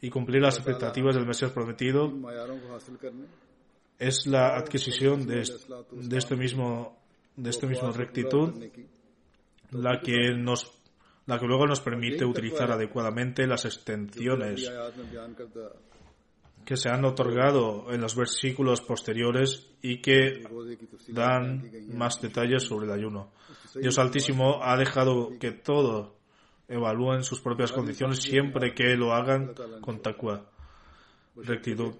y 0.00 0.08
cumplir 0.08 0.40
las 0.40 0.58
expectativas 0.58 1.16
del 1.16 1.26
Mesías 1.26 1.50
prometido 1.50 2.12
es 3.98 4.26
la 4.28 4.56
adquisición 4.56 5.26
de, 5.26 5.42
de 5.90 6.16
este 6.16 6.36
mismo 6.36 7.03
de 7.36 7.50
este 7.50 7.66
mismo 7.66 7.90
rectitud 7.92 8.52
la 9.70 10.00
que 10.00 10.34
nos 10.34 10.72
la 11.26 11.38
que 11.38 11.46
luego 11.46 11.66
nos 11.66 11.80
permite 11.80 12.24
utilizar 12.24 12.70
adecuadamente 12.70 13.46
las 13.46 13.64
extensiones 13.64 14.70
que 16.64 16.76
se 16.76 16.88
han 16.88 17.04
otorgado 17.04 17.92
en 17.92 18.00
los 18.00 18.16
versículos 18.16 18.80
posteriores 18.80 19.70
y 19.82 20.00
que 20.00 20.42
dan 21.08 21.70
más 21.92 22.20
detalles 22.20 22.64
sobre 22.64 22.86
el 22.86 22.92
ayuno. 22.92 23.32
Dios 23.74 23.98
Altísimo 23.98 24.62
ha 24.62 24.76
dejado 24.76 25.30
que 25.38 25.52
todo 25.52 26.16
evalúen 26.68 27.22
sus 27.22 27.40
propias 27.40 27.72
condiciones 27.72 28.18
siempre 28.18 28.74
que 28.74 28.96
lo 28.96 29.12
hagan 29.12 29.54
con 29.80 30.00
taqwa, 30.00 30.46
rectitud. 31.36 31.94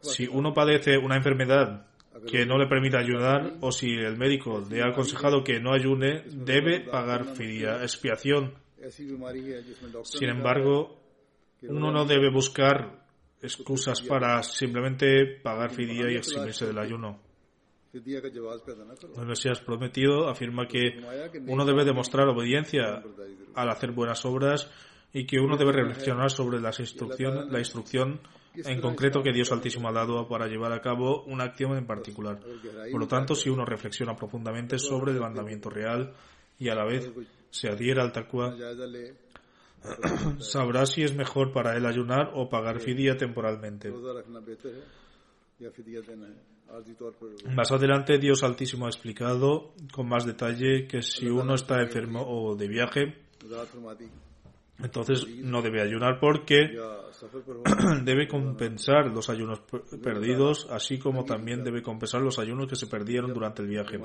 Si 0.00 0.26
uno 0.26 0.52
padece 0.52 0.96
una 0.98 1.16
enfermedad 1.16 1.86
que 2.26 2.46
no 2.46 2.58
le 2.58 2.66
permite 2.66 2.96
ayudar 2.96 3.54
o 3.60 3.72
si 3.72 3.90
el 3.90 4.16
médico 4.16 4.64
le 4.70 4.82
ha 4.82 4.88
aconsejado 4.88 5.42
que 5.42 5.60
no 5.60 5.72
ayune, 5.72 6.22
debe 6.26 6.80
pagar 6.80 7.24
fidia, 7.34 7.82
expiación. 7.82 8.54
Sin 10.02 10.28
embargo, 10.28 11.00
uno 11.62 11.90
no 11.90 12.04
debe 12.04 12.30
buscar 12.30 13.04
excusas 13.40 14.00
para 14.02 14.42
simplemente 14.42 15.40
pagar 15.42 15.70
fidia 15.70 16.10
y 16.10 16.16
eximirse 16.16 16.66
del 16.66 16.78
ayuno. 16.78 17.20
El 17.92 19.26
Mesías 19.26 19.60
prometido 19.60 20.28
afirma 20.28 20.66
que 20.66 21.00
uno 21.46 21.64
debe 21.64 21.84
demostrar 21.84 22.26
obediencia 22.28 23.02
al 23.54 23.70
hacer 23.70 23.92
buenas 23.92 24.24
obras 24.24 24.68
y 25.12 25.26
que 25.26 25.38
uno 25.38 25.56
debe 25.56 25.72
reflexionar 25.72 26.30
sobre 26.30 26.60
las 26.60 26.80
instrucción, 26.80 27.52
la 27.52 27.60
instrucción 27.60 28.20
en 28.56 28.80
concreto 28.80 29.22
que 29.22 29.32
Dios 29.32 29.50
Altísimo 29.52 29.88
ha 29.88 29.92
dado 29.92 30.28
para 30.28 30.46
llevar 30.46 30.72
a 30.72 30.80
cabo 30.80 31.24
una 31.24 31.44
acción 31.44 31.76
en 31.76 31.86
particular. 31.86 32.40
Por 32.90 33.00
lo 33.00 33.08
tanto, 33.08 33.34
si 33.34 33.50
uno 33.50 33.64
reflexiona 33.64 34.14
profundamente 34.14 34.78
sobre 34.78 35.12
el 35.12 35.20
mandamiento 35.20 35.70
real 35.70 36.14
y 36.58 36.68
a 36.68 36.74
la 36.74 36.84
vez 36.84 37.10
se 37.50 37.68
adhiera 37.68 38.02
al 38.02 38.12
taqwa, 38.12 38.54
sabrá 40.38 40.86
si 40.86 41.02
es 41.02 41.14
mejor 41.14 41.52
para 41.52 41.76
él 41.76 41.86
ayunar 41.86 42.30
o 42.34 42.48
pagar 42.48 42.80
fidia 42.80 43.16
temporalmente. 43.16 43.92
Más 47.54 47.70
adelante 47.70 48.18
Dios 48.18 48.42
Altísimo 48.42 48.86
ha 48.86 48.88
explicado 48.88 49.74
con 49.92 50.08
más 50.08 50.26
detalle 50.26 50.86
que 50.86 51.02
si 51.02 51.26
uno 51.26 51.54
está 51.54 51.80
enfermo 51.82 52.24
o 52.26 52.56
de 52.56 52.68
viaje, 52.68 53.14
entonces 54.78 55.26
no 55.38 55.62
debe 55.62 55.82
ayunar 55.82 56.18
porque 56.18 56.76
debe 58.04 58.26
compensar 58.26 59.06
los 59.06 59.30
ayunos 59.30 59.60
perdidos, 60.02 60.66
así 60.70 60.98
como 60.98 61.24
también 61.24 61.62
debe 61.62 61.82
compensar 61.82 62.22
los 62.22 62.38
ayunos 62.38 62.68
que 62.68 62.76
se 62.76 62.86
perdieron 62.86 63.32
durante 63.32 63.62
el 63.62 63.68
viaje. 63.68 63.98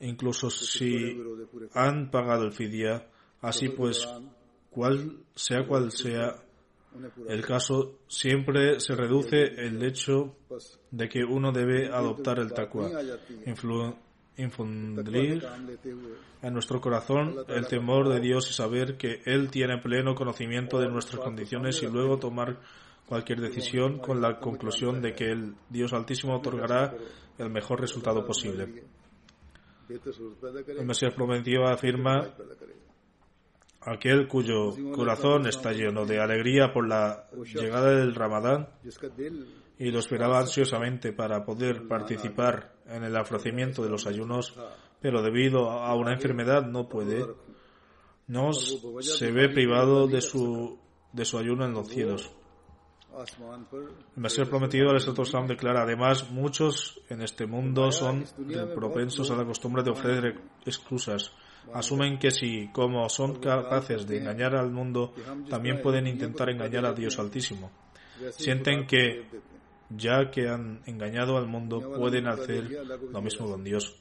Incluso 0.00 0.50
si 0.50 1.18
han 1.74 2.10
pagado 2.10 2.44
el 2.44 2.52
fidia, 2.52 3.06
así 3.40 3.68
pues, 3.68 4.06
cual 4.70 5.18
sea 5.34 5.66
cual 5.66 5.90
sea 5.90 6.36
el 7.28 7.44
caso, 7.46 8.00
siempre 8.08 8.80
se 8.80 8.94
reduce 8.94 9.42
el 9.42 9.82
hecho 9.82 10.36
de 10.90 11.08
que 11.08 11.20
uno 11.24 11.52
debe 11.52 11.88
adoptar 11.88 12.40
el 12.40 12.52
taqwa, 12.52 12.90
infundir 14.40 15.46
en 16.42 16.52
nuestro 16.52 16.80
corazón 16.80 17.36
el 17.48 17.66
temor 17.66 18.08
de 18.08 18.20
Dios 18.20 18.50
y 18.50 18.54
saber 18.54 18.96
que 18.96 19.20
Él 19.24 19.50
tiene 19.50 19.78
pleno 19.78 20.14
conocimiento 20.14 20.78
de 20.78 20.88
nuestras 20.88 21.20
condiciones 21.20 21.82
y 21.82 21.86
luego 21.86 22.18
tomar 22.18 22.58
cualquier 23.06 23.40
decisión 23.40 23.98
con 23.98 24.20
la 24.20 24.38
conclusión 24.38 25.02
de 25.02 25.14
que 25.14 25.30
el 25.30 25.54
Dios 25.68 25.92
Altísimo 25.92 26.36
otorgará 26.36 26.94
el 27.38 27.50
mejor 27.50 27.80
resultado 27.80 28.24
posible. 28.24 28.84
El 29.88 30.86
Mesías 30.86 31.12
prometido 31.14 31.64
afirma 31.66 32.28
aquel 33.80 34.28
cuyo 34.28 34.72
corazón 34.94 35.46
está 35.46 35.72
lleno 35.72 36.04
de 36.04 36.20
alegría 36.20 36.72
por 36.72 36.86
la 36.86 37.28
llegada 37.44 37.96
del 37.96 38.14
Ramadán 38.14 38.68
y 39.80 39.90
lo 39.90 39.98
esperaba 39.98 40.38
ansiosamente 40.38 41.14
para 41.14 41.42
poder 41.42 41.88
participar 41.88 42.74
en 42.86 43.02
el 43.02 43.16
ofrecimiento 43.16 43.82
de 43.82 43.88
los 43.88 44.06
ayunos, 44.06 44.54
pero 45.00 45.22
debido 45.22 45.70
a 45.70 45.94
una 45.94 46.12
enfermedad 46.12 46.66
no 46.66 46.86
puede, 46.86 47.24
no 48.26 48.52
se 48.52 49.32
ve 49.32 49.48
privado 49.48 50.06
de 50.06 50.20
su, 50.20 50.78
de 51.14 51.24
su 51.24 51.38
ayuno 51.38 51.64
en 51.64 51.72
los 51.72 51.88
cielos. 51.88 52.30
El 54.14 54.22
Mesías 54.22 54.48
prometido, 54.48 54.90
al 54.90 54.96
Islam, 54.98 55.46
declara, 55.46 55.82
además, 55.82 56.30
muchos 56.30 57.00
en 57.08 57.22
este 57.22 57.46
mundo 57.46 57.90
son 57.90 58.26
propensos 58.74 59.30
a 59.30 59.36
la 59.36 59.46
costumbre 59.46 59.82
de 59.82 59.90
ofrecer 59.92 60.40
excusas 60.66 61.32
asumen 61.72 62.18
que 62.18 62.30
si, 62.30 62.68
como 62.72 63.08
son 63.08 63.40
capaces 63.40 64.06
de 64.06 64.18
engañar 64.18 64.56
al 64.56 64.70
mundo, 64.70 65.14
también 65.48 65.80
pueden 65.80 66.06
intentar 66.06 66.50
engañar 66.50 66.84
a 66.84 66.92
Dios 66.92 67.18
Altísimo. 67.18 67.70
Sienten 68.30 68.86
que, 68.86 69.24
ya 69.90 70.30
que 70.30 70.48
han 70.48 70.82
engañado 70.86 71.36
al 71.36 71.46
mundo, 71.46 71.80
pueden 71.80 72.28
hacer 72.28 72.70
lo 73.10 73.20
mismo 73.20 73.50
con 73.50 73.64
Dios. 73.64 73.96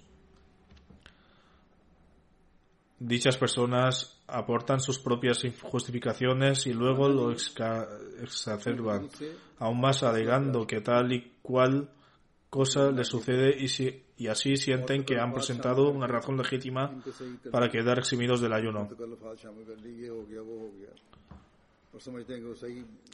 Dichas 3.00 3.38
personas 3.38 4.22
aportan 4.28 4.80
sus 4.80 5.00
propias 5.00 5.42
justificaciones 5.62 6.68
y 6.68 6.74
luego 6.74 7.08
lo 7.08 7.32
exacerban, 7.32 9.08
aún 9.58 9.80
más 9.80 10.04
alegando 10.04 10.68
que 10.68 10.82
tal 10.82 11.14
y 11.14 11.32
cual 11.42 11.90
cosa 12.50 12.92
les 12.92 13.08
sucede 13.08 13.56
y 13.58 13.68
si 13.68 14.04
y 14.20 14.28
así 14.28 14.58
sienten 14.58 15.06
que 15.06 15.18
han 15.18 15.32
presentado 15.32 15.90
una 15.90 16.06
razón 16.06 16.36
legítima 16.36 16.94
para 17.52 17.70
quedar 17.70 18.00
eximidos 18.00 18.42
del 18.42 18.52
ayuno. 18.52 18.90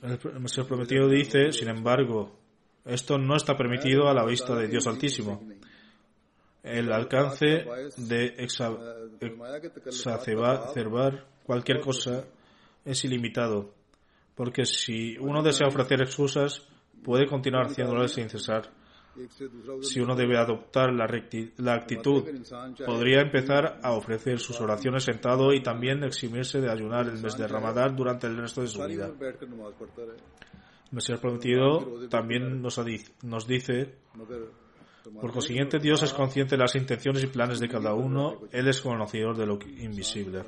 El 0.01 0.39
Mesías 0.39 0.65
prometido 0.65 1.07
dice, 1.07 1.51
sin 1.51 1.69
embargo, 1.69 2.39
esto 2.85 3.17
no 3.17 3.35
está 3.35 3.55
permitido 3.55 4.07
a 4.07 4.13
la 4.13 4.25
vista 4.25 4.55
de 4.55 4.67
Dios 4.67 4.87
Altísimo. 4.87 5.41
El 6.63 6.91
alcance 6.91 7.65
de 7.97 8.35
exacerbar 8.37 11.25
cualquier 11.43 11.79
cosa 11.79 12.25
es 12.83 13.05
ilimitado, 13.05 13.71
porque 14.33 14.65
si 14.65 15.15
uno 15.17 15.43
desea 15.43 15.67
ofrecer 15.67 16.01
excusas, 16.01 16.67
puede 17.03 17.27
continuar 17.27 17.67
haciéndolo 17.67 18.07
sin 18.07 18.29
cesar 18.29 18.71
si 19.81 19.99
uno 19.99 20.15
debe 20.15 20.37
adoptar 20.37 20.91
la, 20.91 21.07
la, 21.57 21.73
actitud, 21.73 22.23
podría 22.85 23.21
empezar 23.21 23.79
a 23.81 23.93
ofrecer 23.93 24.39
sus 24.39 24.59
oraciones 24.59 25.03
sentado 25.03 25.53
y 25.53 25.63
también 25.63 26.03
eximirse 26.03 26.59
de 26.59 26.69
ayunar 26.69 27.07
el 27.07 27.21
mes 27.21 27.37
de 27.37 27.47
Ramadán 27.47 27.95
durante 27.95 28.27
el 28.27 28.37
resto 28.37 28.61
de 28.61 28.67
su 28.67 28.85
vida. 28.85 29.09
Mesías 30.95 31.19
prometido 31.19 32.07
también 32.09 32.61
nos, 32.61 32.79
nos 33.23 33.47
dice, 33.47 33.95
por 35.21 35.31
consiguiente, 35.31 35.77
Dios 35.79 36.01
es 36.01 36.13
consciente 36.13 36.55
de 36.55 36.61
las 36.61 36.75
intenciones 36.75 37.23
y 37.23 37.27
planes 37.27 37.59
de 37.59 37.67
cada 37.67 37.93
uno, 37.93 38.41
Él 38.51 38.67
es 38.67 38.81
conocedor 38.81 39.37
de 39.37 39.45
lo 39.45 39.59
invisible. 39.61 40.43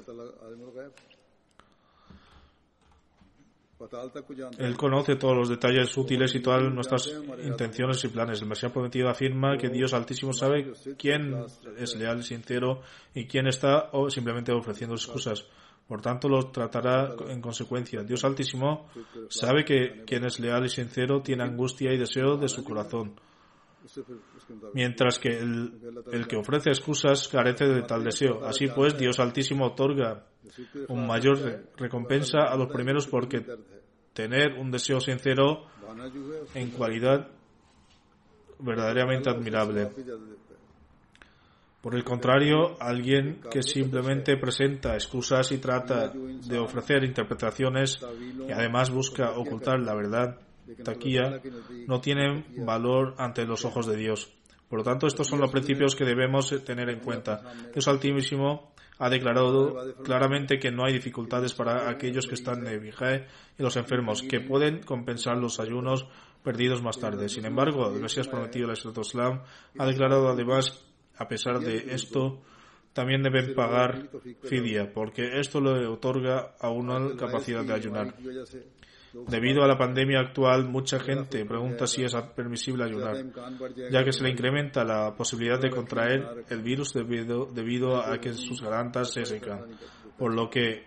Él 4.57 4.75
conoce 4.75 5.15
todos 5.17 5.37
los 5.37 5.49
detalles 5.49 5.95
útiles 5.95 6.33
y 6.33 6.39
todas 6.39 6.63
nuestras 6.73 7.13
intenciones 7.43 8.03
y 8.03 8.07
planes. 8.07 8.41
El 8.41 8.47
Mesías 8.47 8.71
prometido 8.71 9.07
afirma 9.07 9.55
que 9.57 9.69
Dios 9.69 9.93
Altísimo 9.93 10.33
sabe 10.33 10.73
quién 10.97 11.45
es 11.77 11.95
leal 11.95 12.19
y 12.19 12.23
sincero 12.23 12.81
y 13.13 13.27
quién 13.27 13.47
está 13.47 13.89
o 13.91 14.09
simplemente 14.09 14.51
ofreciendo 14.51 14.95
excusas. 14.95 15.45
Por 15.87 16.01
tanto, 16.01 16.27
lo 16.27 16.51
tratará 16.51 17.15
en 17.29 17.41
consecuencia. 17.41 18.03
Dios 18.03 18.25
Altísimo 18.25 18.89
sabe 19.29 19.63
que 19.63 20.03
quien 20.05 20.25
es 20.25 20.39
leal 20.39 20.65
y 20.65 20.69
sincero 20.69 21.21
tiene 21.21 21.43
angustia 21.43 21.93
y 21.93 21.97
deseo 21.97 22.35
de 22.35 22.49
su 22.49 22.63
corazón. 22.63 23.15
Mientras 24.73 25.17
que 25.17 25.29
el, 25.29 25.71
el 26.11 26.27
que 26.27 26.35
ofrece 26.35 26.69
excusas 26.71 27.29
carece 27.29 27.65
de 27.65 27.83
tal 27.83 28.03
deseo. 28.03 28.45
Así 28.45 28.67
pues, 28.67 28.97
Dios 28.97 29.19
Altísimo 29.19 29.67
otorga 29.67 30.25
un 30.89 31.07
mayor 31.07 31.69
recompensa 31.77 32.39
a 32.49 32.57
los 32.57 32.71
primeros 32.71 33.07
porque 33.07 33.45
tener 34.13 34.53
un 34.57 34.71
deseo 34.71 34.99
sincero 34.99 35.67
en 36.53 36.71
cualidad 36.71 37.29
verdaderamente 38.59 39.29
admirable. 39.29 39.89
Por 41.81 41.95
el 41.95 42.03
contrario, 42.03 42.75
alguien 42.79 43.39
que 43.51 43.61
simplemente 43.61 44.35
presenta 44.37 44.95
excusas 44.95 45.51
y 45.51 45.59
trata 45.59 46.09
de 46.09 46.57
ofrecer 46.59 47.03
interpretaciones 47.03 47.99
y 48.47 48.51
además 48.51 48.89
busca 48.89 49.31
ocultar 49.31 49.79
la 49.79 49.93
verdad, 49.93 50.37
taquía, 50.83 51.39
no 51.87 52.01
tiene 52.01 52.45
valor 52.57 53.15
ante 53.17 53.45
los 53.45 53.63
ojos 53.63 53.85
de 53.85 53.95
Dios. 53.95 54.33
Por 54.69 54.79
lo 54.79 54.83
tanto, 54.83 55.07
estos 55.07 55.27
son 55.27 55.39
los 55.39 55.51
principios 55.51 55.95
que 55.95 56.03
debemos 56.03 56.53
tener 56.65 56.89
en 56.89 56.99
cuenta. 56.99 57.41
Dios 57.73 57.87
Altísimo 57.87 58.73
ha 58.99 59.09
declarado 59.09 59.93
claramente 60.03 60.59
que 60.59 60.71
no 60.71 60.85
hay 60.85 60.93
dificultades 60.93 61.53
para 61.53 61.89
aquellos 61.89 62.27
que 62.27 62.35
están 62.35 62.63
de 62.63 62.79
viaje 62.79 63.27
y 63.57 63.63
los 63.63 63.77
enfermos, 63.77 64.23
que 64.23 64.39
pueden 64.39 64.81
compensar 64.81 65.37
los 65.37 65.59
ayunos 65.59 66.07
perdidos 66.43 66.81
más 66.81 66.99
tarde. 66.99 67.29
Sin 67.29 67.45
embargo, 67.45 67.93
el 67.93 68.01
Mesías 68.01 68.27
prometido, 68.27 68.69
el 68.71 68.77
Islam, 68.77 69.41
ha 69.77 69.85
declarado 69.85 70.29
además, 70.29 70.83
a 71.17 71.27
pesar 71.27 71.59
de 71.59 71.93
esto, 71.93 72.41
también 72.93 73.21
deben 73.21 73.53
pagar 73.53 74.09
fidia, 74.43 74.91
porque 74.91 75.39
esto 75.39 75.61
le 75.61 75.85
otorga 75.85 76.55
a 76.59 76.69
uno 76.69 77.15
capacidad 77.15 77.63
de 77.63 77.73
ayunar. 77.73 78.15
Debido 79.27 79.63
a 79.63 79.67
la 79.67 79.77
pandemia 79.77 80.19
actual, 80.19 80.67
mucha 80.67 80.99
gente 80.99 81.45
pregunta 81.45 81.87
si 81.87 82.03
es 82.03 82.15
permisible 82.35 82.83
ayudar, 82.83 83.15
ya 83.91 84.03
que 84.03 84.11
se 84.11 84.23
le 84.23 84.29
incrementa 84.29 84.83
la 84.83 85.15
posibilidad 85.15 85.59
de 85.59 85.69
contraer 85.69 86.45
el 86.49 86.61
virus 86.61 86.93
debido, 86.93 87.45
debido 87.45 87.97
a 87.97 88.19
que 88.19 88.33
sus 88.33 88.61
gargantas 88.61 89.13
se 89.13 89.25
secan, 89.25 89.77
por 90.17 90.33
lo 90.33 90.49
que 90.49 90.85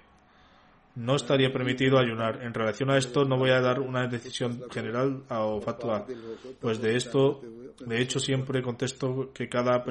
no 0.97 1.17
estaría 1.17 1.53
permitido 1.53 1.99
ayunar. 1.99 2.43
En 2.43 2.53
relación 2.53 2.91
a 2.91 2.99
esto, 2.99 3.25
no 3.25 3.37
voy 3.37 3.51
a 3.51 3.61
dar 3.61 3.81
una 3.81 4.07
decisión 4.07 4.63
general 4.71 5.23
o 5.29 5.61
fatua, 5.61 6.07
pues 6.61 6.81
de 6.81 6.97
esto, 6.97 7.41
de 7.87 8.01
hecho, 8.01 8.19
siempre 8.19 8.63
contesto 8.63 9.31
que 9.33 9.49
cada, 9.49 9.85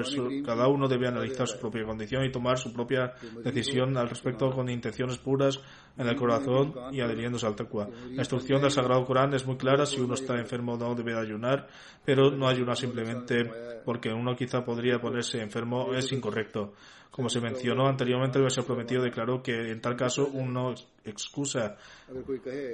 cada 0.44 0.68
uno 0.68 0.88
debe 0.88 1.08
analizar 1.08 1.48
su 1.48 1.58
propia 1.58 1.84
condición 1.84 2.24
y 2.24 2.30
tomar 2.30 2.58
su 2.58 2.72
propia 2.72 3.12
decisión 3.42 3.96
al 3.96 4.08
respecto 4.08 4.50
con 4.50 4.68
intenciones 4.68 5.18
puras 5.18 5.60
en 5.96 6.06
el 6.06 6.16
corazón 6.16 6.74
y 6.92 7.00
adheriéndose 7.00 7.46
al 7.46 7.56
taqwa. 7.56 7.88
La 8.10 8.22
instrucción 8.22 8.60
del 8.60 8.70
Sagrado 8.70 9.04
Corán 9.04 9.34
es 9.34 9.46
muy 9.46 9.56
clara, 9.56 9.86
si 9.86 10.00
uno 10.00 10.14
está 10.14 10.38
enfermo 10.38 10.76
no 10.76 10.94
debe 10.94 11.18
ayunar, 11.18 11.66
pero 12.04 12.30
no 12.30 12.48
ayunar 12.48 12.76
simplemente 12.76 13.50
porque 13.84 14.10
uno 14.10 14.36
quizá 14.36 14.64
podría 14.64 15.00
ponerse 15.00 15.40
enfermo 15.40 15.92
es 15.94 16.12
incorrecto. 16.12 16.74
Como 17.10 17.28
se 17.28 17.40
mencionó 17.40 17.88
anteriormente, 17.88 18.38
el 18.38 18.44
verso 18.44 18.64
prometido 18.64 19.02
declaró 19.02 19.42
que 19.42 19.72
en 19.72 19.80
tal 19.80 19.96
caso 19.96 20.28
uno 20.32 20.74
excusa 21.04 21.76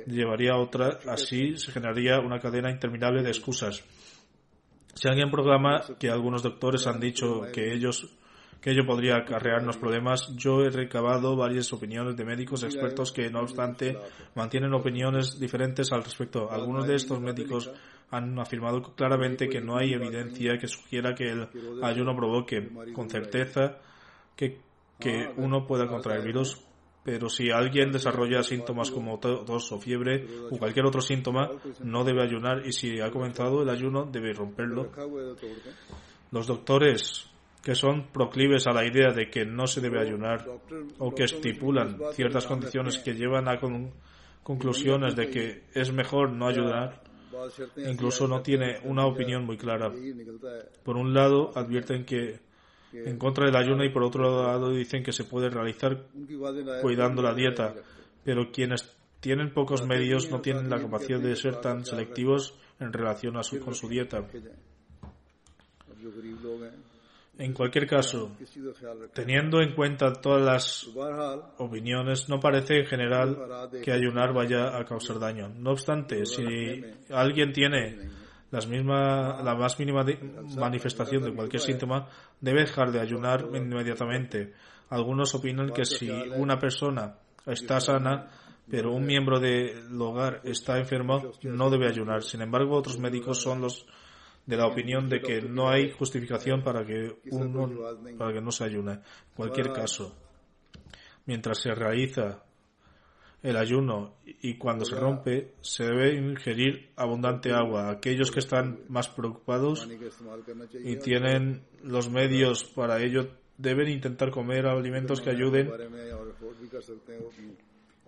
llevaría 0.07 0.53
a 0.53 0.59
otra, 0.59 0.99
así 1.09 1.57
se 1.57 1.72
generaría 1.72 2.20
una 2.20 2.39
cadena 2.39 2.70
interminable 2.70 3.22
de 3.22 3.30
excusas. 3.30 3.82
Si 4.95 5.09
alguien 5.09 5.30
programa 5.30 5.82
que 5.99 6.11
algunos 6.11 6.43
doctores 6.43 6.87
han 6.87 7.01
dicho 7.01 7.43
que 7.53 7.72
ellos 7.72 8.14
que 8.61 8.70
ello 8.70 8.87
podría 8.87 9.16
acarrearnos 9.18 9.76
problemas, 9.76 10.34
yo 10.34 10.62
he 10.62 10.70
recabado 10.70 11.37
varias 11.37 11.72
opiniones 11.72 12.16
de 12.16 12.24
médicos 12.24 12.64
expertos 12.64 13.12
que, 13.12 13.30
no 13.30 13.41
obstante, 13.41 13.97
mantienen 14.34 14.74
opiniones 14.74 15.39
diferentes 15.39 15.93
al 15.93 16.03
respecto. 16.03 16.51
Algunos 16.51 16.87
de 16.87 16.97
estos 16.97 17.20
médicos 17.20 17.70
han 18.11 18.39
afirmado 18.41 18.82
claramente 18.95 19.49
que 19.49 19.61
no 19.61 19.76
hay 19.76 19.93
evidencia 19.93 20.59
que 20.59 20.66
sugiera 20.66 21.14
que 21.14 21.30
el 21.30 21.49
ayuno 21.82 22.16
provoque 22.16 22.68
con 22.93 23.09
certeza 23.09 23.78
que, 24.37 24.61
que 25.01 25.32
uno 25.37 25.66
pueda 25.66 25.87
contraer 25.87 26.22
virus, 26.22 26.62
pero 27.03 27.28
si 27.28 27.51
alguien 27.51 27.93
desarrolla 27.93 28.43
síntomas 28.43 28.91
como 28.91 29.18
tos 29.18 29.72
o 29.72 29.78
fiebre 29.78 30.26
o 30.51 30.59
cualquier 30.59 30.87
otro 30.87 31.01
síntoma, 31.01 31.51
no 31.82 32.05
debe 32.05 32.22
ayunar 32.22 32.66
y 32.66 32.72
si 32.72 33.01
ha 33.01 33.11
comenzado 33.11 33.62
el 33.62 33.70
ayuno 33.70 34.05
debe 34.05 34.32
romperlo. 34.32 34.91
Los 36.32 36.47
doctores 36.47 37.30
que 37.62 37.74
son 37.74 38.09
proclives 38.12 38.66
a 38.66 38.72
la 38.72 38.84
idea 38.84 39.12
de 39.12 39.28
que 39.30 39.45
no 39.45 39.66
se 39.66 39.80
debe 39.80 40.01
ayunar 40.01 40.47
o 40.99 41.14
que 41.14 41.24
estipulan 41.24 41.99
ciertas 42.12 42.47
condiciones 42.47 42.99
que 42.99 43.14
llevan 43.14 43.49
a 43.49 43.59
conclusiones 44.43 45.16
de 45.16 45.30
que 45.30 45.64
es 45.74 45.93
mejor 45.93 46.30
no 46.30 46.47
ayudar, 46.47 47.03
incluso 47.76 48.28
no 48.28 48.43
tiene 48.43 48.78
una 48.84 49.07
opinión 49.07 49.45
muy 49.45 49.57
clara. 49.57 49.93
Por 50.84 50.97
un 50.97 51.12
lado, 51.12 51.51
advierten 51.57 52.05
que 52.05 52.45
en 53.05 53.18
contra 53.18 53.47
del 53.47 53.57
ayuno 53.57 53.84
y 53.84 53.90
por 53.90 54.03
otro 54.03 54.44
lado 54.44 54.70
dicen 54.70 55.03
que 55.03 55.12
se 55.12 55.24
puede 55.24 55.49
realizar 55.49 56.07
cuidando 56.82 57.22
la 57.22 57.34
dieta, 57.34 57.74
pero 58.24 58.51
quienes 58.51 58.97
tienen 59.20 59.53
pocos 59.53 59.86
medios 59.86 60.30
no 60.30 60.40
tienen 60.40 60.70
la 60.70 60.78
capacidad 60.78 61.20
de 61.20 61.36
ser 61.36 61.61
tan 61.61 61.84
selectivos 61.84 62.59
en 62.78 62.92
relación 62.92 63.36
a 63.36 63.42
su, 63.42 63.59
con 63.61 63.74
su 63.74 63.88
dieta. 63.88 64.24
En 67.38 67.53
cualquier 67.53 67.86
caso, 67.86 68.34
teniendo 69.12 69.61
en 69.61 69.74
cuenta 69.74 70.12
todas 70.12 70.42
las 70.42 70.88
opiniones, 71.59 72.28
no 72.30 72.40
parece 72.40 72.78
en 72.78 72.86
general 72.86 73.70
que 73.82 73.92
ayunar 73.92 74.32
vaya 74.32 74.78
a 74.78 74.84
causar 74.84 75.18
daño. 75.18 75.49
No 75.49 75.72
obstante, 75.72 76.24
si 76.24 76.44
alguien 77.11 77.53
tiene 77.53 77.99
las 78.51 78.66
misma, 78.66 79.42
la 79.42 79.55
más 79.55 79.78
mínima 79.78 80.05
manifestación 80.57 81.22
de 81.22 81.34
cualquier 81.34 81.61
síntoma, 81.61 82.09
debe 82.40 82.61
dejar 82.61 82.92
de 82.92 83.01
ayunar 83.01 83.47
inmediatamente. 83.53 84.53
Algunos 84.90 85.34
opinan 85.34 85.70
que 85.70 85.84
si 85.84 86.11
una 86.11 86.59
persona 86.59 87.16
está 87.44 87.80
sana, 87.80 88.28
pero 88.70 88.92
un 88.92 89.05
miembro 89.05 89.40
del 89.40 90.01
hogar 90.01 90.40
está 90.44 90.78
enfermo, 90.78 91.32
no 91.42 91.70
debe 91.70 91.88
ayunar. 91.88 92.22
Sin 92.22 92.40
embargo, 92.40 92.76
otros 92.76 92.99
médicos 92.99 93.40
son 93.40 93.61
los 93.61 93.86
de 94.47 94.57
la 94.57 94.66
opinión 94.66 95.09
de 95.09 95.20
que 95.20 95.42
no 95.42 95.68
hay 95.68 95.90
justificación 95.90 96.62
para 96.62 96.84
que 96.84 97.18
uno 97.32 97.68
para 98.16 98.32
que 98.32 98.40
no 98.40 98.53
se 98.53 98.64
ayune. 98.64 98.92
En 98.92 99.03
cualquier 99.34 99.72
caso, 99.72 100.16
mientras 101.26 101.59
se 101.59 101.74
realiza 101.74 102.45
el 103.47 103.57
ayuno 103.57 104.14
y 104.42 104.55
cuando 104.55 104.84
se 104.84 104.97
rompe 104.97 105.53
se 105.61 105.84
debe 105.84 106.14
ingerir 106.14 106.90
abundante 106.97 107.53
agua. 107.53 107.90
Aquellos 107.90 108.32
que 108.32 108.40
están 108.40 108.80
más 108.88 109.09
preocupados 109.09 109.88
y 110.82 110.97
tienen 110.97 111.62
los 111.84 112.11
medios 112.11 112.64
para 112.64 113.01
ello 113.01 113.28
deben 113.57 113.88
intentar 113.88 114.32
comer 114.32 114.66
alimentos 114.66 115.20
que 115.20 115.30
ayuden 115.30 115.70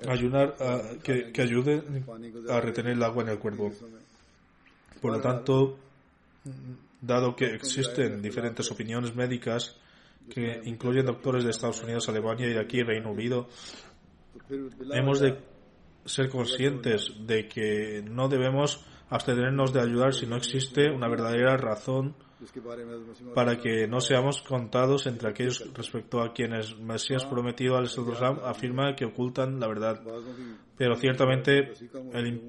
a 0.06 0.12
ayunar 0.12 0.56
que, 1.04 1.30
que 1.32 1.42
ayuden 1.42 2.04
a 2.48 2.60
retener 2.60 2.94
el 2.94 3.02
agua 3.04 3.22
en 3.22 3.28
el 3.28 3.38
cuerpo. 3.38 3.72
Por 5.00 5.12
lo 5.12 5.20
tanto, 5.20 5.78
dado 7.00 7.36
que 7.36 7.54
existen 7.54 8.20
diferentes 8.20 8.68
opiniones 8.72 9.14
médicas 9.14 9.76
que 10.28 10.62
incluyen 10.64 11.06
doctores 11.06 11.44
de 11.44 11.50
Estados 11.50 11.80
Unidos, 11.84 12.08
Alemania 12.08 12.48
y 12.48 12.54
de 12.54 12.60
aquí 12.60 12.82
Reino 12.82 13.12
Unido, 13.12 13.48
hemos 14.92 15.20
de 15.20 15.38
ser 16.04 16.28
conscientes 16.30 17.12
de 17.26 17.48
que 17.48 18.02
no 18.02 18.28
debemos 18.28 18.84
abstenernos 19.10 19.72
de 19.72 19.80
ayudar 19.80 20.14
si 20.14 20.26
no 20.26 20.36
existe 20.36 20.90
una 20.90 21.08
verdadera 21.08 21.56
razón 21.56 22.14
para 23.34 23.58
que 23.58 23.88
no 23.88 24.00
seamos 24.00 24.42
contados 24.42 25.06
entre 25.06 25.30
aquellos 25.30 25.72
respecto 25.74 26.20
a 26.20 26.32
quienes 26.32 26.78
Mesías 26.78 27.24
prometido 27.24 27.76
al 27.76 27.86
Islam 27.86 28.38
afirma 28.44 28.94
que 28.94 29.06
ocultan 29.06 29.58
la 29.58 29.66
verdad. 29.66 30.00
Pero 30.76 30.94
ciertamente 30.94 31.72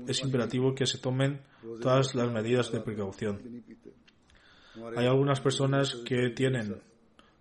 es 0.07 0.23
imperativo 0.23 0.75
que 0.75 0.85
se 0.85 0.99
tomen 0.99 1.41
todas 1.81 2.13
las 2.13 2.31
medidas 2.31 2.71
de 2.71 2.81
precaución. 2.81 3.63
Hay 4.95 5.07
algunas 5.07 5.41
personas 5.41 5.95
que 6.05 6.29
tienen 6.29 6.79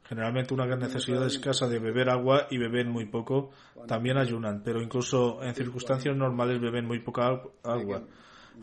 generalmente 0.08 0.54
una 0.54 0.66
gran 0.66 0.78
necesidad 0.78 1.24
escasa 1.26 1.68
de 1.68 1.78
beber 1.78 2.08
agua 2.08 2.46
y 2.50 2.56
beben 2.56 2.90
muy 2.90 3.04
poco, 3.04 3.50
también 3.86 4.16
ayunan, 4.16 4.62
pero 4.64 4.80
incluso 4.80 5.42
en 5.42 5.54
circunstancias 5.54 6.16
normales 6.16 6.60
beben 6.60 6.86
muy 6.86 7.00
poca 7.00 7.42
agua. 7.62 8.02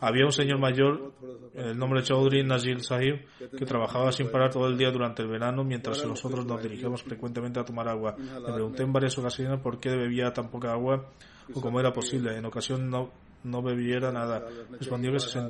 Había 0.00 0.26
un 0.26 0.32
señor 0.32 0.58
mayor, 0.58 1.12
el 1.54 1.78
nombre 1.78 2.02
Chaudhry 2.02 2.44
Nazir 2.44 2.82
Sahib, 2.82 3.24
que 3.56 3.64
trabajaba 3.64 4.12
sin 4.12 4.30
parar 4.30 4.50
todo 4.50 4.66
el 4.66 4.76
día 4.76 4.90
durante 4.90 5.22
el 5.22 5.28
verano 5.28 5.64
mientras 5.64 6.04
nosotros 6.04 6.44
nos 6.44 6.62
dirigíamos 6.62 7.02
frecuentemente 7.02 7.60
a 7.60 7.64
tomar 7.64 7.88
agua. 7.88 8.14
Le 8.18 8.52
pregunté 8.52 8.82
en 8.82 8.92
varias 8.92 9.16
ocasiones 9.16 9.60
por 9.60 9.78
qué 9.78 9.90
bebía 9.90 10.32
tan 10.32 10.50
poca 10.50 10.72
agua 10.72 11.06
o 11.54 11.60
cómo 11.60 11.80
era 11.80 11.92
posible. 11.92 12.36
En 12.36 12.44
ocasión 12.44 12.90
no, 12.90 13.10
no 13.44 13.62
bebiera 13.62 14.12
nada. 14.12 14.46
Respondió 14.78 15.12
que 15.12 15.20
se, 15.20 15.40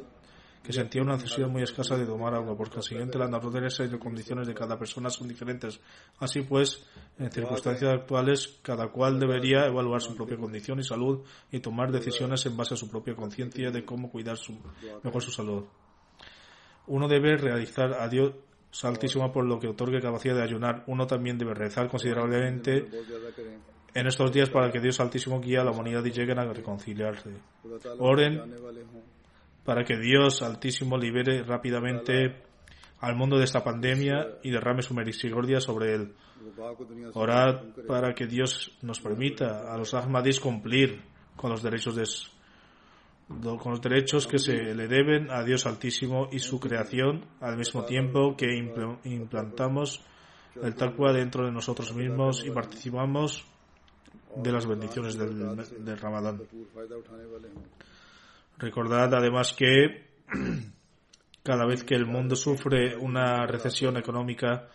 que 0.67 0.73
sentía 0.73 1.01
una 1.01 1.13
necesidad 1.13 1.49
muy 1.49 1.63
escasa 1.63 1.97
de 1.97 2.05
tomar 2.05 2.35
agua. 2.35 2.57
Por 2.57 2.69
consiguiente, 2.69 3.17
las 3.19 3.31
naturaleza 3.31 3.85
y 3.85 3.89
las 3.89 4.01
condiciones 4.01 4.49
de 4.49 4.55
cada 4.55 4.77
persona 4.77 5.11
son 5.11 5.29
diferentes. 5.29 5.81
Así 6.19 6.43
pues, 6.43 6.85
en 7.21 7.31
circunstancias 7.31 7.95
actuales, 7.95 8.59
cada 8.63 8.89
cual 8.89 9.21
debería 9.21 9.67
evaluar 9.67 10.03
su 10.03 10.17
propia 10.17 10.37
condición 10.37 10.81
y 10.81 10.83
salud 10.83 11.21
y 11.53 11.61
tomar 11.61 11.93
decisiones 11.93 12.45
en 12.47 12.57
base 12.57 12.75
a 12.75 12.77
su 12.77 12.91
propia 12.91 13.15
conciencia 13.15 13.71
de 13.71 13.85
cómo 13.85 14.11
cuidar 14.11 14.37
su, 14.37 14.59
mejor 15.05 15.23
su 15.23 15.31
salud. 15.31 15.65
Uno 16.89 17.07
debe 17.07 17.37
realizar 17.37 17.95
a 17.95 18.09
Dios 18.09 18.33
Altísimo 18.83 19.33
por 19.33 19.47
lo 19.47 19.59
que 19.59 19.69
otorgue 19.69 20.03
capacidad 20.03 20.35
de 20.35 20.43
ayunar. 20.43 20.83
Uno 20.89 21.07
también 21.07 21.39
debe 21.39 21.55
rezar 21.55 21.89
considerablemente 21.89 22.87
en 23.95 24.07
estos 24.07 24.33
días 24.33 24.51
para 24.51 24.71
que 24.71 24.81
Dios 24.81 25.01
Altísimo 25.01 25.41
guíe 25.41 25.59
a 25.59 25.65
la 25.65 25.71
humanidad 25.71 26.05
y 26.05 26.11
lleguen 26.11 26.39
a 26.39 26.45
reconciliarse. 26.45 27.31
Oren 27.99 28.43
para 29.67 29.85
que 29.85 29.99
Dios 29.99 30.43
Altísimo 30.43 30.97
libere 30.97 31.43
rápidamente 31.43 32.37
al 33.01 33.17
mundo 33.17 33.37
de 33.37 33.45
esta 33.45 33.63
pandemia 33.63 34.39
y 34.43 34.51
derrame 34.51 34.81
su 34.81 34.95
misericordia 34.95 35.61
sobre 35.61 35.95
él. 35.95 36.15
Orad 37.13 37.63
para 37.87 38.15
que 38.15 38.27
Dios 38.27 38.79
nos 38.81 39.01
permita 39.01 39.71
a 39.71 39.77
los 39.77 39.93
Ahmadis 39.93 40.41
cumplir 40.41 41.03
con 41.35 41.51
los 41.51 41.63
derechos 41.63 41.97
de, 41.97 42.05
con 43.59 43.73
los 43.73 43.83
derechos 43.83 44.27
que 44.27 44.39
se 44.39 44.55
le 44.75 44.87
deben 44.87 45.31
a 45.31 45.43
Dios 45.43 45.67
Altísimo 45.67 46.29
y 46.31 46.39
su 46.39 46.61
creación 46.61 47.27
al 47.41 47.57
mismo 47.57 47.85
tiempo 47.85 48.37
que 48.37 48.47
implantamos 49.05 50.01
el 50.63 50.75
taqwa 50.75 51.13
dentro 51.13 51.45
de 51.45 51.51
nosotros 51.51 51.95
mismos 51.95 52.45
y 52.47 52.51
participamos 52.51 53.45
de 54.37 54.53
las 54.53 54.67
bendiciones 54.67 55.19
del, 55.19 55.57
del 55.85 55.99
Ramadán. 55.99 56.41
Recordad 58.59 59.15
además 59.15 59.53
que 59.53 60.07
cada 61.43 61.67
vez 61.67 61.85
que 61.85 61.95
el 61.95 62.07
mundo 62.07 62.37
sufre 62.37 62.97
una 62.97 63.47
recesión 63.47 63.97
económica, 63.97 64.69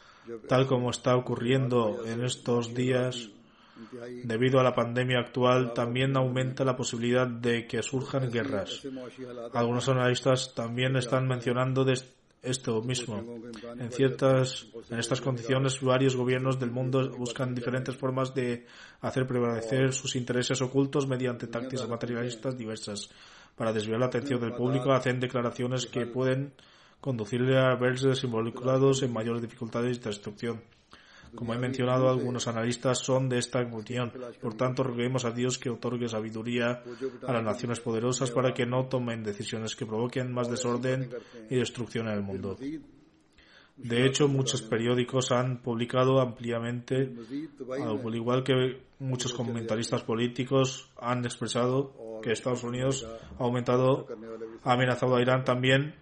tal 0.48 0.68
como 0.68 0.90
está 0.92 1.16
ocurriendo 1.16 2.06
en 2.06 2.24
estos 2.24 2.74
días, 2.74 3.30
debido 4.24 4.60
a 4.60 4.64
la 4.64 4.76
pandemia 4.76 5.20
actual, 5.20 5.74
también 5.74 6.16
aumenta 6.16 6.64
la 6.64 6.76
posibilidad 6.76 7.28
de 7.28 7.66
que 7.68 7.82
surjan 7.82 8.32
guerras. 8.32 8.88
Algunos 9.54 9.90
analistas 9.90 10.54
también 10.54 10.96
están 10.96 11.28
mencionando 11.28 11.86
esto 12.42 12.82
mismo. 12.82 13.24
En 13.78 13.92
ciertas, 13.92 14.68
en 14.90 15.00
estas 15.00 15.22
condiciones, 15.22 15.82
varios 15.82 16.16
gobiernos 16.16 16.60
del 16.60 16.72
mundo 16.72 17.10
buscan 17.18 17.56
diferentes 17.56 17.96
formas 17.96 18.34
de 18.34 18.66
hacer 19.02 19.28
prevalecer 19.28 19.94
sus 19.94 20.16
intereses 20.16 20.62
ocultos 20.62 21.08
mediante 21.08 21.48
tácticas 21.48 21.90
materialistas 21.90 22.58
diversas. 22.58 23.10
Para 23.56 23.74
desviar 23.74 24.00
la 24.00 24.08
atención 24.08 24.40
del 24.40 24.54
público, 24.54 24.92
hacen 24.92 25.20
declaraciones 25.20 25.86
que 25.86 26.06
pueden 26.06 26.54
conducirle 27.00 27.58
a 27.58 27.76
verse 27.76 28.14
involucrados 28.26 29.04
en 29.04 29.12
mayores 29.12 29.42
dificultades 29.42 29.98
y 29.98 30.00
destrucción. 30.00 30.62
Como 31.36 31.54
he 31.54 31.58
mencionado, 31.58 32.10
algunos 32.10 32.48
analistas 32.48 33.00
son 33.00 33.30
de 33.30 33.40
esta 33.40 33.62
opinión. 33.62 34.12
Por 34.42 34.56
tanto, 34.56 34.84
roguemos 34.84 35.24
a 35.24 35.32
Dios 35.32 35.58
que 35.58 35.70
otorgue 35.70 36.10
sabiduría 36.10 36.84
a 37.26 37.34
las 37.34 37.44
naciones 37.44 37.80
poderosas 37.80 38.32
para 38.32 38.54
que 38.54 38.66
no 38.66 38.88
tomen 38.88 39.24
decisiones 39.24 39.76
que 39.76 39.86
provoquen 39.86 40.34
más 40.34 40.50
desorden 40.50 41.10
y 41.50 41.56
destrucción 41.56 42.08
en 42.08 42.14
el 42.14 42.22
mundo. 42.22 42.58
De 43.78 44.06
hecho, 44.06 44.28
muchos 44.28 44.62
periódicos 44.62 45.32
han 45.32 45.62
publicado 45.62 46.20
ampliamente, 46.20 47.14
al 47.70 48.16
igual 48.16 48.44
que 48.44 48.82
muchos 49.00 49.34
comentaristas 49.34 50.04
políticos 50.04 50.92
han 50.98 51.24
expresado 51.24 51.94
que 52.22 52.32
Estados 52.32 52.64
Unidos 52.64 53.08
ha 53.40 53.44
aumentado, 53.44 54.08
ha 54.64 54.74
amenazado 54.74 55.16
a 55.16 55.22
Irán 55.22 55.44
también, 55.44 55.96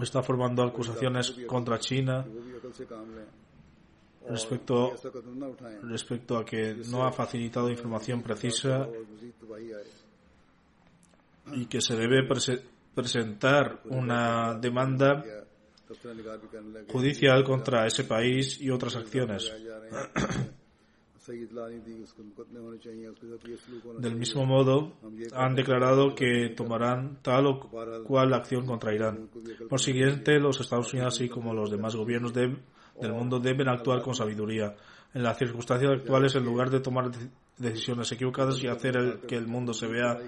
está 0.00 0.22
formando 0.22 0.62
acusaciones 0.62 1.32
contra 1.46 1.78
China 1.78 2.24
respecto, 4.28 4.94
respecto 5.82 6.38
a 6.38 6.44
que 6.44 6.74
no 6.88 7.04
ha 7.04 7.12
facilitado 7.12 7.70
información 7.70 8.22
precisa 8.22 8.88
y 11.52 11.66
que 11.66 11.80
se 11.80 11.96
debe 11.96 12.26
presentar 12.94 13.80
una 13.84 14.54
demanda 14.54 15.24
judicial 16.90 17.44
contra 17.44 17.86
ese 17.86 18.04
país 18.04 18.60
y 18.60 18.70
otras 18.70 18.96
acciones. 18.96 19.52
Del 23.98 24.16
mismo 24.16 24.46
modo, 24.46 24.92
han 25.32 25.54
declarado 25.54 26.14
que 26.14 26.52
tomarán 26.56 27.18
tal 27.22 27.46
o 27.46 27.60
cual 28.04 28.34
acción 28.34 28.66
contra 28.66 28.94
Irán. 28.94 29.28
Por 29.68 29.80
siguiente, 29.80 30.38
los 30.38 30.60
Estados 30.60 30.92
Unidos, 30.92 31.14
así 31.14 31.28
como 31.28 31.54
los 31.54 31.70
demás 31.70 31.96
gobiernos 31.96 32.32
de 32.32 32.56
del 33.00 33.12
mundo 33.12 33.40
deben 33.40 33.68
actuar 33.68 34.02
con 34.02 34.14
sabiduría. 34.14 34.76
En 35.14 35.22
las 35.22 35.38
circunstancias 35.38 35.92
actuales, 35.92 36.34
en 36.34 36.44
lugar 36.44 36.70
de 36.70 36.80
tomar 36.80 37.10
decisiones 37.56 38.10
equivocadas 38.10 38.62
y 38.62 38.66
hacer 38.66 39.20
que 39.28 39.36
el 39.36 39.46
mundo 39.46 39.72
se 39.72 39.86
vea 39.86 40.18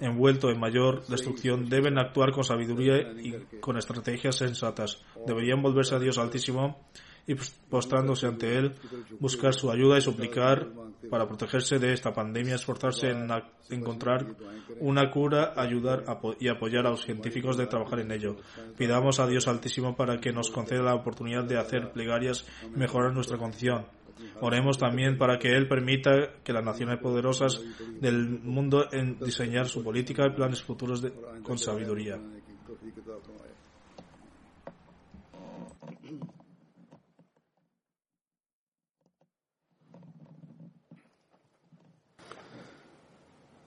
envuelto 0.00 0.50
en 0.50 0.58
mayor 0.58 1.06
destrucción, 1.06 1.68
deben 1.68 1.98
actuar 1.98 2.32
con 2.32 2.42
sabiduría 2.42 3.12
y 3.12 3.60
con 3.60 3.76
estrategias 3.76 4.36
sensatas. 4.36 5.02
Deberían 5.26 5.62
volverse 5.62 5.94
a 5.94 6.00
Dios 6.00 6.18
Altísimo 6.18 6.78
y 7.26 7.34
postrándose 7.68 8.26
ante 8.26 8.56
Él, 8.56 8.74
buscar 9.18 9.54
su 9.54 9.70
ayuda 9.70 9.98
y 9.98 10.00
suplicar 10.00 10.68
para 11.10 11.26
protegerse 11.26 11.78
de 11.78 11.92
esta 11.92 12.12
pandemia, 12.12 12.56
esforzarse 12.56 13.10
en 13.10 13.28
encontrar 13.70 14.26
una 14.80 15.10
cura, 15.10 15.54
ayudar 15.56 16.04
y 16.38 16.48
apoyar 16.48 16.86
a 16.86 16.90
los 16.90 17.04
científicos 17.04 17.56
de 17.56 17.66
trabajar 17.66 18.00
en 18.00 18.12
ello. 18.12 18.36
Pidamos 18.76 19.20
a 19.20 19.26
Dios 19.26 19.48
Altísimo 19.48 19.96
para 19.96 20.18
que 20.18 20.32
nos 20.32 20.50
conceda 20.50 20.82
la 20.82 20.94
oportunidad 20.94 21.44
de 21.44 21.58
hacer 21.58 21.92
plegarias 21.92 22.46
y 22.64 22.78
mejorar 22.78 23.12
nuestra 23.12 23.38
condición. 23.38 23.86
Oremos 24.40 24.78
también 24.78 25.18
para 25.18 25.38
que 25.38 25.54
Él 25.56 25.68
permita 25.68 26.10
que 26.42 26.52
las 26.52 26.64
naciones 26.64 26.98
poderosas 26.98 27.62
del 28.00 28.28
mundo 28.28 28.86
en 28.92 29.18
diseñar 29.18 29.66
su 29.66 29.82
política 29.82 30.26
y 30.26 30.34
planes 30.34 30.62
futuros 30.62 31.04
con 31.42 31.58
sabiduría. 31.58 32.18